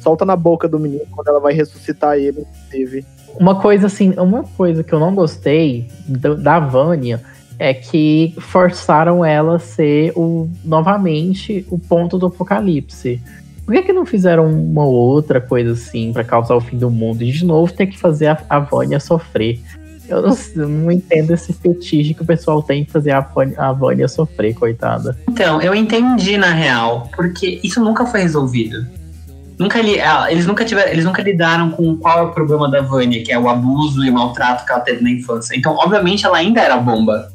solta 0.00 0.24
na 0.24 0.36
boca 0.36 0.68
do 0.68 0.78
menino 0.78 1.06
quando 1.10 1.28
ela 1.28 1.40
vai 1.40 1.52
ressuscitar 1.52 2.16
ele, 2.16 2.46
inclusive. 2.66 3.04
Uma 3.38 3.60
coisa 3.60 3.86
assim, 3.86 4.10
uma 4.18 4.44
coisa 4.56 4.82
que 4.82 4.92
eu 4.92 4.98
não 4.98 5.14
gostei 5.14 5.88
da 6.06 6.58
Vânia 6.58 7.20
é 7.60 7.74
que 7.74 8.34
forçaram 8.38 9.22
ela 9.22 9.56
a 9.56 9.58
ser 9.58 10.14
o, 10.16 10.48
novamente 10.64 11.66
o 11.68 11.78
ponto 11.78 12.16
do 12.16 12.24
apocalipse. 12.26 13.20
Por 13.66 13.74
que, 13.74 13.82
que 13.82 13.92
não 13.92 14.06
fizeram 14.06 14.50
uma 14.50 14.86
outra 14.86 15.42
coisa 15.42 15.72
assim 15.72 16.10
para 16.10 16.24
causar 16.24 16.56
o 16.56 16.60
fim 16.62 16.78
do 16.78 16.90
mundo? 16.90 17.22
E 17.22 17.30
de 17.30 17.44
novo 17.44 17.70
ter 17.70 17.86
que 17.86 17.98
fazer 17.98 18.28
a, 18.28 18.42
a 18.48 18.58
Vânia 18.60 18.98
sofrer. 18.98 19.60
Eu 20.08 20.22
não, 20.22 20.36
não, 20.66 20.90
entendo 20.90 21.34
esse 21.34 21.52
fetiche 21.52 22.14
que 22.14 22.22
o 22.22 22.24
pessoal 22.24 22.62
tem 22.62 22.82
em 22.82 22.86
fazer 22.86 23.10
a, 23.10 23.30
a 23.58 23.72
Vânia 23.72 24.08
sofrer, 24.08 24.54
coitada. 24.54 25.16
Então, 25.28 25.60
eu 25.60 25.74
entendi 25.74 26.38
na 26.38 26.52
real, 26.52 27.10
porque 27.14 27.60
isso 27.62 27.78
nunca 27.78 28.06
foi 28.06 28.22
resolvido. 28.22 28.86
Nunca 29.58 29.82
li, 29.82 30.00
ah, 30.00 30.28
eles, 30.30 30.46
nunca 30.46 30.64
tiveram, 30.64 30.90
eles 30.90 31.04
nunca 31.04 31.22
lidaram 31.22 31.70
com 31.72 31.94
qual 31.98 32.18
é 32.18 32.22
o 32.22 32.32
problema 32.32 32.70
da 32.70 32.80
Vânia, 32.80 33.22
que 33.22 33.30
é 33.30 33.38
o 33.38 33.50
abuso 33.50 34.02
e 34.02 34.08
o 34.08 34.14
maltrato 34.14 34.64
que 34.64 34.72
ela 34.72 34.80
teve 34.80 35.04
na 35.04 35.10
infância. 35.10 35.54
Então, 35.54 35.76
obviamente, 35.76 36.24
ela 36.24 36.38
ainda 36.38 36.62
era 36.62 36.78
bomba. 36.78 37.30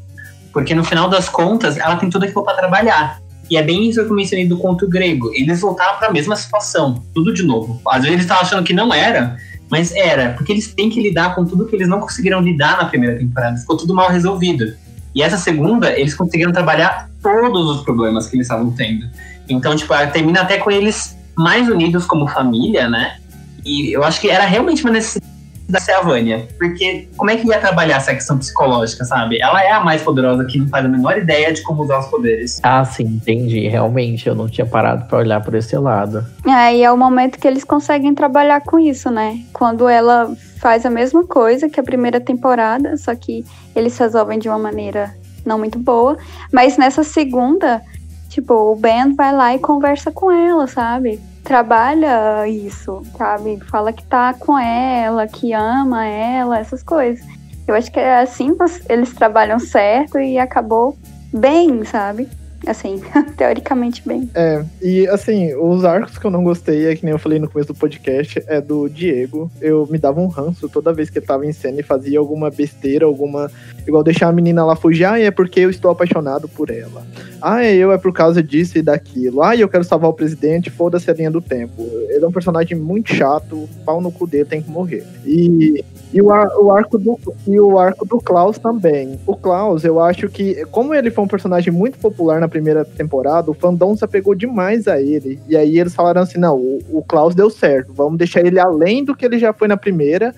Porque 0.56 0.74
no 0.74 0.86
final 0.86 1.10
das 1.10 1.28
contas, 1.28 1.76
ela 1.76 1.98
tem 1.98 2.10
tudo 2.10 2.24
aquilo 2.24 2.42
para 2.42 2.56
trabalhar. 2.56 3.20
E 3.50 3.58
é 3.58 3.62
bem 3.62 3.90
isso 3.90 4.02
que 4.06 4.10
eu 4.10 4.16
mencionei 4.16 4.48
do 4.48 4.58
conto 4.58 4.88
grego. 4.88 5.30
Eles 5.34 5.60
voltaram 5.60 6.00
para 6.00 6.08
a 6.08 6.14
mesma 6.14 6.34
situação, 6.34 7.04
tudo 7.14 7.34
de 7.34 7.44
novo. 7.44 7.82
Às 7.86 8.04
vezes 8.04 8.12
eles 8.14 8.22
estavam 8.22 8.44
achando 8.44 8.64
que 8.64 8.72
não 8.72 8.94
era, 8.94 9.36
mas 9.70 9.94
era, 9.94 10.30
porque 10.30 10.54
eles 10.54 10.74
têm 10.74 10.90
que 10.90 11.02
lidar 11.02 11.36
com 11.36 11.44
tudo 11.44 11.66
que 11.66 11.76
eles 11.76 11.90
não 11.90 12.00
conseguiram 12.00 12.40
lidar 12.40 12.78
na 12.78 12.86
primeira 12.86 13.18
temporada. 13.18 13.58
Ficou 13.58 13.76
tudo 13.76 13.94
mal 13.94 14.10
resolvido. 14.10 14.74
E 15.14 15.22
essa 15.22 15.36
segunda, 15.36 15.92
eles 15.92 16.16
conseguiram 16.16 16.54
trabalhar 16.54 17.10
todos 17.22 17.70
os 17.72 17.84
problemas 17.84 18.28
que 18.28 18.38
eles 18.38 18.46
estavam 18.46 18.72
tendo. 18.72 19.10
Então, 19.50 19.76
tipo, 19.76 19.94
termina 20.14 20.40
até 20.40 20.58
com 20.58 20.72
eles 20.72 21.18
mais 21.36 21.68
unidos 21.68 22.06
como 22.06 22.30
família, 22.30 22.88
né? 22.88 23.18
E 23.66 23.92
eu 23.92 24.06
acho 24.06 24.22
que 24.22 24.30
era 24.30 24.46
realmente 24.46 24.86
uma 24.86 24.94
necessidade 24.94 25.35
da 25.68 25.80
ser 25.80 25.94
a 25.94 26.02
Vânia. 26.02 26.48
Porque 26.58 27.08
como 27.18 27.32
é 27.32 27.38
que 27.38 27.48
ia 27.48 27.60
trabalhar 27.60 27.98
essa 27.98 28.14
questão 28.14 28.38
psicológica, 28.38 29.04
sabe? 29.04 29.42
Ela 29.42 29.64
é 29.64 29.72
a 29.72 29.84
mais 29.84 30.02
poderosa 30.02 30.46
que 30.46 30.58
não 30.58 30.68
faz 30.68 30.86
a 30.86 30.88
menor 30.88 31.18
ideia 31.18 31.54
de 31.54 31.62
como 31.64 31.84
usar 31.84 32.00
os 32.00 32.08
poderes. 32.08 32.60
Ah, 32.64 32.84
sim, 32.86 33.04
entendi. 33.04 33.68
Realmente, 33.68 34.28
eu 34.28 34.36
não 34.36 34.48
tinha 34.48 34.66
parado 34.66 35.06
para 35.06 35.18
olhar 35.18 35.42
por 35.42 35.56
esse 35.56 35.76
lado. 35.78 36.26
É, 36.46 36.76
e 36.76 36.84
é 36.84 36.92
o 36.92 36.98
momento 36.98 37.40
que 37.40 37.48
eles 37.48 37.64
conseguem 37.64 38.14
trabalhar 38.14 38.62
com 38.62 38.80
isso, 38.80 39.10
né? 39.10 39.40
Quando 39.52 39.88
ela 39.90 40.36
faz 40.58 40.86
a 40.86 40.90
mesma 40.90 41.26
coisa 41.26 41.70
que 41.70 41.80
a 41.80 41.84
primeira 41.84 42.20
temporada, 42.20 42.96
só 42.98 43.14
que 43.16 43.44
eles 43.76 43.98
resolvem 43.98 44.40
de 44.40 44.48
uma 44.48 44.60
maneira 44.60 45.14
não 45.46 45.60
muito 45.60 45.78
boa. 45.78 46.18
Mas 46.52 46.78
nessa 46.78 47.04
segunda, 47.04 47.82
tipo, 48.30 48.54
o 48.54 48.76
Ben 48.76 49.14
vai 49.14 49.34
lá 49.34 49.56
e 49.56 49.60
conversa 49.60 50.12
com 50.12 50.32
ela, 50.32 50.68
sabe? 50.68 51.20
Trabalha 51.46 52.48
isso, 52.48 53.04
sabe? 53.18 53.60
Fala 53.70 53.94
que 53.94 54.04
tá 54.04 54.34
com 54.34 54.58
ela, 54.58 55.28
que 55.28 55.54
ama 55.54 56.06
ela, 56.06 56.60
essas 56.60 56.84
coisas. 56.84 57.24
Eu 57.68 57.76
acho 57.76 57.92
que 57.92 58.00
é 58.00 58.20
assim 58.20 58.56
eles 58.90 59.14
trabalham 59.14 59.60
certo 59.60 60.20
e 60.20 60.38
acabou 60.38 60.98
bem, 61.32 61.86
sabe? 61.86 62.28
Assim, 62.66 63.02
teoricamente 63.38 64.02
bem. 64.06 64.30
É, 64.34 64.64
e 64.82 65.08
assim, 65.08 65.54
os 65.56 65.86
arcos 65.86 66.18
que 66.18 66.26
eu 66.26 66.32
não 66.32 66.44
gostei, 66.44 66.88
é 66.88 66.96
que 66.96 67.06
nem 67.06 67.12
eu 67.12 67.20
falei 67.20 67.40
no 67.40 67.50
começo 67.50 67.74
do 67.74 67.78
podcast, 67.78 68.44
é 68.48 68.60
do 68.60 68.90
Diego. 68.90 69.52
Eu 69.62 69.88
me 69.90 69.98
dava 69.98 70.20
um 70.20 70.28
ranço 70.28 70.68
toda 70.70 70.94
vez 70.94 71.10
que 71.10 71.20
ele 71.20 71.26
tava 71.26 71.46
em 71.46 71.54
cena 71.54 71.80
e 71.80 71.84
fazia 71.84 72.20
alguma 72.20 72.50
besteira, 72.50 73.06
alguma. 73.06 73.52
Igual 73.88 74.04
deixar 74.04 74.30
a 74.30 74.32
menina 74.32 74.66
lá 74.66 74.76
fugir, 74.76 75.06
ah, 75.06 75.20
é 75.20 75.32
porque 75.32 75.60
eu 75.60 75.70
estou 75.70 75.92
apaixonado 75.92 76.48
por 76.48 76.70
ela. 76.70 77.06
Ah, 77.42 77.64
é 77.64 77.76
eu, 77.76 77.92
é 77.92 77.98
por 77.98 78.12
causa 78.12 78.42
disso 78.42 78.78
e 78.78 78.82
daquilo. 78.82 79.44
Ah, 79.44 79.56
eu 79.56 79.70
quero 79.70 79.84
salvar 79.84 80.10
o 80.10 80.14
presidente, 80.14 80.70
foda-se 80.70 81.10
a 81.10 81.14
linha 81.14 81.32
do 81.32 81.42
tempo. 81.42 81.88
Ele 82.10 82.24
é 82.24 82.28
um 82.28 82.32
personagem 82.32 82.78
muito 82.78 83.14
chato, 83.14 83.70
pau 83.86 84.02
no 84.02 84.12
cu 84.12 84.26
dele 84.26 84.46
tem 84.46 84.62
que 84.62 84.70
morrer. 84.70 85.06
E 85.26 85.84
e 86.14 86.22
o, 86.22 86.32
ar, 86.32 86.48
o, 86.58 86.72
arco 86.72 86.98
do, 86.98 87.20
e 87.48 87.60
o 87.60 87.78
arco 87.78 88.06
do 88.06 88.20
Klaus 88.20 88.58
também. 88.58 89.20
O 89.26 89.36
Klaus, 89.36 89.84
eu 89.84 90.00
acho 90.00 90.30
que, 90.30 90.66
como 90.68 90.94
ele 90.94 91.12
foi 91.12 91.24
um 91.24 91.28
personagem 91.28 91.74
muito 91.74 91.98
popular 92.00 92.40
na 92.40 92.48
primeira 92.48 92.86
temporada, 92.86 93.52
o 93.52 93.54
fandom 93.54 93.96
se 93.96 94.06
apegou 94.06 94.34
demais 94.34 94.88
a 94.88 95.02
ele. 95.02 95.40
E 95.48 95.58
aí 95.58 95.80
eles 95.80 95.94
falaram 95.94 96.22
assim: 96.22 96.38
não, 96.38 96.58
o, 96.58 96.80
o 96.92 97.04
Klaus 97.04 97.36
deu 97.36 97.50
certo, 97.50 97.94
vamos 97.94 98.18
deixar 98.18 98.46
ele 98.46 98.60
além 98.60 99.04
do 99.04 99.16
que 99.16 99.26
ele 99.26 99.40
já 99.40 99.52
foi 99.52 99.68
na 99.68 99.78
primeira. 99.78 100.34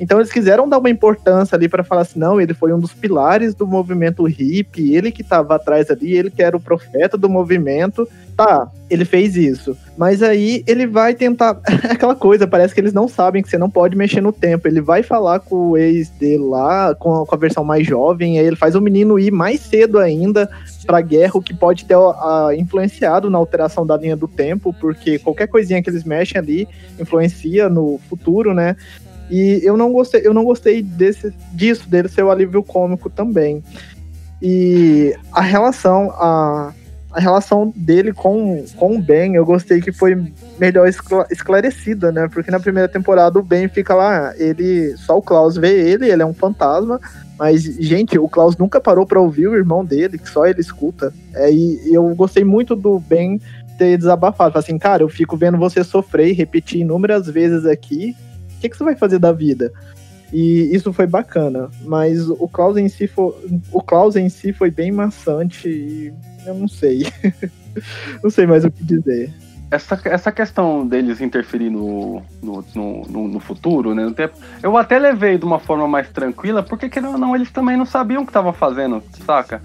Então 0.00 0.18
eles 0.18 0.32
quiseram 0.32 0.68
dar 0.68 0.78
uma 0.78 0.90
importância 0.90 1.56
ali 1.56 1.68
para 1.68 1.82
falar 1.82 2.02
assim, 2.02 2.18
não, 2.18 2.40
ele 2.40 2.54
foi 2.54 2.72
um 2.72 2.78
dos 2.78 2.92
pilares 2.92 3.54
do 3.54 3.66
movimento 3.66 4.24
hippie, 4.24 4.94
ele 4.94 5.10
que 5.10 5.22
estava 5.22 5.56
atrás 5.56 5.90
ali, 5.90 6.14
ele 6.14 6.30
que 6.30 6.42
era 6.42 6.56
o 6.56 6.60
profeta 6.60 7.16
do 7.16 7.28
movimento. 7.28 8.08
Tá, 8.36 8.70
ele 8.88 9.04
fez 9.04 9.36
isso. 9.36 9.76
Mas 9.96 10.22
aí 10.22 10.62
ele 10.64 10.86
vai 10.86 11.12
tentar. 11.12 11.60
aquela 11.90 12.14
coisa, 12.14 12.46
parece 12.46 12.72
que 12.72 12.80
eles 12.80 12.92
não 12.92 13.08
sabem 13.08 13.42
que 13.42 13.50
você 13.50 13.58
não 13.58 13.68
pode 13.68 13.96
mexer 13.96 14.20
no 14.20 14.32
tempo. 14.32 14.68
Ele 14.68 14.80
vai 14.80 15.02
falar 15.02 15.40
com 15.40 15.70
o 15.70 15.76
ex 15.76 16.08
dele 16.10 16.44
lá, 16.44 16.94
com 16.94 17.22
a, 17.22 17.26
com 17.26 17.34
a 17.34 17.38
versão 17.38 17.64
mais 17.64 17.84
jovem, 17.84 18.38
aí 18.38 18.46
ele 18.46 18.54
faz 18.54 18.76
o 18.76 18.80
menino 18.80 19.18
ir 19.18 19.32
mais 19.32 19.60
cedo 19.60 19.98
ainda 19.98 20.48
pra 20.86 21.00
guerra, 21.00 21.32
o 21.34 21.42
que 21.42 21.52
pode 21.52 21.84
ter 21.84 21.96
a, 21.96 22.50
influenciado 22.56 23.28
na 23.28 23.36
alteração 23.36 23.84
da 23.84 23.96
linha 23.96 24.16
do 24.16 24.28
tempo, 24.28 24.72
porque 24.80 25.18
qualquer 25.18 25.48
coisinha 25.48 25.82
que 25.82 25.90
eles 25.90 26.04
mexem 26.04 26.38
ali 26.40 26.68
influencia 26.98 27.68
no 27.68 28.00
futuro, 28.08 28.54
né? 28.54 28.76
E 29.30 29.60
eu 29.62 29.76
não 29.76 29.92
gostei, 29.92 30.22
eu 30.24 30.32
não 30.32 30.44
gostei 30.44 30.82
desse, 30.82 31.32
disso, 31.52 31.88
dele 31.88 32.08
ser 32.08 32.22
o 32.22 32.30
alívio 32.30 32.62
cômico 32.62 33.10
também. 33.10 33.62
E 34.40 35.14
a 35.32 35.40
relação, 35.40 36.10
a, 36.12 36.72
a 37.12 37.20
relação 37.20 37.72
dele 37.74 38.12
com, 38.12 38.64
com 38.76 38.96
o 38.96 39.02
Ben, 39.02 39.34
eu 39.34 39.44
gostei 39.44 39.80
que 39.80 39.92
foi 39.92 40.32
melhor 40.58 40.88
esclarecida, 41.30 42.12
né? 42.12 42.28
Porque 42.28 42.50
na 42.50 42.60
primeira 42.60 42.88
temporada 42.88 43.38
o 43.38 43.42
Ben 43.42 43.68
fica 43.68 43.94
lá, 43.94 44.32
ele. 44.36 44.96
Só 44.96 45.18
o 45.18 45.22
Klaus 45.22 45.56
vê 45.56 45.90
ele, 45.90 46.10
ele 46.10 46.22
é 46.22 46.26
um 46.26 46.34
fantasma. 46.34 47.00
Mas, 47.38 47.62
gente, 47.62 48.18
o 48.18 48.28
Klaus 48.28 48.56
nunca 48.56 48.80
parou 48.80 49.06
para 49.06 49.20
ouvir 49.20 49.46
o 49.46 49.54
irmão 49.54 49.84
dele, 49.84 50.18
que 50.18 50.28
só 50.28 50.46
ele 50.46 50.60
escuta. 50.60 51.12
É, 51.34 51.52
e 51.52 51.94
eu 51.94 52.14
gostei 52.14 52.44
muito 52.44 52.74
do 52.74 52.98
Ben 52.98 53.40
ter 53.76 53.96
desabafado. 53.96 54.58
Assim, 54.58 54.76
cara, 54.76 55.02
eu 55.04 55.08
fico 55.08 55.36
vendo 55.36 55.56
você 55.56 55.84
sofrer 55.84 56.28
e 56.28 56.32
repetir 56.32 56.80
inúmeras 56.80 57.28
vezes 57.28 57.64
aqui 57.64 58.16
o 58.58 58.60
que, 58.60 58.68
que 58.68 58.76
você 58.76 58.84
vai 58.84 58.96
fazer 58.96 59.20
da 59.20 59.32
vida? 59.32 59.72
E 60.32 60.74
isso 60.74 60.92
foi 60.92 61.06
bacana, 61.06 61.70
mas 61.84 62.28
o 62.28 62.48
Klaus 62.48 62.76
em 62.76 62.88
si 62.88 63.06
foi, 63.06 63.32
o 63.72 63.80
Klaus 63.80 64.16
em 64.16 64.28
si 64.28 64.52
foi 64.52 64.70
bem 64.70 64.92
maçante 64.92 65.68
e 65.68 66.12
eu 66.44 66.54
não 66.54 66.68
sei. 66.68 67.06
não 68.22 68.28
sei 68.28 68.46
mais 68.46 68.64
o 68.64 68.70
que 68.70 68.84
dizer. 68.84 69.32
Essa, 69.70 70.00
essa 70.04 70.32
questão 70.32 70.86
deles 70.86 71.20
interferir 71.20 71.70
no, 71.70 72.22
no, 72.42 72.64
no, 72.74 73.28
no 73.28 73.40
futuro, 73.40 73.94
né? 73.94 74.12
Eu 74.62 74.76
até 74.76 74.98
levei 74.98 75.38
de 75.38 75.44
uma 75.44 75.58
forma 75.58 75.86
mais 75.86 76.08
tranquila, 76.08 76.62
porque 76.62 76.88
querendo 76.88 77.12
ou 77.12 77.18
não, 77.18 77.34
eles 77.36 77.50
também 77.50 77.76
não 77.76 77.86
sabiam 77.86 78.22
o 78.22 78.24
que 78.24 78.30
estavam 78.30 78.52
fazendo, 78.52 79.02
saca? 79.24 79.62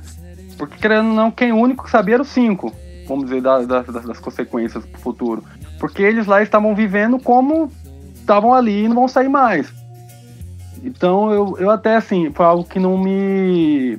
Porque 0.57 0.77
querendo 0.77 1.09
ou 1.09 1.15
não, 1.15 1.31
quem 1.31 1.51
único 1.51 1.85
que 1.85 1.89
sabia 1.89 2.15
era 2.15 2.23
o 2.23 2.25
cinco, 2.25 2.73
vamos 3.07 3.25
dizer, 3.25 3.41
da, 3.41 3.61
da, 3.63 3.81
das 3.81 4.19
consequências 4.19 4.85
pro 4.85 5.01
futuro. 5.01 5.43
Porque 5.79 6.03
eles 6.03 6.27
lá 6.27 6.43
estavam 6.43 6.75
vivendo 6.75 7.17
como 7.17 7.71
estavam 8.23 8.53
ali 8.53 8.83
e 8.83 8.87
não 8.87 8.95
vão 8.95 9.07
sair 9.07 9.29
mais. 9.29 9.71
Então 10.83 11.31
eu, 11.31 11.57
eu 11.59 11.69
até 11.69 11.95
assim, 11.95 12.31
foi 12.31 12.45
algo 12.45 12.63
que 12.63 12.79
não 12.79 12.97
me. 12.97 13.97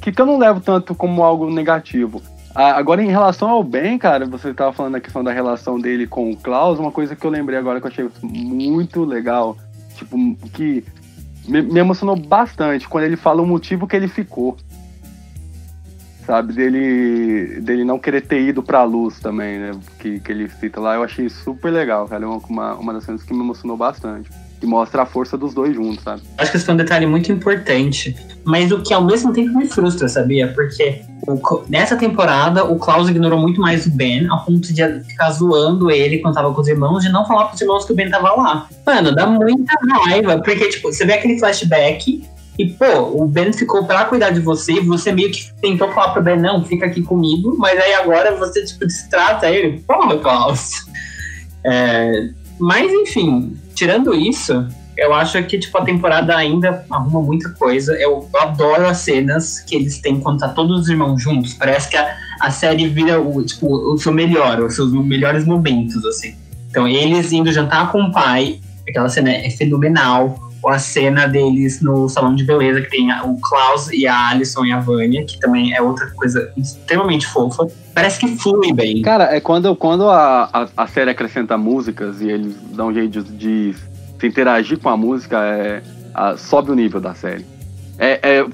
que, 0.00 0.12
que 0.12 0.20
eu 0.20 0.26
não 0.26 0.38
levo 0.38 0.60
tanto 0.60 0.94
como 0.94 1.22
algo 1.22 1.50
negativo. 1.50 2.22
Ah, 2.54 2.76
agora, 2.76 3.02
em 3.02 3.08
relação 3.08 3.50
ao 3.50 3.64
Ben, 3.64 3.98
cara, 3.98 4.24
você 4.26 4.50
estava 4.50 4.72
falando 4.72 4.92
da 4.92 5.00
questão 5.00 5.24
da 5.24 5.32
relação 5.32 5.78
dele 5.78 6.06
com 6.06 6.30
o 6.30 6.36
Klaus, 6.36 6.78
uma 6.78 6.92
coisa 6.92 7.16
que 7.16 7.26
eu 7.26 7.30
lembrei 7.30 7.58
agora 7.58 7.80
que 7.80 7.86
eu 7.86 7.90
achei 7.90 8.08
muito 8.22 9.04
legal, 9.04 9.56
tipo, 9.96 10.16
que 10.52 10.84
me, 11.48 11.60
me 11.62 11.80
emocionou 11.80 12.14
bastante 12.14 12.88
quando 12.88 13.04
ele 13.04 13.16
fala 13.16 13.42
o 13.42 13.46
motivo 13.46 13.88
que 13.88 13.96
ele 13.96 14.06
ficou 14.06 14.56
sabe? 16.26 16.52
Dele, 16.52 17.60
dele 17.60 17.84
não 17.84 17.98
querer 17.98 18.22
ter 18.22 18.40
ido 18.40 18.62
pra 18.62 18.82
luz 18.84 19.18
também, 19.20 19.58
né? 19.58 19.72
Que, 19.98 20.20
que 20.20 20.32
ele 20.32 20.48
cita 20.48 20.80
lá, 20.80 20.94
eu 20.94 21.02
achei 21.02 21.28
super 21.28 21.70
legal, 21.70 22.06
cara. 22.08 22.24
É 22.24 22.26
uma, 22.26 22.74
uma 22.74 22.92
das 22.92 23.04
cenas 23.04 23.22
que 23.22 23.32
me 23.32 23.40
emocionou 23.40 23.76
bastante. 23.76 24.30
E 24.62 24.66
mostra 24.66 25.02
a 25.02 25.06
força 25.06 25.36
dos 25.36 25.52
dois 25.52 25.74
juntos, 25.74 26.02
sabe? 26.02 26.22
Acho 26.38 26.50
que 26.50 26.56
esse 26.56 26.64
foi 26.64 26.74
um 26.74 26.78
detalhe 26.78 27.04
muito 27.04 27.30
importante. 27.30 28.16
Mas 28.44 28.72
o 28.72 28.80
que 28.80 28.94
ao 28.94 29.04
mesmo 29.04 29.30
tempo 29.30 29.58
me 29.58 29.66
frustra, 29.66 30.08
sabia? 30.08 30.48
Porque 30.48 31.02
o, 31.26 31.38
nessa 31.68 31.96
temporada 31.96 32.64
o 32.64 32.78
Klaus 32.78 33.08
ignorou 33.10 33.38
muito 33.38 33.60
mais 33.60 33.84
o 33.84 33.90
Ben, 33.90 34.26
ao 34.28 34.42
ponto 34.42 34.72
de 34.72 35.00
ficar 35.00 35.30
zoando 35.32 35.90
ele 35.90 36.18
quando 36.18 36.34
tava 36.34 36.52
com 36.54 36.60
os 36.62 36.68
irmãos, 36.68 37.02
de 37.02 37.10
não 37.10 37.26
falar 37.26 37.46
pros 37.46 37.60
irmãos 37.60 37.84
que 37.84 37.92
o 37.92 37.94
Ben 37.94 38.08
tava 38.08 38.32
lá. 38.32 38.66
Mano, 38.86 39.14
dá 39.14 39.26
muita 39.26 39.74
raiva, 40.06 40.40
porque, 40.42 40.68
tipo, 40.70 40.90
você 40.90 41.04
vê 41.04 41.14
aquele 41.14 41.38
flashback 41.38 42.24
e, 42.58 42.66
pô, 42.66 43.22
o 43.22 43.26
Ben 43.26 43.52
ficou 43.52 43.84
pra 43.84 44.04
cuidar 44.04 44.30
de 44.30 44.40
você, 44.40 44.80
você 44.80 45.10
meio 45.10 45.30
que 45.32 45.52
tentou 45.60 45.92
falar 45.92 46.12
pro 46.12 46.22
Ben, 46.22 46.38
não, 46.38 46.64
fica 46.64 46.86
aqui 46.86 47.02
comigo, 47.02 47.56
mas 47.58 47.78
aí 47.80 47.94
agora 47.94 48.36
você, 48.36 48.64
tipo, 48.64 48.86
distrata 48.86 49.50
ele. 49.50 49.80
Porra, 49.80 50.16
Klaus. 50.18 50.86
É, 51.64 52.28
mas, 52.58 52.92
enfim, 52.92 53.56
tirando 53.74 54.14
isso, 54.14 54.66
eu 54.96 55.12
acho 55.12 55.42
que, 55.44 55.58
tipo, 55.58 55.76
a 55.76 55.84
temporada 55.84 56.36
ainda 56.36 56.84
arruma 56.88 57.22
muita 57.22 57.50
coisa. 57.50 57.94
Eu 57.94 58.28
adoro 58.36 58.86
as 58.86 58.98
cenas 58.98 59.58
que 59.58 59.74
eles 59.74 59.98
têm 59.98 60.20
quando 60.20 60.38
tá 60.38 60.48
todos 60.48 60.82
os 60.82 60.88
irmãos 60.88 61.20
juntos. 61.20 61.54
Parece 61.54 61.88
que 61.88 61.96
a, 61.96 62.16
a 62.40 62.52
série 62.52 62.86
vira 62.86 63.20
o, 63.20 63.44
tipo, 63.44 63.66
o 63.66 63.98
seu 63.98 64.12
melhor, 64.12 64.60
os 64.60 64.76
seus 64.76 64.92
melhores 64.92 65.44
momentos, 65.44 66.04
assim. 66.04 66.36
Então, 66.70 66.86
eles 66.86 67.32
indo 67.32 67.52
jantar 67.52 67.90
com 67.90 68.00
o 68.02 68.12
pai, 68.12 68.60
aquela 68.88 69.08
cena 69.08 69.32
é 69.32 69.50
fenomenal 69.50 70.52
a 70.68 70.78
cena 70.78 71.26
deles 71.26 71.80
no 71.80 72.08
salão 72.08 72.34
de 72.34 72.44
beleza, 72.44 72.80
que 72.80 72.90
tem 72.90 73.12
o 73.22 73.38
Klaus 73.40 73.90
e 73.90 74.06
a 74.06 74.28
Alison 74.28 74.64
e 74.64 74.72
a 74.72 74.80
Vânia, 74.80 75.24
que 75.24 75.38
também 75.38 75.74
é 75.74 75.82
outra 75.82 76.10
coisa 76.12 76.52
extremamente 76.56 77.26
fofa. 77.26 77.66
Parece 77.94 78.18
que 78.20 78.36
flui 78.36 78.72
bem. 78.72 79.02
Cara, 79.02 79.34
é 79.34 79.40
quando, 79.40 79.74
quando 79.76 80.08
a, 80.08 80.48
a, 80.52 80.68
a 80.76 80.86
série 80.86 81.10
acrescenta 81.10 81.56
músicas 81.56 82.20
e 82.20 82.28
eles 82.28 82.56
dão 82.72 82.88
um 82.88 82.94
jeito 82.94 83.22
de, 83.22 83.72
de 83.72 83.74
se 84.18 84.26
interagir 84.26 84.78
com 84.78 84.88
a 84.88 84.96
música, 84.96 85.38
é, 85.44 85.82
a, 86.14 86.36
sobe 86.36 86.70
o 86.70 86.74
nível 86.74 87.00
da 87.00 87.14
série. 87.14 87.44
É, 87.98 88.18
é, 88.22 88.44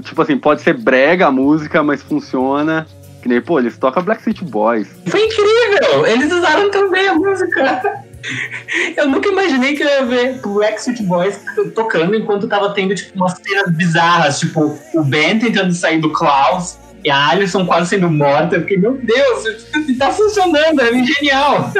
tipo 0.00 0.20
assim, 0.20 0.36
pode 0.36 0.62
ser 0.62 0.76
brega 0.76 1.26
a 1.26 1.30
música, 1.30 1.82
mas 1.82 2.02
funciona. 2.02 2.86
Que 3.22 3.28
nem, 3.28 3.40
pô, 3.40 3.58
eles 3.58 3.76
tocam 3.76 4.02
Black 4.02 4.22
City 4.22 4.44
Boys. 4.44 4.88
Foi 5.06 5.20
incrível! 5.24 6.06
Eles 6.06 6.32
usaram 6.32 6.70
também 6.70 7.06
a 7.06 7.14
música. 7.14 8.04
Eu 8.96 9.08
nunca 9.08 9.28
imaginei 9.28 9.74
que 9.74 9.82
eu 9.82 9.88
ia 9.88 10.04
ver 10.04 10.40
Exit 10.72 11.02
Boys 11.04 11.40
tocando 11.74 12.14
enquanto 12.14 12.46
tava 12.48 12.74
tendo, 12.74 12.94
tipo, 12.94 13.16
umas 13.16 13.34
cenas 13.42 13.74
bizarras, 13.74 14.38
tipo, 14.38 14.78
o 14.94 15.04
Ben 15.04 15.38
tentando 15.38 15.72
sair 15.72 16.00
do 16.00 16.10
Klaus, 16.10 16.78
E 17.04 17.10
a 17.10 17.28
Alison 17.28 17.66
quase 17.66 17.90
sendo 17.90 18.10
morta. 18.10 18.56
Eu 18.56 18.60
fiquei, 18.62 18.76
meu 18.76 18.98
Deus, 18.98 19.66
tá 19.98 20.10
funcionando, 20.10 20.80
é 20.80 21.04
genial. 21.04 21.72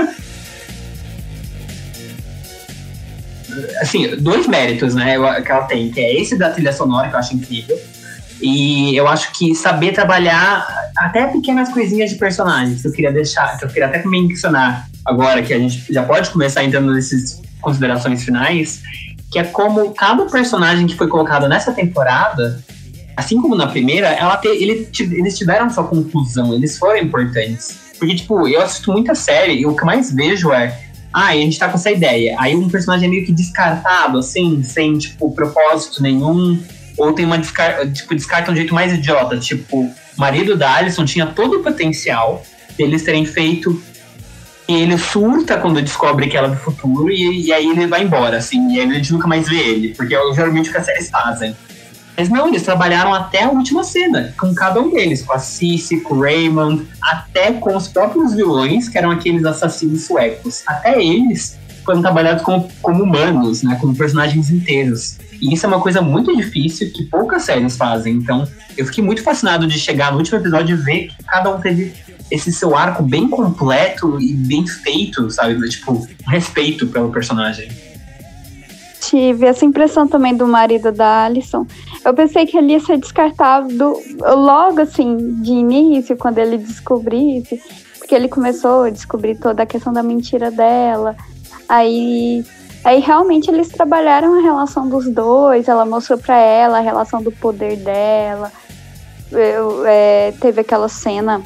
Assim, 3.80 4.16
dois 4.16 4.46
méritos, 4.46 4.94
né, 4.94 5.16
que 5.42 5.52
ela 5.52 5.64
tem, 5.64 5.90
que 5.90 6.00
é 6.00 6.20
esse 6.20 6.38
da 6.38 6.50
trilha 6.50 6.72
sonora, 6.72 7.08
que 7.08 7.14
eu 7.14 7.18
acho 7.18 7.34
incrível. 7.34 7.78
E 8.42 8.96
eu 8.96 9.06
acho 9.06 9.32
que 9.32 9.54
saber 9.54 9.92
trabalhar 9.92 10.66
até 10.96 11.26
pequenas 11.26 11.68
coisinhas 11.70 12.10
de 12.10 12.16
personagens 12.16 12.82
que 12.82 12.88
eu 12.88 12.92
queria 12.92 13.12
deixar, 13.12 13.58
que 13.58 13.64
eu 13.64 13.68
queria 13.68 13.86
até 13.86 14.04
mencionar 14.06 14.88
agora, 15.04 15.42
que 15.42 15.52
a 15.52 15.58
gente 15.58 15.92
já 15.92 16.02
pode 16.02 16.30
começar 16.30 16.64
entrando 16.64 16.92
nessas 16.92 17.40
considerações 17.60 18.24
finais, 18.24 18.82
que 19.30 19.38
é 19.38 19.44
como 19.44 19.92
cada 19.94 20.24
personagem 20.26 20.86
que 20.86 20.96
foi 20.96 21.08
colocado 21.08 21.48
nessa 21.48 21.72
temporada, 21.72 22.62
assim 23.16 23.40
como 23.40 23.54
na 23.54 23.66
primeira, 23.66 24.08
ela 24.08 24.36
te, 24.36 24.48
ele, 24.48 24.88
eles 24.98 25.38
tiveram 25.38 25.70
sua 25.70 25.84
conclusão, 25.84 26.54
eles 26.54 26.78
foram 26.78 26.98
importantes. 26.98 27.78
Porque, 27.98 28.14
tipo, 28.14 28.48
eu 28.48 28.62
assisto 28.62 28.90
muita 28.90 29.14
série 29.14 29.60
e 29.60 29.66
o 29.66 29.76
que 29.76 29.84
mais 29.84 30.10
vejo 30.10 30.52
é. 30.52 30.76
Ah, 31.12 31.26
a 31.26 31.34
gente 31.34 31.58
tá 31.58 31.68
com 31.68 31.76
essa 31.76 31.90
ideia. 31.90 32.34
Aí 32.38 32.56
um 32.56 32.68
personagem 32.68 33.08
é 33.08 33.10
meio 33.10 33.26
que 33.26 33.32
descartado, 33.32 34.18
assim, 34.18 34.62
sem, 34.62 34.96
tipo, 34.96 35.30
propósito 35.32 36.02
nenhum. 36.02 36.58
Ou 36.96 37.12
tem 37.12 37.24
uma 37.24 37.38
descarta, 37.38 37.88
tipo, 37.88 38.14
descarta 38.14 38.50
um 38.50 38.56
jeito 38.56 38.74
mais 38.74 38.92
idiota. 38.92 39.38
Tipo, 39.38 39.82
o 39.82 39.94
marido 40.16 40.56
da 40.56 40.74
Alison 40.74 41.04
tinha 41.04 41.26
todo 41.26 41.58
o 41.58 41.62
potencial 41.62 42.44
deles 42.76 43.02
terem 43.02 43.24
feito 43.24 43.80
e 44.70 44.74
ele 44.74 44.96
surta 44.96 45.58
quando 45.58 45.82
descobre 45.82 46.28
que 46.28 46.36
ela 46.36 46.46
é 46.46 46.50
do 46.50 46.56
futuro 46.56 47.10
e, 47.10 47.46
e, 47.46 47.52
aí 47.52 47.66
ele 47.66 47.88
vai 47.88 48.04
embora, 48.04 48.36
assim, 48.36 48.72
e 48.72 48.80
aí 48.80 48.88
a 48.88 48.94
gente 48.94 49.12
nunca 49.12 49.26
mais 49.26 49.48
vê 49.48 49.58
ele, 49.58 49.94
porque 49.94 50.14
é 50.14 50.20
geralmente 50.32 50.68
o 50.68 50.72
que 50.72 50.78
as 50.78 50.84
séries 50.84 51.10
fazem. 51.10 51.56
Mas 52.16 52.28
não, 52.28 52.46
eles 52.46 52.62
trabalharam 52.62 53.12
até 53.12 53.42
a 53.42 53.48
última 53.48 53.82
cena, 53.82 54.32
com 54.38 54.54
cada 54.54 54.80
um 54.80 54.90
deles, 54.90 55.22
com 55.22 55.32
a 55.32 55.40
Cici, 55.40 56.00
com 56.00 56.14
o 56.14 56.20
Raymond, 56.20 56.86
até 57.02 57.50
com 57.52 57.76
os 57.76 57.88
próprios 57.88 58.32
vilões, 58.34 58.88
que 58.88 58.96
eram 58.96 59.10
aqueles 59.10 59.44
assassinos 59.44 60.02
suecos. 60.02 60.62
Até 60.66 61.02
eles 61.02 61.58
foram 61.84 62.00
trabalhados 62.00 62.42
como, 62.44 62.68
como 62.80 63.02
humanos, 63.02 63.64
né, 63.64 63.76
como 63.80 63.96
personagens 63.96 64.50
inteiros. 64.50 65.16
E 65.40 65.54
isso 65.54 65.64
é 65.64 65.68
uma 65.68 65.80
coisa 65.80 66.02
muito 66.02 66.36
difícil 66.36 66.90
que 66.92 67.04
poucas 67.04 67.42
séries 67.42 67.76
fazem. 67.76 68.14
Então, 68.14 68.46
eu 68.76 68.84
fiquei 68.86 69.02
muito 69.02 69.22
fascinado 69.22 69.66
de 69.66 69.78
chegar 69.78 70.12
no 70.12 70.18
último 70.18 70.38
episódio 70.38 70.74
e 70.74 70.80
ver 70.80 71.08
que 71.08 71.24
cada 71.24 71.54
um 71.54 71.60
teve 71.60 71.92
esse 72.30 72.52
seu 72.52 72.76
arco 72.76 73.02
bem 73.02 73.28
completo 73.28 74.20
e 74.20 74.32
bem 74.32 74.66
feito, 74.66 75.30
sabe? 75.30 75.68
Tipo, 75.68 76.06
respeito 76.26 76.86
pelo 76.86 77.10
personagem. 77.10 77.68
Tive 79.00 79.46
essa 79.46 79.64
impressão 79.64 80.06
também 80.06 80.36
do 80.36 80.46
marido 80.46 80.92
da 80.92 81.24
Alison. 81.24 81.66
Eu 82.04 82.14
pensei 82.14 82.46
que 82.46 82.56
ele 82.56 82.72
ia 82.72 82.80
ser 82.80 82.98
descartado 82.98 83.94
logo 84.20 84.80
assim, 84.80 85.40
de 85.42 85.50
início, 85.50 86.16
quando 86.16 86.38
ele 86.38 86.58
descobrisse, 86.58 87.60
porque 87.98 88.14
ele 88.14 88.28
começou 88.28 88.84
a 88.84 88.90
descobrir 88.90 89.36
toda 89.36 89.62
a 89.62 89.66
questão 89.66 89.92
da 89.92 90.02
mentira 90.02 90.50
dela. 90.50 91.16
Aí 91.68 92.44
Aí 92.82 93.00
realmente 93.00 93.50
eles 93.50 93.68
trabalharam 93.68 94.38
a 94.38 94.42
relação 94.42 94.88
dos 94.88 95.08
dois, 95.08 95.68
ela 95.68 95.84
mostrou 95.84 96.18
para 96.18 96.38
ela 96.38 96.78
a 96.78 96.80
relação 96.80 97.22
do 97.22 97.30
poder 97.30 97.76
dela. 97.76 98.50
Eu, 99.30 99.86
é, 99.86 100.32
teve 100.40 100.62
aquela 100.62 100.88
cena 100.88 101.42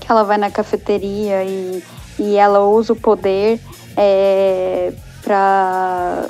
que 0.00 0.10
ela 0.10 0.24
vai 0.24 0.36
na 0.36 0.50
cafeteria 0.50 1.44
e, 1.44 1.82
e 2.18 2.36
ela 2.36 2.66
usa 2.66 2.92
o 2.92 2.96
poder 2.96 3.60
é, 3.96 4.92
para 5.22 6.24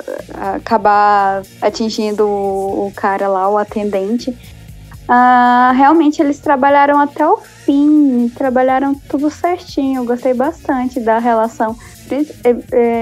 acabar 0.55 1.41
atingindo 1.61 2.27
o, 2.27 2.87
o, 2.87 2.93
cara 2.95 3.27
lá, 3.27 3.49
o 3.49 3.57
atendente. 3.57 4.37
Ah, 5.07 5.71
realmente 5.75 6.21
eles 6.21 6.39
trabalharam 6.39 6.99
até 6.99 7.25
o 7.27 7.37
fim, 7.37 8.31
trabalharam 8.35 8.93
tudo 8.93 9.29
certinho. 9.31 10.01
Eu 10.01 10.05
gostei 10.05 10.33
bastante 10.33 10.99
da 10.99 11.17
relação, 11.17 11.75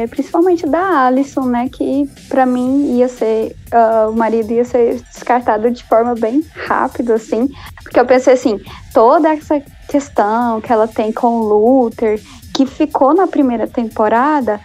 principalmente 0.10 0.66
da 0.66 1.05
Alison, 1.05 1.45
né? 1.45 1.70
Que 1.70 2.10
para 2.30 2.45
mim 2.45 2.97
ia 2.97 3.08
ser 3.08 3.55
uh, 3.74 4.10
o 4.10 4.16
marido 4.16 4.51
ia 4.51 4.66
ser 4.66 5.01
descartado 5.14 5.70
de 5.72 5.84
forma 5.84 6.16
bem 6.16 6.43
rápida, 6.53 7.16
assim, 7.16 7.49
porque 7.84 7.99
eu 7.99 8.05
pensei 8.05 8.34
assim, 8.34 8.60
toda 8.93 9.30
essa 9.30 9.62
questão 9.88 10.60
que 10.62 10.72
ela 10.72 10.88
tem 10.88 11.12
com 11.12 11.39
o 11.39 11.84
Luther, 11.84 12.22
que 12.53 12.66
ficou 12.66 13.14
na 13.14 13.28
primeira 13.28 13.68
temporada, 13.68 14.60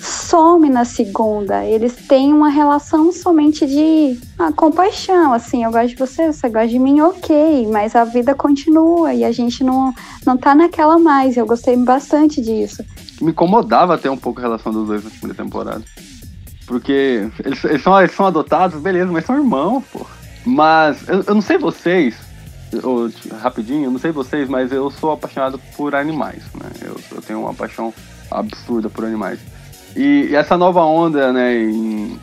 some 0.00 0.68
na 0.68 0.84
segunda. 0.84 1.64
Eles 1.64 1.94
têm 1.94 2.32
uma 2.32 2.48
relação 2.48 3.12
somente 3.12 3.66
de 3.66 4.18
ah, 4.38 4.52
compaixão, 4.52 5.32
assim, 5.32 5.64
eu 5.64 5.70
gosto 5.70 5.88
de 5.88 5.96
você, 5.96 6.32
você 6.32 6.48
gosta 6.48 6.68
de 6.68 6.78
mim, 6.78 7.00
ok, 7.00 7.66
mas 7.70 7.96
a 7.96 8.04
vida 8.04 8.34
continua 8.34 9.12
e 9.14 9.24
a 9.24 9.32
gente 9.32 9.64
não, 9.64 9.94
não 10.24 10.36
tá 10.36 10.54
naquela 10.54 10.98
mais. 10.98 11.36
Eu 11.36 11.46
gostei 11.46 11.76
bastante 11.76 12.40
disso. 12.40 12.84
Me 13.20 13.30
incomodava 13.30 13.94
até 13.94 14.10
um 14.10 14.16
pouco 14.16 14.40
a 14.40 14.42
relação 14.42 14.72
dos 14.72 14.86
dois 14.86 15.04
na 15.04 15.10
primeira 15.10 15.42
temporada. 15.42 15.82
Porque 16.66 17.28
eles, 17.44 17.64
eles, 17.64 17.82
são, 17.82 17.98
eles 17.98 18.14
são 18.14 18.26
adotados, 18.26 18.80
beleza, 18.80 19.10
mas 19.10 19.24
são 19.24 19.36
irmãos, 19.36 19.82
pô. 19.92 20.06
Mas 20.44 21.08
eu, 21.08 21.24
eu 21.26 21.34
não 21.34 21.42
sei 21.42 21.58
vocês, 21.58 22.14
eu, 22.72 23.10
rapidinho, 23.40 23.84
eu 23.84 23.90
não 23.90 23.98
sei 23.98 24.12
vocês, 24.12 24.48
mas 24.48 24.70
eu 24.72 24.90
sou 24.90 25.12
apaixonado 25.12 25.58
por 25.76 25.94
animais, 25.94 26.42
né? 26.54 26.70
Eu, 26.82 26.96
eu 27.12 27.22
tenho 27.22 27.40
uma 27.40 27.54
paixão 27.54 27.92
absurda 28.30 28.90
por 28.90 29.04
animais. 29.04 29.40
E, 29.96 30.28
e 30.30 30.34
essa 30.34 30.56
nova 30.56 30.82
onda, 30.82 31.32
né, 31.32 31.56
em, 31.56 32.18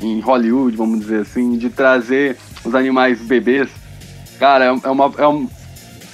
em, 0.00 0.20
Hollywood, 0.20 0.76
vamos 0.76 1.00
dizer 1.00 1.22
assim, 1.22 1.56
de 1.56 1.70
trazer 1.70 2.36
os 2.64 2.74
animais 2.74 3.20
bebês, 3.20 3.70
cara, 4.38 4.66
é, 4.66 4.68
é 4.68 4.90
uma. 4.90 5.12
É 5.16 5.26
um, 5.26 5.48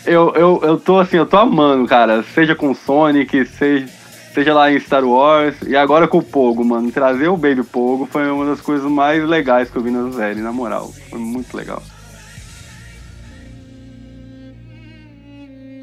eu, 0.07 0.33
eu, 0.35 0.61
eu 0.63 0.79
tô 0.79 0.99
assim, 0.99 1.17
eu 1.17 1.27
tô 1.27 1.37
amando, 1.37 1.87
cara. 1.87 2.23
Seja 2.23 2.55
com 2.55 2.75
Sonic, 2.75 3.45
seja, 3.45 3.87
seja 4.33 4.55
lá 4.55 4.71
em 4.71 4.79
Star 4.79 5.05
Wars, 5.05 5.57
e 5.67 5.77
agora 5.77 6.07
com 6.07 6.19
o 6.19 6.23
Pogo, 6.23 6.65
mano. 6.65 6.91
Trazer 6.91 7.29
o 7.29 7.37
Baby 7.37 7.63
Pogo 7.63 8.07
foi 8.07 8.31
uma 8.31 8.47
das 8.47 8.61
coisas 8.61 8.91
mais 8.91 9.23
legais 9.27 9.71
que 9.71 9.77
eu 9.77 9.83
vi 9.83 9.91
na 9.91 10.13
série, 10.13 10.41
na 10.41 10.53
moral. 10.53 10.93
Foi 11.11 11.19
muito 11.19 11.57
legal. 11.57 11.83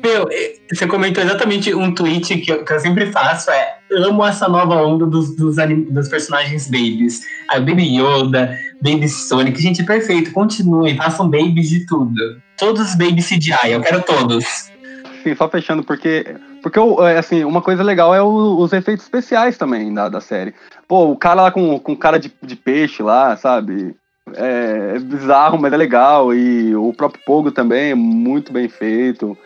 Meu, 0.05 0.29
você 0.71 0.85
comentou 0.85 1.23
exatamente 1.23 1.73
um 1.73 1.91
tweet 1.91 2.37
que 2.37 2.51
eu, 2.51 2.63
que 2.63 2.71
eu 2.71 2.79
sempre 2.79 3.07
faço, 3.11 3.49
é 3.49 3.75
amo 3.91 4.23
essa 4.23 4.47
nova 4.47 4.75
onda 4.75 5.05
dos, 5.07 5.35
dos, 5.35 5.55
dos 5.89 6.07
personagens 6.07 6.67
babies. 6.67 7.21
A 7.49 7.59
Baby 7.59 7.97
Yoda, 7.97 8.55
Baby 8.81 9.09
Sonic, 9.09 9.59
gente, 9.59 9.83
perfeito, 9.83 10.31
continue, 10.31 10.95
façam 10.95 11.27
babies 11.27 11.69
de 11.69 11.87
tudo. 11.87 12.39
Todos 12.55 12.89
os 12.89 12.95
babies 12.95 13.27
CGI, 13.27 13.71
eu 13.71 13.81
quero 13.81 14.03
todos. 14.03 14.45
Sim, 15.23 15.35
só 15.35 15.49
fechando, 15.49 15.83
porque, 15.83 16.35
porque 16.66 16.80
é, 16.80 17.20
assim, 17.20 17.43
uma 17.43 17.61
coisa 17.61 17.84
legal 17.84 18.16
é 18.16 18.24
o, 18.24 18.57
os 18.57 18.74
efeitos 18.74 19.05
especiais 19.05 19.55
também 19.55 19.93
da, 19.93 20.09
da 20.09 20.20
série. 20.20 20.51
Pô, 20.88 21.11
o 21.11 21.16
cara 21.16 21.43
lá 21.43 21.51
com, 21.51 21.78
com 21.78 21.95
cara 21.95 22.18
de, 22.18 22.34
de 22.41 22.55
peixe 22.55 23.03
lá, 23.03 23.38
sabe? 23.38 23.95
É, 24.34 24.93
é 24.95 24.99
bizarro, 24.99 25.61
mas 25.61 25.72
é 25.72 25.78
legal. 25.78 26.34
E 26.34 26.76
o 26.76 26.91
próprio 26.91 27.24
Pogo 27.24 27.51
também 27.51 27.91
é 27.91 27.95
muito 27.95 28.51
bem 28.51 28.68
feito. 28.68 29.38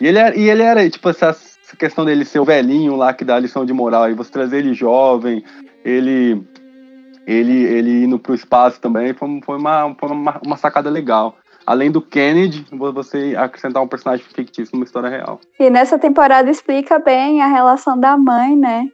E 0.00 0.06
ele 0.06 0.18
era, 0.20 0.36
e 0.36 0.48
ele 0.48 0.62
era 0.62 0.88
tipo, 0.88 1.08
essa, 1.08 1.30
essa 1.30 1.76
questão 1.76 2.04
dele 2.04 2.24
ser 2.24 2.38
o 2.38 2.44
velhinho 2.44 2.94
lá 2.94 3.12
que 3.12 3.24
dá 3.24 3.34
a 3.34 3.40
lição 3.40 3.66
de 3.66 3.72
moral, 3.72 4.08
e 4.08 4.14
você 4.14 4.30
trazer 4.30 4.58
ele 4.58 4.72
jovem, 4.72 5.42
ele 5.84 6.40
ele, 7.26 7.64
ele 7.64 8.04
indo 8.04 8.20
pro 8.20 8.36
espaço 8.36 8.80
também, 8.80 9.12
foi, 9.14 9.40
foi, 9.44 9.58
uma, 9.58 9.96
foi 9.98 10.10
uma, 10.10 10.40
uma 10.46 10.56
sacada 10.56 10.88
legal 10.88 11.36
além 11.68 11.90
do 11.90 12.00
Kennedy, 12.00 12.64
você 12.72 13.34
acrescentar 13.36 13.82
um 13.82 13.86
personagem 13.86 14.24
fictício 14.24 14.74
numa 14.74 14.86
história 14.86 15.10
real. 15.10 15.38
E 15.60 15.68
nessa 15.68 15.98
temporada 15.98 16.50
explica 16.50 16.98
bem 16.98 17.42
a 17.42 17.46
relação 17.46 18.00
da 18.00 18.16
mãe, 18.16 18.56
né? 18.56 18.86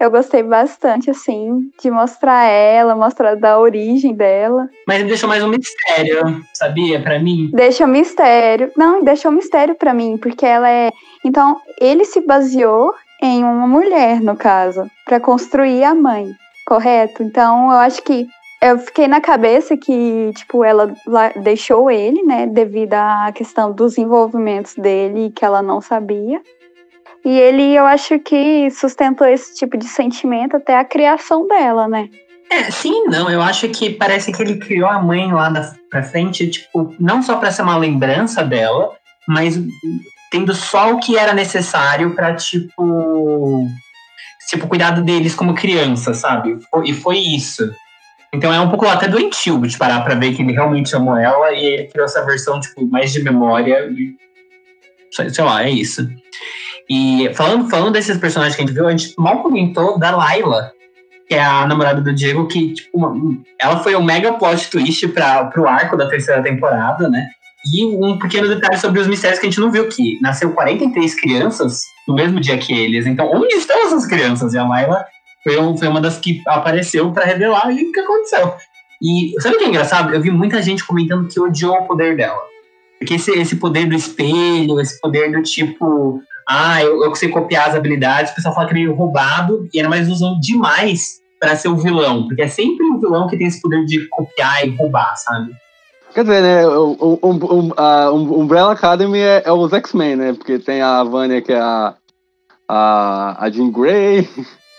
Eu 0.00 0.10
gostei 0.10 0.42
bastante, 0.42 1.10
assim, 1.10 1.70
de 1.80 1.90
mostrar 1.90 2.44
ela, 2.44 2.96
mostrar 2.96 3.36
da 3.36 3.58
origem 3.58 4.14
dela. 4.14 4.70
Mas 4.88 5.04
deixou 5.04 5.28
mais 5.28 5.44
um 5.44 5.48
mistério, 5.48 6.42
sabia? 6.54 6.98
para 7.00 7.18
mim. 7.18 7.50
Deixa 7.52 7.84
um 7.84 7.88
mistério. 7.88 8.72
Não, 8.74 9.04
deixou 9.04 9.30
um 9.30 9.34
mistério 9.34 9.74
para 9.74 9.92
mim, 9.92 10.16
porque 10.16 10.46
ela 10.46 10.68
é. 10.68 10.90
Então, 11.22 11.60
ele 11.78 12.06
se 12.06 12.22
baseou 12.22 12.94
em 13.22 13.44
uma 13.44 13.66
mulher, 13.66 14.18
no 14.22 14.34
caso, 14.34 14.90
para 15.04 15.20
construir 15.20 15.84
a 15.84 15.94
mãe, 15.94 16.32
correto? 16.66 17.22
Então, 17.22 17.70
eu 17.70 17.76
acho 17.76 18.02
que 18.02 18.26
eu 18.62 18.78
fiquei 18.78 19.08
na 19.08 19.20
cabeça 19.20 19.76
que, 19.76 20.32
tipo, 20.36 20.62
ela 20.62 20.94
deixou 21.42 21.90
ele, 21.90 22.22
né, 22.22 22.46
devido 22.46 22.94
à 22.94 23.32
questão 23.34 23.72
dos 23.72 23.98
envolvimentos 23.98 24.74
dele 24.76 25.32
que 25.34 25.44
ela 25.44 25.60
não 25.60 25.80
sabia. 25.80 26.40
E 27.24 27.38
ele, 27.38 27.74
eu 27.74 27.84
acho 27.84 28.20
que 28.20 28.70
sustentou 28.70 29.26
esse 29.26 29.56
tipo 29.56 29.76
de 29.76 29.86
sentimento 29.86 30.56
até 30.56 30.78
a 30.78 30.84
criação 30.84 31.46
dela, 31.46 31.88
né? 31.88 32.08
É, 32.50 32.70
sim, 32.70 33.04
não. 33.06 33.28
Eu 33.28 33.42
acho 33.42 33.68
que 33.68 33.90
parece 33.90 34.32
que 34.32 34.42
ele 34.42 34.58
criou 34.58 34.88
a 34.88 35.02
mãe 35.02 35.32
lá 35.32 35.48
da, 35.48 35.74
pra 35.90 36.02
frente, 36.02 36.48
tipo, 36.48 36.94
não 37.00 37.20
só 37.22 37.36
para 37.36 37.50
ser 37.50 37.62
uma 37.62 37.76
lembrança 37.76 38.44
dela, 38.44 38.92
mas 39.26 39.58
tendo 40.30 40.54
só 40.54 40.92
o 40.92 41.00
que 41.00 41.16
era 41.16 41.32
necessário 41.32 42.14
para 42.14 42.34
tipo, 42.34 43.66
tipo, 44.48 44.68
cuidado 44.68 45.02
deles 45.02 45.34
como 45.34 45.54
criança, 45.54 46.14
sabe? 46.14 46.58
E 46.84 46.92
foi 46.92 47.18
isso. 47.18 47.72
Então 48.34 48.52
é 48.52 48.58
um 48.58 48.70
pouco 48.70 48.86
até 48.86 49.06
doentio 49.06 49.60
de 49.60 49.76
parar 49.76 50.00
pra 50.00 50.14
ver 50.14 50.34
que 50.34 50.42
ele 50.42 50.52
realmente 50.52 50.94
amou 50.96 51.16
ela 51.16 51.52
e 51.52 51.64
ele 51.64 51.86
criou 51.88 52.06
essa 52.06 52.24
versão, 52.24 52.58
tipo, 52.58 52.86
mais 52.86 53.12
de 53.12 53.22
memória. 53.22 53.90
E, 53.90 54.16
sei 55.10 55.44
lá, 55.44 55.62
é 55.62 55.70
isso. 55.70 56.08
E 56.88 57.30
falando, 57.34 57.68
falando 57.68 57.92
desses 57.92 58.16
personagens 58.16 58.56
que 58.56 58.62
a 58.62 58.66
gente 58.66 58.74
viu, 58.74 58.86
a 58.86 58.90
gente 58.90 59.14
mal 59.18 59.42
comentou 59.42 59.98
da 59.98 60.16
Layla, 60.16 60.72
que 61.28 61.34
é 61.34 61.44
a 61.44 61.66
namorada 61.66 62.00
do 62.00 62.14
Diego, 62.14 62.48
que, 62.48 62.72
tipo, 62.72 62.96
uma, 62.96 63.38
ela 63.60 63.80
foi 63.80 63.94
um 63.94 64.02
mega 64.02 64.32
plot 64.32 64.70
twist 64.70 65.08
para 65.08 65.44
pro 65.46 65.68
arco 65.68 65.96
da 65.96 66.08
terceira 66.08 66.42
temporada, 66.42 67.10
né? 67.10 67.28
E 67.72 67.84
um 67.84 68.18
pequeno 68.18 68.48
detalhe 68.48 68.78
sobre 68.78 68.98
os 68.98 69.06
mistérios 69.06 69.38
que 69.38 69.46
a 69.46 69.50
gente 69.50 69.60
não 69.60 69.70
viu, 69.70 69.88
que 69.88 70.18
nasceu 70.20 70.52
43 70.52 71.14
crianças 71.20 71.82
no 72.08 72.14
mesmo 72.14 72.40
dia 72.40 72.58
que 72.58 72.72
eles. 72.72 73.06
Então, 73.06 73.30
onde 73.30 73.54
estão 73.54 73.86
essas 73.86 74.06
crianças? 74.06 74.52
E 74.54 74.58
a 74.58 74.66
Layla 74.66 75.04
foi, 75.42 75.58
um, 75.58 75.76
foi 75.76 75.88
uma 75.88 76.00
das 76.00 76.18
que 76.18 76.40
apareceu 76.46 77.10
para 77.12 77.24
revelar 77.24 77.68
o 77.68 77.92
que 77.92 78.00
aconteceu. 78.00 78.54
E 79.02 79.34
sabe 79.40 79.56
o 79.56 79.58
que 79.58 79.64
é 79.64 79.68
engraçado? 79.68 80.14
Eu 80.14 80.20
vi 80.20 80.30
muita 80.30 80.62
gente 80.62 80.86
comentando 80.86 81.28
que 81.28 81.40
odiou 81.40 81.74
o 81.74 81.86
poder 81.86 82.16
dela. 82.16 82.40
Porque 82.98 83.14
esse, 83.14 83.32
esse 83.32 83.56
poder 83.56 83.86
do 83.86 83.96
espelho, 83.96 84.80
esse 84.80 85.00
poder 85.00 85.32
do 85.32 85.42
tipo, 85.42 86.22
ah, 86.48 86.80
eu, 86.82 87.04
eu 87.04 87.14
sei 87.16 87.28
copiar 87.28 87.68
as 87.68 87.74
habilidades, 87.74 88.30
o 88.30 88.34
pessoal 88.36 88.54
fala 88.54 88.68
que 88.68 88.74
é 88.74 88.76
meio 88.76 88.94
roubado, 88.94 89.68
e 89.74 89.78
ainda 89.78 89.90
mais 89.90 90.08
usam 90.08 90.38
demais 90.38 91.20
para 91.40 91.56
ser 91.56 91.66
o 91.66 91.76
vilão, 91.76 92.28
porque 92.28 92.42
é 92.42 92.46
sempre 92.46 92.86
o 92.86 93.00
vilão 93.00 93.26
que 93.26 93.36
tem 93.36 93.48
esse 93.48 93.60
poder 93.60 93.84
de 93.84 94.06
copiar 94.08 94.64
e 94.64 94.70
roubar, 94.76 95.16
sabe? 95.16 95.50
Quer 96.14 96.22
dizer, 96.22 96.42
né, 96.42 96.68
o, 96.68 96.96
o, 97.00 97.18
o, 97.20 97.74
a 97.76 98.12
Umbrella 98.12 98.72
Academy 98.72 99.18
é, 99.18 99.42
é 99.44 99.50
os 99.50 99.72
X-Men, 99.72 100.16
né? 100.16 100.32
Porque 100.34 100.58
tem 100.58 100.80
a 100.80 101.02
Vanya, 101.02 101.40
que 101.40 101.52
é 101.52 101.58
a, 101.58 101.94
a, 102.68 103.44
a 103.44 103.50
Jean 103.50 103.72
Grey. 103.72 104.28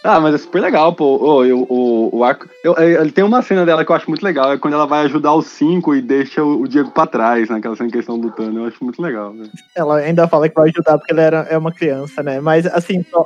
Ah, 0.04 0.20
mas 0.20 0.36
é 0.36 0.38
super 0.38 0.62
legal, 0.62 0.94
pô. 0.94 1.18
Oh, 1.22 1.46
eu, 1.46 1.66
o, 1.70 2.10
o 2.18 2.24
arco. 2.26 2.46
Eu, 2.62 2.74
eu, 2.74 3.10
tem 3.10 3.24
uma 3.24 3.42
cena 3.42 3.66
dela 3.66 3.86
que 3.86 3.92
eu 3.92 3.96
acho 3.96 4.10
muito 4.10 4.22
legal, 4.22 4.52
é 4.52 4.58
quando 4.58 4.74
ela 4.74 4.86
vai 4.86 5.06
ajudar 5.06 5.34
os 5.34 5.48
cinco 5.48 5.96
e 5.96 6.02
deixa 6.02 6.44
o, 6.44 6.62
o 6.62 6.68
Diego 6.68 6.92
pra 6.92 7.08
trás, 7.08 7.50
naquela 7.50 7.74
cena 7.76 7.90
que 7.90 7.96
eles 7.96 8.04
estão 8.04 8.18
lutando. 8.18 8.60
Eu 8.60 8.66
acho 8.66 8.84
muito 8.84 9.02
legal. 9.02 9.34
Né? 9.34 9.48
Ela 9.74 10.00
ainda 10.00 10.28
fala 10.28 10.50
que 10.50 10.56
vai 10.56 10.70
ajudar 10.70 10.98
porque 10.98 11.14
ela 11.14 11.22
era, 11.22 11.38
é 11.50 11.58
uma 11.58 11.72
criança, 11.72 12.22
né? 12.22 12.42
Mas 12.42 12.66
assim, 12.66 13.02
só, 13.10 13.26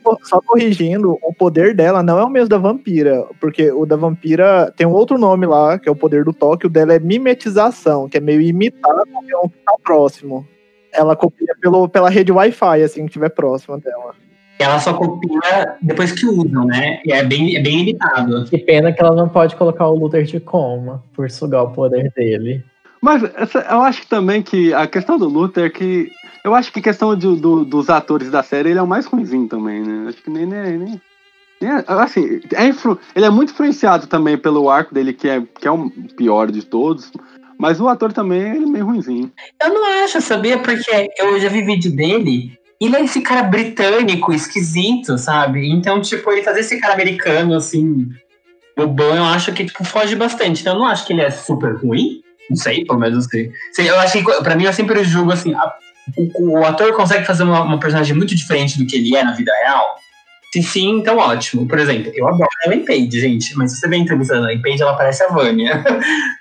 só, 0.00 0.16
só, 0.22 0.40
corrigindo, 0.40 1.18
o 1.20 1.34
poder 1.34 1.74
dela 1.74 2.00
não 2.00 2.16
é 2.16 2.24
o 2.24 2.30
mesmo 2.30 2.48
da 2.48 2.58
vampira, 2.58 3.26
porque 3.40 3.72
o 3.72 3.84
da 3.84 3.96
vampira 3.96 4.72
tem 4.76 4.86
um 4.86 4.92
outro 4.92 5.18
nome 5.18 5.46
lá, 5.46 5.80
que 5.80 5.88
é 5.88 5.92
o 5.92 5.96
poder 5.96 6.24
do 6.24 6.32
toque, 6.32 6.66
o 6.66 6.70
dela 6.70 6.94
é 6.94 7.00
mimetização, 7.00 8.08
que 8.08 8.18
é 8.18 8.20
meio 8.20 8.40
imitar 8.40 9.02
qualquer 9.10 9.36
um 9.36 9.48
que 9.48 9.58
tá 9.64 9.74
próximo. 9.82 10.46
Ela 10.92 11.16
copia 11.16 11.54
pelo, 11.60 11.88
pela 11.88 12.08
rede 12.08 12.30
Wi-Fi, 12.30 12.82
assim, 12.82 13.00
que 13.00 13.06
estiver 13.06 13.30
próxima 13.30 13.78
dela. 13.78 14.14
Ela 14.58 14.78
só 14.80 14.92
copia 14.94 15.76
depois 15.80 16.12
que 16.12 16.26
usam, 16.26 16.66
né? 16.66 17.00
E 17.04 17.12
é 17.12 17.24
bem, 17.24 17.56
é 17.56 17.62
bem 17.62 17.78
limitado. 17.78 18.44
Que 18.44 18.58
pena 18.58 18.92
que 18.92 19.00
ela 19.00 19.14
não 19.14 19.28
pode 19.28 19.54
colocar 19.54 19.86
o 19.86 19.96
Luther 19.96 20.24
de 20.24 20.40
coma, 20.40 21.02
por 21.14 21.30
sugar 21.30 21.62
o 21.62 21.70
poder 21.70 22.12
dele. 22.16 22.64
Mas 23.00 23.22
essa, 23.36 23.60
eu 23.70 23.80
acho 23.82 24.00
que 24.02 24.08
também 24.08 24.42
que 24.42 24.74
a 24.74 24.86
questão 24.86 25.16
do 25.16 25.28
Luther 25.28 25.66
é 25.66 25.70
que 25.70 26.10
eu 26.44 26.54
acho 26.54 26.72
que 26.72 26.80
a 26.80 26.82
questão 26.82 27.14
de, 27.16 27.36
do, 27.36 27.64
dos 27.64 27.88
atores 27.90 28.30
da 28.30 28.42
série, 28.42 28.70
ele 28.70 28.78
é 28.78 28.82
o 28.82 28.86
mais 28.86 29.06
ruimzinho 29.06 29.48
também, 29.48 29.82
né? 29.82 30.08
Acho 30.08 30.22
que 30.22 30.30
nem. 30.30 30.46
nem, 30.46 30.78
nem, 30.78 31.00
nem 31.60 31.70
assim, 31.86 32.40
é 32.54 32.66
influ, 32.66 32.98
ele 33.14 33.26
é 33.26 33.30
muito 33.30 33.52
influenciado 33.52 34.06
também 34.06 34.38
pelo 34.38 34.70
arco 34.70 34.94
dele, 34.94 35.12
que 35.12 35.28
é, 35.28 35.42
que 35.60 35.66
é 35.66 35.70
o 35.70 35.90
pior 36.16 36.50
de 36.50 36.64
todos. 36.64 37.10
Mas 37.58 37.80
o 37.80 37.88
ator 37.88 38.12
também 38.12 38.40
ele 38.40 38.64
é 38.64 38.68
meio 38.68 38.86
ruimzinho. 38.86 39.32
Eu 39.60 39.74
não 39.74 40.04
acho, 40.04 40.20
sabia? 40.20 40.58
Porque 40.58 41.10
eu 41.18 41.40
já 41.40 41.48
vi 41.48 41.62
vídeo 41.62 41.94
dele. 41.94 42.56
Ele 42.80 42.96
é 42.96 43.02
esse 43.02 43.20
cara 43.20 43.42
britânico, 43.42 44.32
esquisito, 44.32 45.18
sabe? 45.18 45.68
Então, 45.70 46.00
tipo, 46.00 46.30
ele 46.30 46.42
fazer 46.42 46.60
esse 46.60 46.78
cara 46.78 46.94
americano, 46.94 47.54
assim, 47.54 48.08
bobão, 48.76 49.16
eu 49.16 49.24
acho 49.24 49.52
que, 49.52 49.64
tipo, 49.64 49.84
foge 49.84 50.14
bastante. 50.14 50.60
Então, 50.60 50.74
eu 50.74 50.78
não 50.78 50.86
acho 50.86 51.04
que 51.04 51.12
ele 51.12 51.22
é 51.22 51.30
super 51.30 51.74
ruim. 51.76 52.22
Não 52.48 52.56
sei, 52.56 52.84
pelo 52.84 52.98
menos 52.98 53.26
assim. 53.26 53.50
Eu 53.78 53.98
acho 53.98 54.24
que, 54.24 54.42
pra 54.42 54.56
mim, 54.56 54.64
eu 54.64 54.72
sempre 54.72 55.02
julgo, 55.04 55.32
assim, 55.32 55.54
a 55.54 55.74
o, 56.16 56.58
o 56.60 56.64
ator 56.64 56.94
consegue 56.94 57.26
fazer 57.26 57.42
uma, 57.42 57.62
uma, 57.62 57.78
personagem 57.78 58.16
muito 58.16 58.34
diferente 58.34 58.78
do 58.78 58.86
que 58.86 58.96
ele 58.96 59.14
é 59.16 59.22
na 59.22 59.32
vida 59.32 59.52
real? 59.62 59.96
Se 60.52 60.62
sim, 60.62 60.98
então 60.98 61.18
ótimo. 61.18 61.66
Por 61.66 61.78
exemplo, 61.78 62.10
eu 62.14 62.26
adoro 62.26 62.48
a 62.64 62.66
Ellen 62.66 62.84
Page, 62.84 63.20
gente, 63.20 63.54
mas 63.56 63.72
se 63.72 63.80
você 63.80 63.88
vê 63.88 63.96
a 63.96 63.98
entrevista 63.98 64.34
Ellen 64.34 64.62
Page, 64.62 64.80
ela 64.80 64.96
parece 64.96 65.22
a 65.22 65.28
Vânia. 65.28 65.84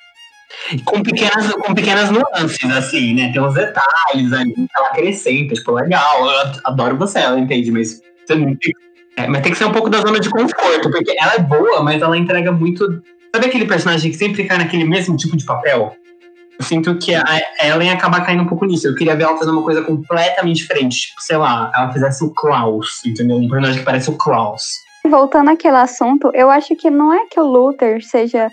com, 0.85 1.01
pequenas, 1.01 1.51
com 1.53 1.73
pequenas 1.73 2.09
nuances, 2.09 2.71
assim, 2.71 3.13
né? 3.13 3.31
Tem 3.31 3.41
uns 3.41 3.53
detalhes 3.53 4.33
ali 4.33 4.53
ela 4.77 4.87
acrescenta, 4.87 5.53
tipo, 5.53 5.71
legal, 5.71 6.29
eu 6.29 6.51
adoro 6.65 6.97
você, 6.97 7.19
Ellen 7.19 7.47
Page, 7.47 7.71
mas 7.71 8.01
é, 9.17 9.27
mas 9.27 9.41
tem 9.41 9.51
que 9.51 9.57
ser 9.57 9.65
um 9.65 9.71
pouco 9.71 9.89
da 9.89 9.99
zona 9.99 10.19
de 10.19 10.29
conforto, 10.29 10.91
porque 10.91 11.15
ela 11.19 11.33
é 11.35 11.39
boa, 11.39 11.81
mas 11.81 12.01
ela 12.01 12.17
entrega 12.17 12.51
muito. 12.51 13.01
Sabe 13.33 13.47
aquele 13.47 13.65
personagem 13.65 14.11
que 14.11 14.17
sempre 14.17 14.45
cai 14.45 14.57
naquele 14.57 14.83
mesmo 14.83 15.17
tipo 15.17 15.35
de 15.35 15.43
papel? 15.43 15.95
Eu 16.59 16.65
sinto 16.65 16.95
que 16.97 17.13
a 17.13 17.23
Ellen 17.63 17.91
acaba 17.91 18.21
caindo 18.21 18.43
um 18.43 18.47
pouco 18.47 18.65
nisso. 18.65 18.87
Eu 18.87 18.95
queria 18.95 19.15
ver 19.15 19.23
ela 19.23 19.37
fazer 19.37 19.51
uma 19.51 19.63
coisa 19.63 19.81
completamente 19.83 20.57
diferente. 20.57 21.07
Tipo, 21.07 21.21
sei 21.21 21.37
lá, 21.37 21.71
ela 21.75 21.91
fizesse 21.91 22.23
o 22.23 22.31
Klaus, 22.31 23.03
entendeu? 23.05 23.37
Um 23.37 23.47
personagem 23.47 23.79
que 23.79 23.85
parece 23.85 24.09
o 24.09 24.17
Klaus. 24.17 24.63
Voltando 25.05 25.49
àquele 25.49 25.77
assunto, 25.77 26.31
eu 26.33 26.49
acho 26.49 26.75
que 26.75 26.89
não 26.89 27.13
é 27.13 27.25
que 27.27 27.39
o 27.39 27.43
Luther 27.43 28.03
seja. 28.03 28.49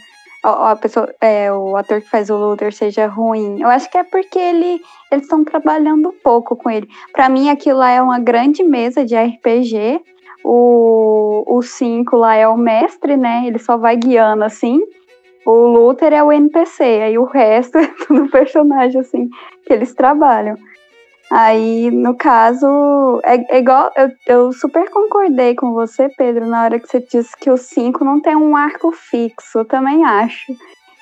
A 0.47 0.77
pessoa, 0.77 1.13
é, 1.23 1.51
o 1.51 1.75
ator 1.75 2.03
que 2.03 2.11
faz 2.11 2.29
o 2.29 2.37
Luther 2.37 2.71
seja 2.71 3.07
ruim. 3.07 3.63
Eu 3.63 3.69
acho 3.69 3.91
que 3.91 3.97
é 3.97 4.05
porque 4.05 4.39
ele, 4.39 4.81
eles 5.11 5.25
estão 5.25 5.43
trabalhando 5.43 6.13
pouco 6.23 6.55
com 6.55 6.71
ele. 6.71 6.87
Para 7.13 7.31
mim, 7.31 7.49
aquilo 7.49 7.79
lá 7.79 7.91
é 7.91 8.03
uma 8.03 8.19
grande 8.19 8.63
mesa 8.63 9.05
de 9.05 9.17
RPG. 9.17 10.03
O 10.45 11.63
5 11.63 12.15
lá 12.17 12.35
é 12.37 12.47
o 12.47 12.57
mestre, 12.57 13.17
né? 13.17 13.45
Ele 13.47 13.59
só 13.59 13.79
vai 13.79 13.97
guiando 13.97 14.45
assim. 14.45 14.83
O 15.47 15.67
Luther 15.67 16.13
é 16.13 16.23
o 16.23 16.33
NPC, 16.33 16.83
aí 16.83 17.19
o 17.19 17.25
resto 17.25 17.77
é 17.79 17.87
tudo 17.87 18.31
personagem, 18.31 19.01
assim, 19.01 19.29
que 19.67 19.73
eles 19.73 19.95
trabalham. 19.95 20.57
Aí, 21.31 21.91
no 21.91 22.15
caso, 22.15 23.21
é, 23.25 23.57
é 23.57 23.59
igual. 23.59 23.91
Eu, 23.97 24.11
eu, 24.27 24.53
super 24.53 24.89
concordei 24.91 25.55
com 25.55 25.73
você, 25.73 26.09
Pedro, 26.09 26.47
na 26.47 26.65
hora 26.65 26.79
que 26.79 26.89
você 26.89 27.01
disse 27.01 27.37
que 27.37 27.51
o 27.51 27.57
5 27.57 28.05
não 28.05 28.21
tem 28.21 28.37
um 28.37 28.57
arco 28.57 28.93
fixo. 28.93 29.59
Eu 29.59 29.65
também 29.65 30.05
acho. 30.05 30.53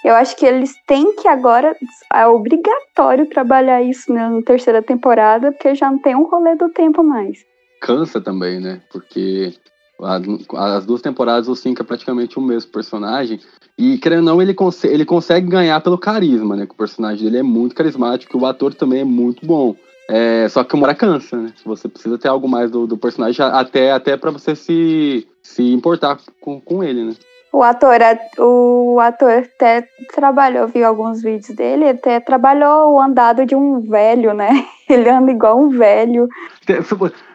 Eu 0.04 0.14
acho 0.14 0.36
que 0.36 0.46
eles 0.46 0.74
têm 0.86 1.14
que 1.16 1.28
agora. 1.28 1.76
É 2.12 2.26
obrigatório 2.26 3.28
trabalhar 3.28 3.82
isso 3.82 4.12
né, 4.12 4.28
na 4.28 4.42
terceira 4.42 4.82
temporada, 4.82 5.52
porque 5.52 5.74
já 5.74 5.90
não 5.90 5.98
tem 5.98 6.16
um 6.16 6.24
rolê 6.24 6.54
do 6.54 6.68
tempo 6.68 7.02
mais. 7.02 7.44
Cansa 7.80 8.20
também, 8.20 8.60
né? 8.60 8.80
Porque 8.90 9.54
as 10.00 10.84
duas 10.84 11.00
temporadas 11.00 11.48
o 11.48 11.54
5 11.54 11.82
é 11.82 11.84
praticamente 11.84 12.38
o 12.38 12.42
mesmo 12.42 12.72
personagem. 12.72 13.40
E, 13.78 13.98
querendo 13.98 14.28
ou 14.28 14.34
não, 14.34 14.42
ele, 14.42 14.54
cons 14.54 14.84
ele 14.84 15.04
consegue 15.04 15.48
ganhar 15.48 15.80
pelo 15.80 15.98
carisma, 15.98 16.56
né? 16.56 16.66
Que 16.66 16.74
o 16.74 16.76
personagem 16.76 17.24
dele 17.24 17.38
é 17.38 17.42
muito 17.42 17.74
carismático, 17.74 18.38
o 18.38 18.46
ator 18.46 18.74
também 18.74 19.00
é 19.00 19.04
muito 19.04 19.46
bom. 19.46 19.76
É, 20.08 20.48
só 20.48 20.64
que 20.64 20.74
uma 20.74 20.86
hora 20.86 20.94
cansa, 20.94 21.36
né? 21.36 21.52
Você 21.64 21.88
precisa 21.88 22.18
ter 22.18 22.28
algo 22.28 22.48
mais 22.48 22.70
do, 22.70 22.86
do 22.86 22.96
personagem, 22.96 23.44
até, 23.44 23.92
até 23.92 24.16
para 24.16 24.30
você 24.30 24.54
se, 24.54 25.26
se 25.42 25.72
importar 25.72 26.18
com, 26.40 26.60
com 26.60 26.82
ele, 26.82 27.04
né? 27.04 27.14
O 27.52 27.62
ator, 27.62 27.98
o 28.38 28.98
ator 28.98 29.30
até 29.30 29.86
trabalhou, 30.14 30.68
vi 30.68 30.82
alguns 30.82 31.22
vídeos 31.22 31.54
dele, 31.54 31.90
até 31.90 32.18
trabalhou 32.18 32.92
o 32.92 33.00
andado 33.00 33.44
de 33.44 33.54
um 33.54 33.78
velho, 33.78 34.32
né? 34.32 34.66
Ele 34.88 35.08
anda 35.08 35.30
igual 35.30 35.58
um 35.58 35.68
velho. 35.68 36.28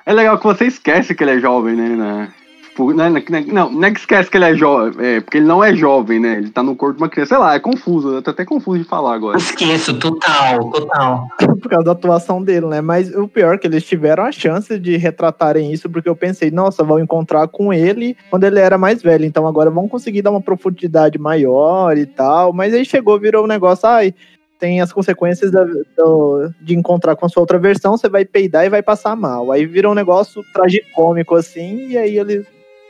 É 0.05 0.13
legal 0.13 0.39
que 0.39 0.45
você 0.45 0.65
esquece 0.65 1.13
que 1.13 1.24
ele 1.24 1.32
é 1.32 1.39
jovem, 1.39 1.76
né? 1.76 2.32
Tipo, 2.78 2.93
né, 2.93 3.09
né, 3.09 3.23
né, 3.28 3.43
não, 3.47 3.71
não 3.71 3.88
é 3.88 3.91
que 3.91 3.99
esquece 3.99 4.30
que 4.30 4.38
ele 4.38 4.45
é 4.45 4.53
jovem, 4.53 5.03
é, 5.03 5.19
porque 5.19 5.38
ele 5.38 5.47
não 5.47 5.63
é 5.63 5.73
jovem, 5.73 6.19
né? 6.19 6.38
Ele 6.38 6.51
tá 6.51 6.61
no 6.61 6.75
corpo 6.75 6.97
de 6.97 7.01
uma 7.01 7.09
criança. 7.09 7.30
Sei 7.30 7.38
lá, 7.39 7.55
é 7.55 7.59
confuso, 7.59 8.13
eu 8.13 8.21
tô 8.21 8.30
até 8.30 8.45
confuso 8.45 8.78
de 8.78 8.88
falar 8.88 9.15
agora. 9.15 9.36
Esqueço, 9.36 9.97
total, 9.97 10.69
total. 10.69 11.28
Por 11.59 11.69
causa 11.71 11.86
da 11.86 11.93
atuação 11.93 12.43
dele, 12.43 12.67
né? 12.67 12.80
Mas 12.80 13.11
o 13.15 13.28
pior 13.28 13.55
é 13.55 13.57
que 13.57 13.65
eles 13.65 13.84
tiveram 13.84 14.25
a 14.25 14.32
chance 14.32 14.78
de 14.78 14.95
retratarem 14.95 15.73
isso, 15.73 15.89
porque 15.89 16.07
eu 16.07 16.15
pensei, 16.15 16.51
nossa, 16.51 16.84
vão 16.84 16.99
encontrar 16.99 17.47
com 17.47 17.73
ele 17.73 18.15
quando 18.30 18.43
ele 18.43 18.59
era 18.59 18.78
mais 18.78 19.01
velho, 19.01 19.25
então 19.25 19.47
agora 19.47 19.71
vão 19.71 19.88
conseguir 19.88 20.21
dar 20.21 20.30
uma 20.30 20.41
profundidade 20.41 21.17
maior 21.17 21.97
e 21.97 22.05
tal. 22.05 22.53
Mas 22.53 22.75
aí 22.75 22.86
chegou, 22.86 23.19
virou 23.19 23.45
um 23.45 23.47
negócio, 23.47 23.89
ai, 23.89 24.13
tem 24.59 24.82
as 24.82 24.93
consequências 24.93 25.49
da, 25.49 25.63
do, 25.63 26.51
de 26.61 26.75
encontrar 26.75 27.15
com 27.15 27.25
a 27.25 27.30
sua 27.30 27.41
outra 27.41 27.57
versão, 27.57 27.97
você 27.97 28.07
vai 28.07 28.23
peidar 28.23 28.65
e 28.67 28.69
vai 28.69 28.84
passar 28.84 29.15
mal. 29.15 29.51
Aí 29.51 29.65
virou 29.65 29.93
um 29.93 29.95
negócio 29.95 30.43
tragicômico 30.53 31.34
assim, 31.34 31.88
e 31.88 31.97
aí 31.97 32.19
eles 32.19 32.45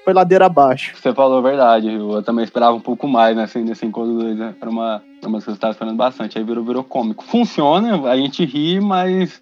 foi 0.08 0.14
ladeira 0.14 0.46
abaixo. 0.46 0.96
Você 0.96 1.14
falou 1.14 1.40
a 1.40 1.42
verdade, 1.42 1.94
eu 1.94 2.24
também 2.24 2.46
esperava 2.46 2.74
um 2.74 2.80
pouco 2.80 3.06
mais 3.10 3.36
nesse, 3.36 3.60
nesse 3.60 3.86
encontro 3.86 4.18
dois, 4.18 4.38
né? 4.38 4.56
Era 4.62 4.70
uma, 4.70 5.04
uma 5.22 5.32
coisa 5.32 5.44
que 5.44 5.52
eu 5.52 5.56
estava 5.56 5.74
esperando 5.74 5.98
bastante. 5.98 6.38
Aí 6.38 6.46
virou, 6.46 6.64
virou 6.64 6.82
cômico. 6.82 7.26
Funciona, 7.26 8.10
a 8.10 8.16
gente 8.16 8.46
ri, 8.46 8.80
mas 8.80 9.42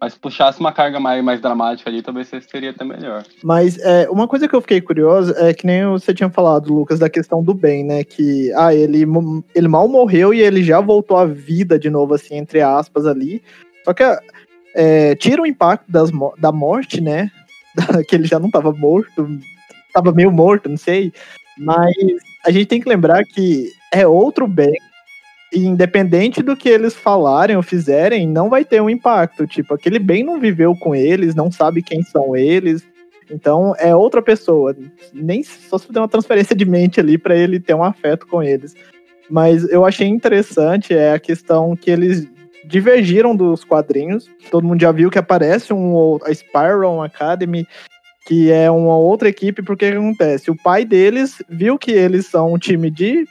mas 0.00 0.14
se 0.14 0.18
puxasse 0.18 0.58
uma 0.58 0.72
carga 0.72 0.98
mais, 0.98 1.22
mais 1.22 1.38
dramática 1.38 1.90
ali, 1.90 2.00
talvez 2.00 2.30
seria 2.48 2.70
até 2.70 2.82
melhor. 2.82 3.24
Mas 3.44 3.78
é, 3.78 4.08
uma 4.08 4.26
coisa 4.26 4.48
que 4.48 4.56
eu 4.56 4.60
fiquei 4.62 4.80
curioso 4.80 5.34
é 5.36 5.52
que 5.52 5.66
nem 5.66 5.84
você 5.86 6.14
tinha 6.14 6.30
falado, 6.30 6.72
Lucas, 6.72 6.98
da 6.98 7.10
questão 7.10 7.42
do 7.42 7.52
bem, 7.52 7.84
né? 7.84 8.02
Que 8.02 8.50
ah, 8.54 8.74
ele, 8.74 9.04
ele 9.54 9.68
mal 9.68 9.86
morreu 9.86 10.32
e 10.32 10.40
ele 10.40 10.62
já 10.62 10.80
voltou 10.80 11.18
à 11.18 11.26
vida 11.26 11.78
de 11.78 11.90
novo, 11.90 12.14
assim, 12.14 12.36
entre 12.36 12.62
aspas, 12.62 13.04
ali. 13.04 13.42
Só 13.84 13.92
que 13.92 14.02
é, 14.74 15.14
tira 15.16 15.42
o 15.42 15.46
impacto 15.46 15.84
das, 15.92 16.10
da 16.38 16.50
morte, 16.50 17.02
né? 17.02 17.30
que 18.08 18.16
ele 18.16 18.24
já 18.24 18.38
não 18.38 18.46
estava 18.46 18.72
morto, 18.72 19.28
tava 19.96 20.12
meio 20.12 20.30
morto, 20.30 20.68
não 20.68 20.76
sei. 20.76 21.12
Mas 21.58 21.94
a 22.44 22.50
gente 22.50 22.66
tem 22.66 22.80
que 22.80 22.88
lembrar 22.88 23.24
que 23.24 23.70
é 23.92 24.06
outro 24.06 24.46
Ben 24.46 24.74
e 25.52 25.64
independente 25.64 26.42
do 26.42 26.56
que 26.56 26.68
eles 26.68 26.94
falarem 26.94 27.56
ou 27.56 27.62
fizerem, 27.62 28.26
não 28.26 28.50
vai 28.50 28.64
ter 28.64 28.82
um 28.82 28.90
impacto. 28.90 29.46
Tipo, 29.46 29.74
aquele 29.74 29.98
bem 29.98 30.22
não 30.22 30.38
viveu 30.38 30.76
com 30.76 30.94
eles, 30.94 31.34
não 31.34 31.50
sabe 31.50 31.82
quem 31.82 32.02
são 32.02 32.36
eles. 32.36 32.86
Então 33.30 33.74
é 33.78 33.94
outra 33.94 34.20
pessoa. 34.20 34.76
Nem 35.12 35.42
só 35.42 35.78
se 35.78 35.90
der 35.90 36.00
uma 36.00 36.08
transferência 36.08 36.54
de 36.54 36.64
mente 36.64 37.00
ali 37.00 37.16
para 37.16 37.36
ele 37.36 37.58
ter 37.58 37.74
um 37.74 37.82
afeto 37.82 38.26
com 38.26 38.42
eles. 38.42 38.74
Mas 39.30 39.68
eu 39.70 39.84
achei 39.84 40.06
interessante 40.06 40.94
é 40.94 41.12
a 41.12 41.18
questão 41.18 41.74
que 41.74 41.90
eles 41.90 42.28
divergiram 42.64 43.34
dos 43.34 43.64
quadrinhos. 43.64 44.28
Todo 44.50 44.66
mundo 44.66 44.80
já 44.80 44.92
viu 44.92 45.10
que 45.10 45.18
aparece 45.18 45.72
um 45.72 46.18
a 46.24 46.34
Spiral 46.34 47.02
Academy, 47.02 47.66
que 48.26 48.50
é 48.50 48.68
uma 48.68 48.96
outra 48.96 49.28
equipe, 49.28 49.62
porque 49.62 49.86
acontece? 49.86 50.50
O 50.50 50.56
pai 50.56 50.84
deles 50.84 51.40
viu 51.48 51.78
que 51.78 51.92
eles 51.92 52.26
são 52.26 52.52
um 52.52 52.58
time 52.58 52.90
de 52.90 53.24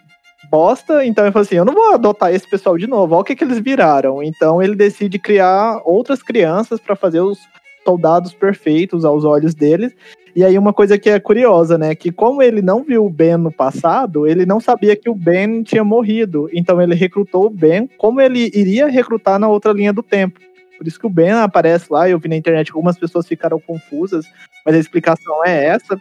bosta, 0.50 1.06
então 1.06 1.26
ele 1.26 1.34
falou 1.34 1.44
assim: 1.44 1.56
eu 1.56 1.66
não 1.66 1.74
vou 1.74 1.94
adotar 1.94 2.34
esse 2.34 2.50
pessoal 2.50 2.78
de 2.78 2.88
novo, 2.88 3.14
olha 3.14 3.22
o 3.22 3.24
que, 3.26 3.36
que 3.36 3.44
eles 3.44 3.60
viraram. 3.60 4.24
Então 4.24 4.62
ele 4.62 4.74
decide 4.74 5.20
criar 5.20 5.82
outras 5.84 6.24
crianças 6.24 6.80
para 6.80 6.96
fazer 6.96 7.20
os 7.20 7.38
soldados 7.84 8.34
perfeitos 8.34 9.04
aos 9.04 9.26
olhos 9.26 9.54
deles. 9.54 9.94
E 10.34 10.44
aí 10.44 10.58
uma 10.58 10.74
coisa 10.74 10.98
que 10.98 11.10
é 11.10 11.20
curiosa, 11.20 11.78
né, 11.78 11.94
que 11.94 12.12
como 12.12 12.42
ele 12.42 12.62
não 12.62 12.84
viu 12.84 13.06
o 13.06 13.10
Ben 13.10 13.38
no 13.38 13.52
passado, 13.52 14.28
ele 14.28 14.46
não 14.46 14.60
sabia 14.60 14.96
que 14.96 15.10
o 15.10 15.16
Ben 15.16 15.62
tinha 15.64 15.84
morrido. 15.84 16.50
Então 16.54 16.82
ele 16.82 16.96
recrutou 16.96 17.48
o 17.48 17.50
Ben 17.50 17.90
como 17.98 18.22
ele 18.22 18.50
iria 18.54 18.88
recrutar 18.88 19.40
na 19.40 19.48
outra 19.48 19.74
linha 19.74 19.92
do 19.92 20.04
tempo. 20.04 20.40
Por 20.78 20.88
isso 20.88 21.00
que 21.00 21.08
o 21.08 21.10
Ben 21.10 21.32
aparece 21.32 21.88
lá, 21.90 22.10
eu 22.10 22.20
vi 22.20 22.28
na 22.28 22.36
internet 22.36 22.72
algumas 22.72 22.98
pessoas 22.98 23.28
ficaram 23.28 23.60
confusas, 23.60 24.26
mas 24.66 24.76
a 24.76 24.80
explicação 24.80 25.46
é 25.46 25.66
essa. 25.66 26.00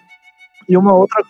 E 0.68 0.77
uma 0.77 0.95
outra 0.95 1.22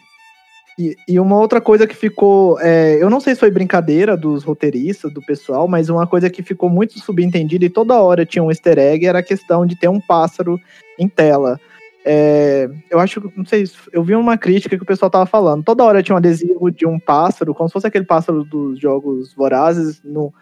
e, 0.78 0.96
e, 1.06 1.20
uma 1.20 1.38
outra 1.38 1.60
coisa 1.60 1.86
que 1.86 1.94
ficou. 1.94 2.58
É, 2.60 3.00
eu 3.00 3.08
não 3.08 3.20
sei 3.20 3.34
se 3.34 3.40
foi 3.40 3.50
brincadeira 3.50 4.16
dos 4.16 4.42
roteiristas, 4.42 5.12
do 5.12 5.22
pessoal, 5.22 5.68
mas 5.68 5.88
uma 5.88 6.06
coisa 6.06 6.28
que 6.28 6.42
ficou 6.42 6.68
muito 6.68 6.98
subentendida 6.98 7.64
e 7.64 7.70
toda 7.70 8.00
hora 8.02 8.26
tinha 8.26 8.42
um 8.42 8.50
easter 8.50 8.76
egg 8.78 9.06
era 9.06 9.20
a 9.20 9.22
questão 9.22 9.64
de 9.64 9.76
ter 9.76 9.88
um 9.88 10.00
pássaro 10.00 10.60
em 10.98 11.08
tela. 11.08 11.60
É, 12.04 12.68
eu 12.90 12.98
acho, 12.98 13.32
não 13.36 13.46
sei, 13.46 13.64
eu 13.92 14.02
vi 14.02 14.14
uma 14.14 14.36
crítica 14.36 14.76
que 14.76 14.82
o 14.82 14.86
pessoal 14.86 15.10
tava 15.10 15.26
falando. 15.26 15.62
Toda 15.62 15.84
hora 15.84 16.02
tinha 16.02 16.14
um 16.14 16.18
adesivo 16.18 16.70
de 16.70 16.86
um 16.86 16.98
pássaro, 16.98 17.54
como 17.54 17.68
se 17.68 17.72
fosse 17.72 17.86
aquele 17.86 18.04
pássaro 18.04 18.44
dos 18.44 18.78
jogos 18.80 19.32
vorazes, 19.32 20.02
no, 20.02 20.34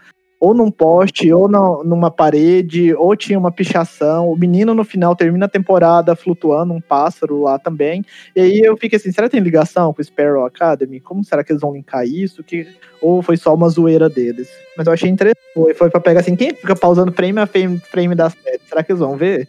ou 0.43 0.53
num 0.53 0.73
poste, 0.73 1.33
ou 1.33 1.47
na, 1.47 1.61
numa 1.85 2.11
parede, 2.11 2.93
ou 2.95 3.15
tinha 3.15 3.39
uma 3.39 3.53
pichação. 3.53 4.29
O 4.29 4.37
menino 4.37 4.75
no 4.75 4.83
final 4.83 5.15
termina 5.15 5.47
a 5.47 5.49
temporada 5.49 6.17
flutuando 6.17 6.75
um 6.75 6.81
pássaro 6.81 7.43
lá 7.43 7.61
também. 7.61 8.05
E 8.35 8.41
aí 8.41 8.59
eu 8.59 8.77
fico 8.77 8.97
assim, 8.97 9.13
será 9.13 9.29
que 9.29 9.37
tem 9.37 9.41
ligação 9.41 9.95
com 9.95 10.03
o 10.03 10.05
Sparrow 10.05 10.45
Academy? 10.45 10.99
Como 10.99 11.23
será 11.23 11.45
que 11.45 11.53
eles 11.53 11.63
vão 11.63 11.73
linkar 11.73 12.05
isso? 12.05 12.43
Que... 12.43 12.67
Ou 13.01 13.23
foi 13.23 13.37
só 13.37 13.55
uma 13.55 13.69
zoeira 13.69 14.11
deles? 14.11 14.49
Mas 14.77 14.89
eu 14.89 14.93
achei 14.93 15.09
interessante. 15.09 15.39
Foi, 15.55 15.75
foi 15.75 15.89
pra 15.89 16.01
pegar 16.01 16.19
assim, 16.19 16.35
quem 16.35 16.53
fica 16.53 16.75
pausando 16.75 17.13
frame 17.13 17.39
a 17.39 17.47
frame, 17.47 17.79
frame 17.79 18.17
da 18.17 18.29
série? 18.29 18.59
Será 18.69 18.83
que 18.83 18.91
eles 18.91 19.01
vão 19.01 19.17
ver? 19.17 19.49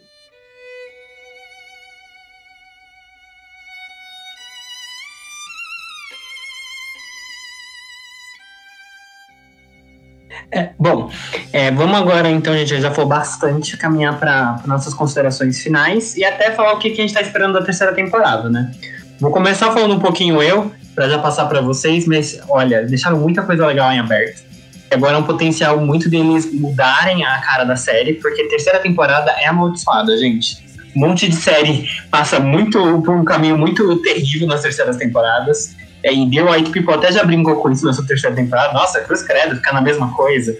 É, 10.54 10.70
bom, 10.78 11.10
é, 11.52 11.72
vamos 11.72 11.98
agora 11.98 12.30
então, 12.30 12.56
gente, 12.56 12.80
já 12.80 12.92
foi 12.92 13.04
bastante 13.04 13.76
caminhar 13.76 14.20
para 14.20 14.60
nossas 14.66 14.94
considerações 14.94 15.60
finais 15.60 16.16
e 16.16 16.24
até 16.24 16.52
falar 16.52 16.74
o 16.74 16.78
que, 16.78 16.90
que 16.90 17.00
a 17.00 17.02
gente 17.02 17.08
está 17.08 17.20
esperando 17.20 17.54
da 17.54 17.62
terceira 17.62 17.92
temporada, 17.92 18.48
né? 18.48 18.70
Vou 19.18 19.32
começar 19.32 19.72
falando 19.72 19.94
um 19.94 19.98
pouquinho 19.98 20.40
eu, 20.40 20.70
para 20.94 21.08
já 21.08 21.18
passar 21.18 21.46
para 21.46 21.60
vocês, 21.60 22.06
mas 22.06 22.40
olha, 22.48 22.84
deixaram 22.84 23.18
muita 23.18 23.42
coisa 23.42 23.66
legal 23.66 23.90
em 23.90 23.98
aberto. 23.98 24.44
Agora 24.92 25.16
é 25.16 25.18
um 25.18 25.24
potencial 25.24 25.80
muito 25.80 26.08
deles 26.08 26.48
mudarem 26.52 27.24
a 27.24 27.40
cara 27.40 27.64
da 27.64 27.74
série, 27.74 28.14
porque 28.14 28.42
a 28.42 28.48
terceira 28.48 28.78
temporada 28.78 29.32
é 29.32 29.48
amaldiçoada, 29.48 30.16
gente. 30.16 30.64
Um 30.94 31.00
monte 31.00 31.28
de 31.28 31.34
série 31.34 31.88
passa 32.12 32.38
muito 32.38 32.78
por 33.02 33.16
um 33.16 33.24
caminho 33.24 33.58
muito 33.58 33.96
terrível 34.02 34.46
nas 34.46 34.62
terceiras 34.62 34.96
temporadas. 34.96 35.74
É, 36.04 36.12
e 36.12 36.30
The 36.30 36.42
White 36.42 36.70
People 36.70 36.92
até 36.92 37.10
já 37.10 37.24
brincou 37.24 37.56
com 37.56 37.70
isso 37.70 37.86
nessa 37.86 38.06
terceira 38.06 38.36
temporada. 38.36 38.74
Nossa, 38.74 39.00
cruz 39.00 39.22
credo, 39.22 39.56
ficar 39.56 39.72
na 39.72 39.80
mesma 39.80 40.12
coisa. 40.12 40.54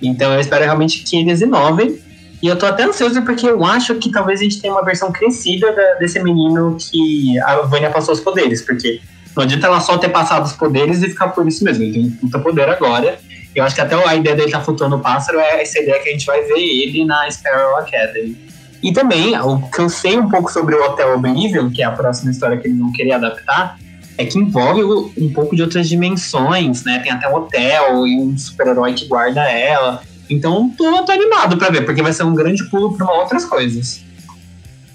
Então 0.00 0.32
eu 0.32 0.38
espero 0.38 0.64
realmente 0.64 1.02
que 1.02 1.18
eles 1.18 1.40
inovem. 1.40 1.98
E 2.40 2.46
eu 2.46 2.56
tô 2.56 2.64
até 2.64 2.84
ansioso 2.84 3.20
porque 3.22 3.48
eu 3.48 3.64
acho 3.64 3.96
que 3.96 4.12
talvez 4.12 4.38
a 4.38 4.44
gente 4.44 4.60
tenha 4.60 4.72
uma 4.72 4.84
versão 4.84 5.10
crescida 5.10 5.72
da, 5.72 5.94
desse 5.94 6.22
menino 6.22 6.76
que 6.78 7.38
a 7.40 7.62
Vânia 7.62 7.90
passou 7.90 8.14
os 8.14 8.20
poderes. 8.20 8.62
Porque 8.62 9.00
não 9.34 9.42
adianta 9.42 9.66
ela 9.66 9.80
só 9.80 9.98
ter 9.98 10.10
passado 10.10 10.44
os 10.44 10.52
poderes 10.52 11.02
e 11.02 11.08
ficar 11.08 11.28
por 11.28 11.48
isso 11.48 11.64
mesmo. 11.64 11.82
Ele 11.82 11.92
tem 11.92 12.18
muito 12.22 12.40
poder 12.40 12.68
agora. 12.68 13.18
Eu 13.52 13.64
acho 13.64 13.74
que 13.74 13.80
até 13.80 13.96
a 13.96 14.14
ideia 14.14 14.36
dele 14.36 14.48
estar 14.48 14.60
tá 14.60 14.64
flutuando 14.64 14.94
o 14.94 15.00
pássaro 15.00 15.40
é 15.40 15.60
essa 15.60 15.80
ideia 15.80 16.00
que 16.00 16.08
a 16.08 16.12
gente 16.12 16.26
vai 16.26 16.40
ver 16.42 16.60
ele 16.60 17.04
na 17.04 17.28
Sparrow 17.28 17.78
Academy. 17.78 18.36
E 18.80 18.92
também, 18.92 19.36
o 19.40 19.58
que 19.70 19.80
eu 19.80 19.88
sei 19.88 20.16
um 20.18 20.28
pouco 20.28 20.52
sobre 20.52 20.74
o 20.74 20.84
Hotel 20.84 21.14
Oblivion, 21.14 21.70
que 21.70 21.82
é 21.82 21.86
a 21.86 21.90
próxima 21.90 22.30
história 22.30 22.58
que 22.58 22.68
eles 22.68 22.78
vão 22.78 22.92
querer 22.92 23.12
adaptar, 23.12 23.78
é 24.16 24.24
que 24.24 24.38
envolve 24.38 24.82
um 25.16 25.32
pouco 25.32 25.56
de 25.56 25.62
outras 25.62 25.88
dimensões, 25.88 26.84
né? 26.84 27.00
Tem 27.00 27.12
até 27.12 27.28
um 27.28 27.34
hotel 27.34 28.06
e 28.06 28.16
um 28.16 28.36
super-herói 28.38 28.92
que 28.94 29.06
guarda 29.06 29.42
ela. 29.42 30.02
Então, 30.30 30.70
tô, 30.76 31.02
tô 31.02 31.12
animado 31.12 31.56
para 31.56 31.70
ver, 31.70 31.84
porque 31.84 32.02
vai 32.02 32.12
ser 32.12 32.22
um 32.24 32.34
grande 32.34 32.64
pulo 32.70 32.96
para 32.96 33.10
outras 33.10 33.44
coisas. 33.44 34.02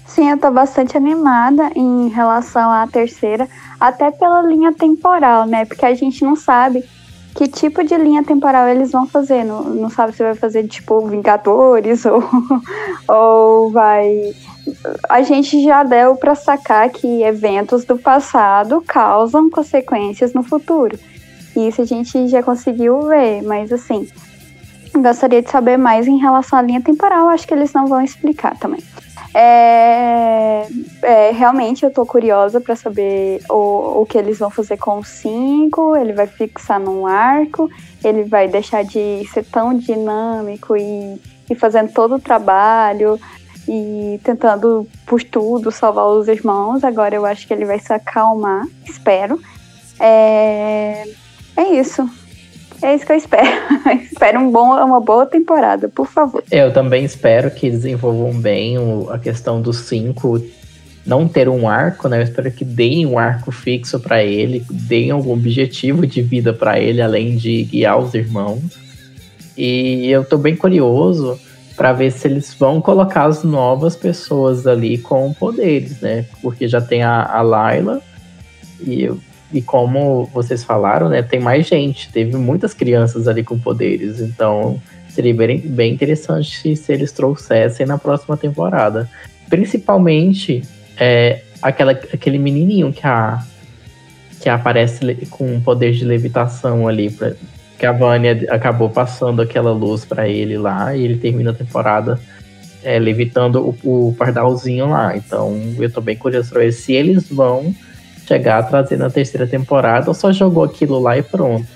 Sim, 0.06 0.30
eu 0.30 0.38
tô 0.38 0.50
bastante 0.50 0.96
animada 0.96 1.70
em 1.76 2.08
relação 2.08 2.70
à 2.70 2.86
terceira, 2.86 3.48
até 3.78 4.10
pela 4.10 4.42
linha 4.42 4.72
temporal, 4.72 5.46
né? 5.46 5.64
Porque 5.64 5.86
a 5.86 5.94
gente 5.94 6.24
não 6.24 6.34
sabe 6.34 6.84
que 7.34 7.48
tipo 7.48 7.82
de 7.84 7.96
linha 7.96 8.22
temporal 8.24 8.68
eles 8.68 8.92
vão 8.92 9.06
fazer. 9.06 9.44
Não, 9.44 9.62
não 9.62 9.90
sabe 9.90 10.12
se 10.12 10.22
vai 10.22 10.34
fazer 10.34 10.66
tipo 10.66 11.06
Vingadores 11.06 12.04
ou, 12.06 12.22
ou 13.08 13.70
vai 13.70 14.34
a 15.08 15.22
gente 15.22 15.62
já 15.64 15.82
deu 15.82 16.16
para 16.16 16.34
sacar 16.34 16.88
que 16.90 17.22
eventos 17.22 17.84
do 17.84 17.96
passado 17.96 18.82
causam 18.86 19.50
consequências 19.50 20.32
no 20.32 20.42
futuro. 20.42 20.98
Isso 21.56 21.82
a 21.82 21.84
gente 21.84 22.28
já 22.28 22.42
conseguiu 22.42 23.02
ver, 23.02 23.42
mas 23.42 23.72
assim, 23.72 24.08
gostaria 24.94 25.42
de 25.42 25.50
saber 25.50 25.76
mais 25.76 26.06
em 26.06 26.18
relação 26.18 26.58
à 26.58 26.62
linha 26.62 26.80
temporal, 26.80 27.28
acho 27.28 27.46
que 27.46 27.54
eles 27.54 27.72
não 27.72 27.86
vão 27.86 28.02
explicar 28.02 28.56
também. 28.58 28.82
É, 29.34 29.99
realmente 31.32 31.84
eu 31.84 31.90
tô 31.90 32.04
curiosa 32.06 32.60
para 32.60 32.76
saber 32.76 33.42
o, 33.48 34.02
o 34.02 34.06
que 34.06 34.16
eles 34.16 34.38
vão 34.38 34.50
fazer 34.50 34.76
com 34.76 34.98
o 34.98 35.04
5. 35.04 35.96
Ele 35.96 36.12
vai 36.12 36.26
fixar 36.26 36.80
num 36.80 37.06
arco, 37.06 37.70
ele 38.04 38.24
vai 38.24 38.48
deixar 38.48 38.84
de 38.84 39.26
ser 39.32 39.44
tão 39.44 39.76
dinâmico 39.76 40.76
e, 40.76 41.20
e 41.48 41.54
fazendo 41.54 41.92
todo 41.92 42.16
o 42.16 42.20
trabalho 42.20 43.18
e 43.68 44.18
tentando 44.24 44.86
por 45.06 45.22
tudo 45.22 45.70
salvar 45.70 46.06
os 46.06 46.28
irmãos. 46.28 46.84
Agora 46.84 47.14
eu 47.14 47.24
acho 47.24 47.46
que 47.46 47.54
ele 47.54 47.64
vai 47.64 47.78
se 47.78 47.92
acalmar, 47.92 48.66
espero. 48.84 49.40
É, 49.98 51.04
é 51.56 51.62
isso. 51.74 52.08
É 52.82 52.94
isso 52.94 53.04
que 53.04 53.12
eu 53.12 53.16
espero. 53.16 53.48
espero 54.10 54.40
um 54.40 54.50
bom, 54.50 54.82
uma 54.82 55.00
boa 55.00 55.26
temporada, 55.26 55.88
por 55.88 56.06
favor. 56.06 56.42
Eu 56.50 56.72
também 56.72 57.04
espero 57.04 57.50
que 57.50 57.70
desenvolvam 57.70 58.32
bem 58.32 58.76
a 59.10 59.18
questão 59.18 59.60
dos 59.60 59.80
cinco 59.80 60.40
não 61.10 61.26
ter 61.26 61.48
um 61.48 61.68
arco, 61.68 62.08
né? 62.08 62.18
Eu 62.18 62.22
espero 62.22 62.52
que 62.52 62.64
deem 62.64 63.04
um 63.04 63.18
arco 63.18 63.50
fixo 63.50 63.98
para 63.98 64.22
ele, 64.22 64.64
deem 64.70 65.10
algum 65.10 65.32
objetivo 65.32 66.06
de 66.06 66.22
vida 66.22 66.52
para 66.52 66.78
ele, 66.78 67.02
além 67.02 67.36
de 67.36 67.64
guiar 67.64 67.98
os 67.98 68.14
irmãos. 68.14 68.78
E 69.58 70.08
eu 70.08 70.24
tô 70.24 70.38
bem 70.38 70.54
curioso 70.54 71.36
para 71.76 71.92
ver 71.92 72.12
se 72.12 72.28
eles 72.28 72.54
vão 72.54 72.80
colocar 72.80 73.24
as 73.24 73.42
novas 73.42 73.96
pessoas 73.96 74.68
ali 74.68 74.98
com 74.98 75.34
poderes, 75.34 76.00
né? 76.00 76.26
Porque 76.40 76.68
já 76.68 76.80
tem 76.80 77.02
a, 77.02 77.24
a 77.24 77.42
Layla 77.42 78.00
e, 78.80 79.10
e 79.52 79.60
como 79.60 80.26
vocês 80.32 80.62
falaram, 80.62 81.08
né? 81.08 81.22
Tem 81.22 81.40
mais 81.40 81.66
gente, 81.66 82.12
teve 82.12 82.36
muitas 82.36 82.72
crianças 82.72 83.26
ali 83.26 83.42
com 83.42 83.58
poderes, 83.58 84.20
então 84.20 84.80
seria 85.08 85.34
bem, 85.34 85.58
bem 85.58 85.92
interessante 85.92 86.76
se 86.76 86.92
eles 86.92 87.10
trouxessem 87.10 87.84
na 87.84 87.98
próxima 87.98 88.36
temporada. 88.36 89.10
Principalmente 89.48 90.62
é, 91.00 91.40
aquela, 91.62 91.92
aquele 91.92 92.38
menininho 92.38 92.92
que, 92.92 93.06
a, 93.06 93.42
que 94.38 94.50
aparece 94.50 95.16
com 95.30 95.58
poder 95.62 95.92
de 95.92 96.04
levitação 96.04 96.86
ali 96.86 97.10
pra, 97.10 97.32
que 97.78 97.86
a 97.86 97.92
Vânia 97.92 98.46
acabou 98.50 98.90
passando 98.90 99.40
aquela 99.40 99.72
luz 99.72 100.04
para 100.04 100.28
ele 100.28 100.58
lá 100.58 100.94
e 100.94 101.02
ele 101.02 101.16
termina 101.16 101.50
a 101.50 101.54
temporada 101.54 102.20
é, 102.84 102.98
levitando 102.98 103.74
o, 103.82 104.08
o, 104.08 104.14
pardalzinho 104.14 104.90
lá. 104.90 105.16
Então 105.16 105.58
eu 105.78 105.90
tô 105.90 106.02
bem 106.02 106.16
curioso 106.16 106.50
pra 106.50 106.60
ver 106.60 106.72
se 106.72 106.92
eles 106.92 107.26
vão 107.30 107.74
chegar 108.26 108.58
a 108.58 108.62
trazer 108.62 108.98
na 108.98 109.08
terceira 109.08 109.46
temporada 109.46 110.08
ou 110.08 110.14
só 110.14 110.30
jogou 110.30 110.62
aquilo 110.62 111.00
lá 111.00 111.16
e 111.16 111.22
pronto. 111.22 111.66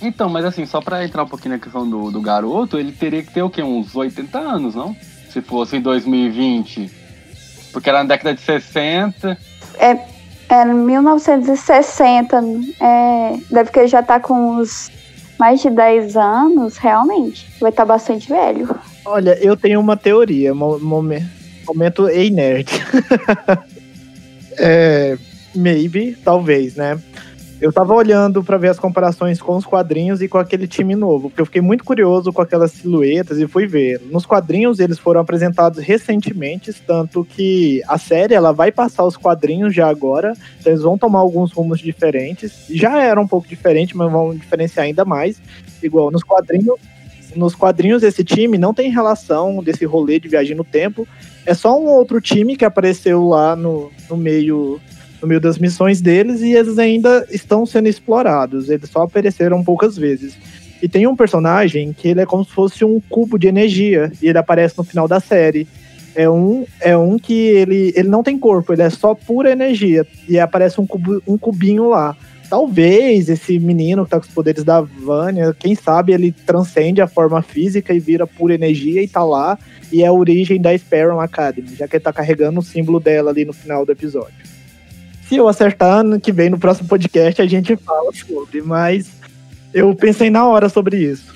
Então, 0.00 0.28
mas 0.28 0.44
assim, 0.44 0.64
só 0.64 0.80
pra 0.80 1.04
entrar 1.04 1.24
um 1.24 1.28
pouquinho 1.28 1.54
na 1.54 1.60
questão 1.60 1.88
do, 1.88 2.10
do 2.10 2.20
garoto, 2.20 2.78
ele 2.78 2.92
teria 2.92 3.22
que 3.22 3.32
ter 3.32 3.42
o 3.42 3.50
quê? 3.50 3.62
Uns 3.62 3.94
80 3.94 4.38
anos, 4.38 4.74
não? 4.74 4.96
Se 5.28 5.40
fosse 5.40 5.76
em 5.76 5.80
2020. 5.80 7.01
Porque 7.72 7.88
era 7.88 7.98
na 7.98 8.08
década 8.08 8.34
de 8.34 8.40
60. 8.40 9.38
É, 9.78 9.98
É, 10.52 10.66
1960, 10.66 12.36
é, 12.78 13.38
deve 13.50 13.70
que 13.70 13.78
ele 13.78 13.88
já 13.88 14.02
tá 14.02 14.20
com 14.20 14.58
uns 14.58 14.90
mais 15.38 15.62
de 15.62 15.70
10 15.70 16.14
anos, 16.14 16.76
realmente. 16.76 17.50
Vai 17.58 17.70
estar 17.70 17.86
tá 17.86 17.94
bastante 17.94 18.28
velho. 18.28 18.68
Olha, 19.02 19.38
eu 19.40 19.56
tenho 19.56 19.80
uma 19.80 19.96
teoria, 19.96 20.54
momento, 20.54 21.26
momento 21.66 22.06
ei 22.06 22.30
nerd. 22.30 22.68
é, 24.58 25.16
maybe, 25.54 26.18
talvez, 26.22 26.76
né? 26.76 27.00
Eu 27.62 27.72
tava 27.72 27.94
olhando 27.94 28.42
para 28.42 28.58
ver 28.58 28.70
as 28.70 28.78
comparações 28.80 29.40
com 29.40 29.54
os 29.56 29.64
quadrinhos 29.64 30.20
e 30.20 30.26
com 30.26 30.36
aquele 30.36 30.66
time 30.66 30.96
novo, 30.96 31.30
porque 31.30 31.42
eu 31.42 31.46
fiquei 31.46 31.60
muito 31.60 31.84
curioso 31.84 32.32
com 32.32 32.42
aquelas 32.42 32.72
silhuetas 32.72 33.38
e 33.38 33.46
fui 33.46 33.68
ver. 33.68 34.00
Nos 34.10 34.26
quadrinhos 34.26 34.80
eles 34.80 34.98
foram 34.98 35.20
apresentados 35.20 35.78
recentemente, 35.78 36.72
tanto 36.84 37.24
que 37.24 37.80
a 37.86 37.96
série 37.98 38.34
ela 38.34 38.50
vai 38.52 38.72
passar 38.72 39.04
os 39.04 39.16
quadrinhos 39.16 39.72
já 39.72 39.88
agora, 39.88 40.32
então 40.58 40.72
eles 40.72 40.82
vão 40.82 40.98
tomar 40.98 41.20
alguns 41.20 41.52
rumos 41.52 41.78
diferentes. 41.78 42.66
Já 42.68 43.00
era 43.00 43.20
um 43.20 43.28
pouco 43.28 43.46
diferente, 43.46 43.96
mas 43.96 44.10
vão 44.10 44.34
diferenciar 44.34 44.86
ainda 44.86 45.04
mais. 45.04 45.40
Igual 45.80 46.10
nos 46.10 46.24
quadrinhos, 46.24 46.80
nos 47.36 47.54
quadrinhos 47.54 48.02
esse 48.02 48.24
time 48.24 48.58
não 48.58 48.74
tem 48.74 48.90
relação 48.90 49.62
desse 49.62 49.84
rolê 49.84 50.18
de 50.18 50.26
viagem 50.28 50.56
no 50.56 50.64
tempo. 50.64 51.06
É 51.46 51.54
só 51.54 51.80
um 51.80 51.86
outro 51.86 52.20
time 52.20 52.56
que 52.56 52.64
apareceu 52.64 53.24
lá 53.28 53.54
no, 53.54 53.92
no 54.10 54.16
meio 54.16 54.80
no 55.22 55.28
meio 55.28 55.40
das 55.40 55.58
missões 55.58 56.00
deles 56.00 56.40
e 56.40 56.52
eles 56.52 56.78
ainda 56.78 57.26
estão 57.30 57.64
sendo 57.64 57.88
explorados. 57.88 58.68
Eles 58.68 58.90
só 58.90 59.02
apareceram 59.02 59.62
poucas 59.62 59.96
vezes. 59.96 60.36
E 60.82 60.88
tem 60.88 61.06
um 61.06 61.14
personagem 61.14 61.92
que 61.92 62.08
ele 62.08 62.20
é 62.20 62.26
como 62.26 62.44
se 62.44 62.50
fosse 62.50 62.84
um 62.84 63.00
cubo 63.08 63.38
de 63.38 63.46
energia 63.46 64.10
e 64.20 64.28
ele 64.28 64.38
aparece 64.38 64.76
no 64.76 64.82
final 64.82 65.06
da 65.06 65.20
série. 65.20 65.68
É 66.14 66.28
um, 66.28 66.66
é 66.80 66.96
um 66.96 67.18
que 67.18 67.32
ele, 67.32 67.92
ele 67.96 68.08
não 68.08 68.22
tem 68.22 68.36
corpo, 68.36 68.72
ele 68.72 68.82
é 68.82 68.90
só 68.90 69.14
pura 69.14 69.52
energia. 69.52 70.04
E 70.28 70.38
aparece 70.38 70.80
um, 70.80 70.86
cubo, 70.86 71.22
um 71.26 71.38
cubinho 71.38 71.88
lá. 71.88 72.16
Talvez 72.50 73.30
esse 73.30 73.58
menino 73.58 74.04
que 74.04 74.10
tá 74.10 74.18
com 74.18 74.26
os 74.26 74.34
poderes 74.34 74.62
da 74.62 74.82
Vânia, 74.82 75.56
quem 75.58 75.74
sabe 75.74 76.12
ele 76.12 76.32
transcende 76.32 77.00
a 77.00 77.06
forma 77.06 77.40
física 77.40 77.94
e 77.94 78.00
vira 78.00 78.26
pura 78.26 78.54
energia 78.54 79.02
e 79.02 79.08
tá 79.08 79.24
lá. 79.24 79.56
E 79.90 80.02
é 80.02 80.06
a 80.06 80.12
origem 80.12 80.60
da 80.60 80.76
Sparrow 80.76 81.20
Academy, 81.20 81.76
já 81.76 81.86
que 81.86 81.96
ele 81.96 82.04
tá 82.04 82.12
carregando 82.12 82.58
o 82.58 82.62
símbolo 82.62 82.98
dela 82.98 83.30
ali 83.30 83.44
no 83.44 83.52
final 83.52 83.86
do 83.86 83.92
episódio. 83.92 84.34
Se 85.32 85.38
eu 85.38 85.48
acertar 85.48 86.00
ano 86.00 86.20
que 86.20 86.30
vem 86.30 86.50
no 86.50 86.58
próximo 86.58 86.86
podcast, 86.86 87.40
a 87.40 87.46
gente 87.46 87.74
fala 87.74 88.12
sobre, 88.12 88.60
mas 88.60 89.10
eu 89.72 89.94
pensei 89.94 90.28
na 90.28 90.46
hora 90.46 90.68
sobre 90.68 90.98
isso. 90.98 91.34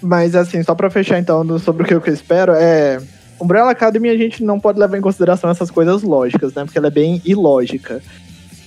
Mas 0.00 0.36
assim, 0.36 0.62
só 0.62 0.76
para 0.76 0.88
fechar 0.88 1.18
então 1.18 1.58
sobre 1.58 1.82
o 1.82 1.86
que 2.00 2.08
eu 2.08 2.14
espero, 2.14 2.52
é. 2.52 3.02
Umbrella 3.40 3.72
Academy 3.72 4.08
a 4.08 4.16
gente 4.16 4.44
não 4.44 4.60
pode 4.60 4.78
levar 4.78 4.96
em 4.96 5.00
consideração 5.00 5.50
essas 5.50 5.72
coisas 5.72 6.04
lógicas, 6.04 6.54
né? 6.54 6.64
Porque 6.64 6.78
ela 6.78 6.86
é 6.86 6.90
bem 6.92 7.20
ilógica. 7.24 8.00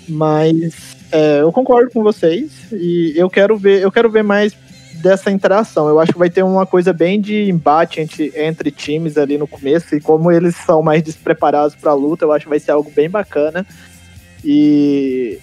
Mas 0.09 0.97
é, 1.09 1.39
eu 1.39 1.51
concordo 1.53 1.89
com 1.91 2.03
vocês 2.03 2.51
e 2.74 3.14
eu 3.16 3.30
quero 3.30 3.57
ver, 3.57 3.82
eu 3.82 3.93
quero 3.93 4.12
ver 4.12 4.24
mais 4.26 4.53
dessa 4.95 5.32
interação. 5.32 5.88
Eu 5.88 6.01
acho 6.01 6.12
que 6.12 6.20
vai 6.20 6.30
ter 6.30 6.43
uma 6.43 6.66
coisa 6.66 6.91
bem 6.91 7.22
de 7.22 7.49
embate 7.49 8.01
entre, 8.01 8.34
entre 8.36 8.72
times 8.72 9.18
ali 9.18 9.38
no 9.38 9.47
começo 9.47 9.95
e 9.95 10.01
como 10.01 10.30
eles 10.30 10.53
são 10.57 10.82
mais 10.82 11.01
despreparados 11.01 11.78
para 11.78 11.91
a 11.91 11.95
luta, 11.95 12.26
eu 12.26 12.34
acho 12.34 12.43
que 12.43 12.49
vai 12.49 12.59
ser 12.59 12.72
algo 12.72 12.91
bem 12.91 13.09
bacana. 13.09 13.66
E 14.44 15.39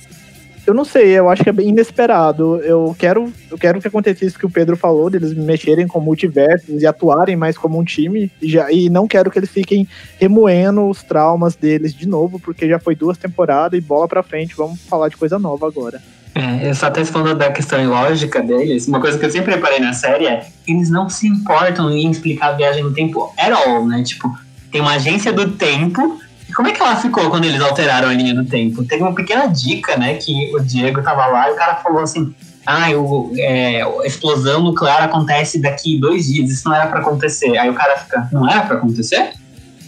eu 0.69 0.75
não 0.75 0.85
sei, 0.85 1.19
eu 1.19 1.31
acho 1.31 1.43
que 1.43 1.49
é 1.49 1.53
bem 1.53 1.71
inesperado. 1.71 2.61
Eu 2.63 2.95
quero, 2.99 3.33
eu 3.51 3.57
quero 3.57 3.81
que 3.81 3.89
aconteça 3.89 4.27
isso 4.27 4.39
que 4.39 4.45
o 4.45 4.51
Pedro 4.51 4.77
falou, 4.77 5.09
deles 5.09 5.33
mexerem 5.33 5.89
com 5.89 5.99
multiversos 5.99 6.83
e 6.83 6.87
atuarem 6.87 7.37
mais 7.37 7.57
como 7.57 7.79
um 7.79 7.85
time. 7.85 8.31
E, 8.43 8.51
já, 8.51 8.71
e 8.71 8.91
não 8.91 9.09
quero 9.09 9.31
que 9.31 9.39
eles 9.39 9.51
fiquem 9.51 9.89
remoendo 10.21 10.87
os 10.87 11.03
traumas 11.03 11.57
deles 11.57 11.95
de 11.95 12.07
novo, 12.07 12.39
porque 12.39 12.69
já 12.69 12.79
foi 12.79 12.95
duas 12.95 13.17
temporadas 13.17 13.79
e 13.79 13.81
bola 13.81 14.07
pra 14.07 14.23
frente, 14.23 14.55
vamos 14.55 14.79
falar 14.83 15.09
de 15.09 15.17
coisa 15.17 15.39
nova 15.39 15.67
agora. 15.67 16.03
É, 16.35 16.69
eu 16.69 16.75
só 16.75 16.89
até 16.89 17.03
falando 17.03 17.39
da 17.39 17.51
questão 17.51 17.83
ilógica 17.83 18.43
deles, 18.43 18.87
uma 18.87 19.01
coisa 19.01 19.19
que 19.19 19.25
eu 19.25 19.31
sempre 19.31 19.55
reparei 19.55 19.81
na 19.81 19.95
série 19.95 20.27
é 20.27 20.47
eles 20.67 20.91
não 20.91 21.09
se 21.09 21.27
importam 21.27 21.91
em 21.91 22.11
explicar 22.11 22.51
a 22.51 22.53
viagem 22.53 22.85
no 22.85 22.93
tempo 22.93 23.33
at 23.39 23.51
all, 23.51 23.87
né? 23.87 24.03
Tipo, 24.03 24.31
tem 24.71 24.83
uma 24.83 24.97
agência 24.97 25.33
do 25.33 25.51
tempo 25.53 26.21
e 26.49 26.53
como 26.53 26.69
é 26.69 26.73
que 26.73 26.81
ela 26.81 26.97
ficou 26.97 27.29
quando 27.29 27.45
eles 27.45 27.61
alteraram 27.61 28.09
a 28.09 28.13
linha 28.15 28.35
do 28.35 28.45
tempo? 28.45 28.83
Teve 28.85 29.03
uma 29.03 29.15
pequena 29.15 29.47
dica, 29.47 29.97
né? 29.97 30.15
Que 30.15 30.51
o 30.55 30.61
Diego 30.61 31.03
tava 31.03 31.27
lá 31.27 31.51
e 31.51 31.53
o 31.53 31.57
cara 31.57 31.77
falou 31.77 32.03
assim: 32.03 32.35
ah, 32.65 32.91
o, 32.93 33.33
é, 33.37 33.83
a 33.83 34.07
explosão 34.07 34.63
nuclear 34.63 35.05
acontece 35.05 35.61
daqui 35.61 36.01
dois 36.01 36.27
dias, 36.27 36.51
isso 36.51 36.69
não 36.69 36.75
era 36.75 36.87
para 36.87 37.01
acontecer. 37.01 37.57
Aí 37.59 37.69
o 37.69 37.75
cara 37.75 37.99
fica: 37.99 38.29
não 38.33 38.49
era 38.49 38.63
para 38.63 38.77
acontecer? 38.77 39.33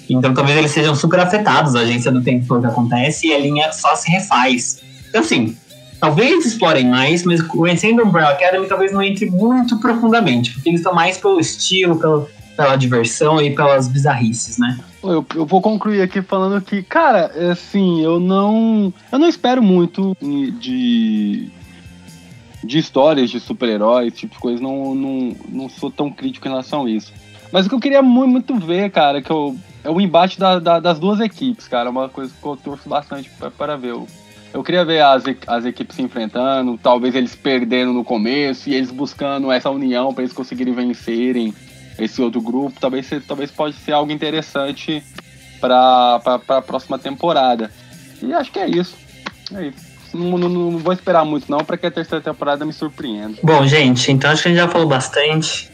Então 0.08 0.34
talvez 0.34 0.58
eles 0.58 0.70
sejam 0.70 0.94
super 0.94 1.20
afetados, 1.20 1.74
a 1.74 1.80
agência 1.80 2.10
do 2.10 2.22
tempo 2.22 2.60
que 2.60 2.66
acontece 2.66 3.28
e 3.28 3.34
a 3.34 3.38
linha 3.38 3.72
só 3.72 3.94
se 3.94 4.10
refaz. 4.10 4.80
Então, 5.08 5.22
assim, 5.22 5.56
talvez 5.98 6.44
explorem 6.44 6.88
mais, 6.88 7.22
mas 7.22 7.40
conhecendo 7.40 8.02
o 8.02 8.06
Umbrella 8.06 8.32
Academy 8.32 8.66
talvez 8.66 8.92
não 8.92 9.02
entre 9.02 9.30
muito 9.30 9.78
profundamente, 9.78 10.52
porque 10.52 10.68
eles 10.68 10.80
estão 10.80 10.92
mais 10.92 11.16
pelo 11.16 11.40
estilo, 11.40 11.96
pelo, 11.96 12.28
pela 12.64 12.76
diversão 12.76 13.40
e 13.40 13.54
pelas 13.54 13.88
bizarrices, 13.88 14.58
né? 14.58 14.78
Eu, 15.02 15.24
eu, 15.34 15.46
vou 15.46 15.62
concluir 15.62 16.02
aqui 16.02 16.20
falando 16.20 16.60
que, 16.60 16.82
cara, 16.82 17.50
assim, 17.50 18.02
eu 18.02 18.20
não. 18.20 18.92
Eu 19.10 19.18
não 19.18 19.28
espero 19.28 19.62
muito 19.62 20.16
de. 20.20 21.48
de 22.62 22.78
histórias 22.78 23.30
de 23.30 23.40
super-heróis, 23.40 24.14
tipo 24.14 24.34
de 24.34 24.40
coisa. 24.40 24.62
Não, 24.62 24.94
não, 24.94 25.36
não 25.48 25.68
sou 25.68 25.90
tão 25.90 26.10
crítico 26.10 26.46
em 26.46 26.50
relação 26.50 26.84
a 26.84 26.90
isso. 26.90 27.12
Mas 27.50 27.66
o 27.66 27.68
que 27.68 27.74
eu 27.74 27.80
queria 27.80 28.02
muito, 28.02 28.30
muito 28.30 28.66
ver, 28.66 28.90
cara, 28.90 29.22
que 29.22 29.30
eu, 29.30 29.56
é 29.82 29.90
o 29.90 30.00
embate 30.00 30.38
da, 30.38 30.58
da, 30.58 30.78
das 30.78 30.98
duas 30.98 31.18
equipes, 31.18 31.66
cara. 31.66 31.88
Uma 31.88 32.08
coisa 32.08 32.32
que 32.38 32.46
eu 32.46 32.56
torço 32.56 32.88
bastante 32.88 33.30
para, 33.30 33.50
para 33.50 33.76
ver. 33.76 33.90
Eu, 33.90 34.06
eu 34.52 34.62
queria 34.62 34.84
ver 34.84 35.00
as, 35.00 35.24
as 35.46 35.64
equipes 35.64 35.96
se 35.96 36.02
enfrentando, 36.02 36.78
talvez 36.82 37.14
eles 37.14 37.34
perdendo 37.34 37.92
no 37.92 38.04
começo 38.04 38.68
e 38.68 38.74
eles 38.74 38.90
buscando 38.90 39.50
essa 39.50 39.70
união 39.70 40.12
para 40.12 40.24
eles 40.24 40.34
conseguirem 40.34 40.74
vencerem 40.74 41.54
esse 42.00 42.20
outro 42.20 42.40
grupo, 42.40 42.80
talvez, 42.80 43.08
talvez 43.26 43.50
pode 43.50 43.76
ser 43.76 43.92
algo 43.92 44.10
interessante 44.10 45.02
para 45.60 46.20
a 46.48 46.62
próxima 46.62 46.98
temporada. 46.98 47.70
E 48.22 48.32
acho 48.32 48.50
que 48.50 48.58
é 48.58 48.68
isso. 48.68 48.96
É 49.54 49.66
isso. 49.66 49.90
Não, 50.12 50.38
não, 50.38 50.48
não 50.48 50.78
vou 50.78 50.92
esperar 50.92 51.24
muito 51.24 51.48
não 51.50 51.64
para 51.64 51.76
que 51.76 51.86
a 51.86 51.90
terceira 51.90 52.22
temporada 52.22 52.64
me 52.64 52.72
surpreenda. 52.72 53.38
Bom, 53.42 53.66
gente, 53.66 54.10
então 54.10 54.30
acho 54.30 54.42
que 54.42 54.48
a 54.48 54.50
gente 54.50 54.60
já 54.60 54.68
falou 54.68 54.88
bastante. 54.88 55.70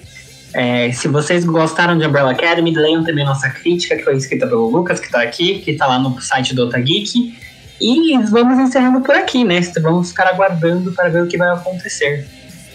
É, 0.52 0.90
se 0.92 1.08
vocês 1.08 1.44
gostaram 1.44 1.98
de 1.98 2.06
Umbrella 2.06 2.32
Academy, 2.32 2.74
leiam 2.74 3.04
também 3.04 3.24
nossa 3.24 3.48
crítica, 3.48 3.96
que 3.96 4.02
foi 4.02 4.16
escrita 4.16 4.46
pelo 4.46 4.68
Lucas, 4.68 5.00
que 5.00 5.06
está 5.06 5.22
aqui, 5.22 5.60
que 5.60 5.72
está 5.72 5.86
lá 5.86 5.98
no 5.98 6.20
site 6.20 6.54
do 6.54 6.64
Otageek. 6.64 7.38
E 7.80 8.18
vamos 8.30 8.58
encerrando 8.58 9.00
por 9.02 9.14
aqui, 9.14 9.44
né? 9.44 9.60
Vamos 9.82 10.10
ficar 10.10 10.28
aguardando 10.28 10.92
para 10.92 11.08
ver 11.08 11.22
o 11.22 11.26
que 11.26 11.36
vai 11.36 11.50
acontecer. 11.50 12.26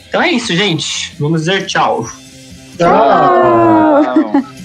Então 0.07 0.21
é 0.21 0.31
isso, 0.31 0.55
gente. 0.55 1.15
Vamos 1.19 1.41
dizer 1.41 1.65
tchau. 2.81 4.41
Tchau! 4.41 4.60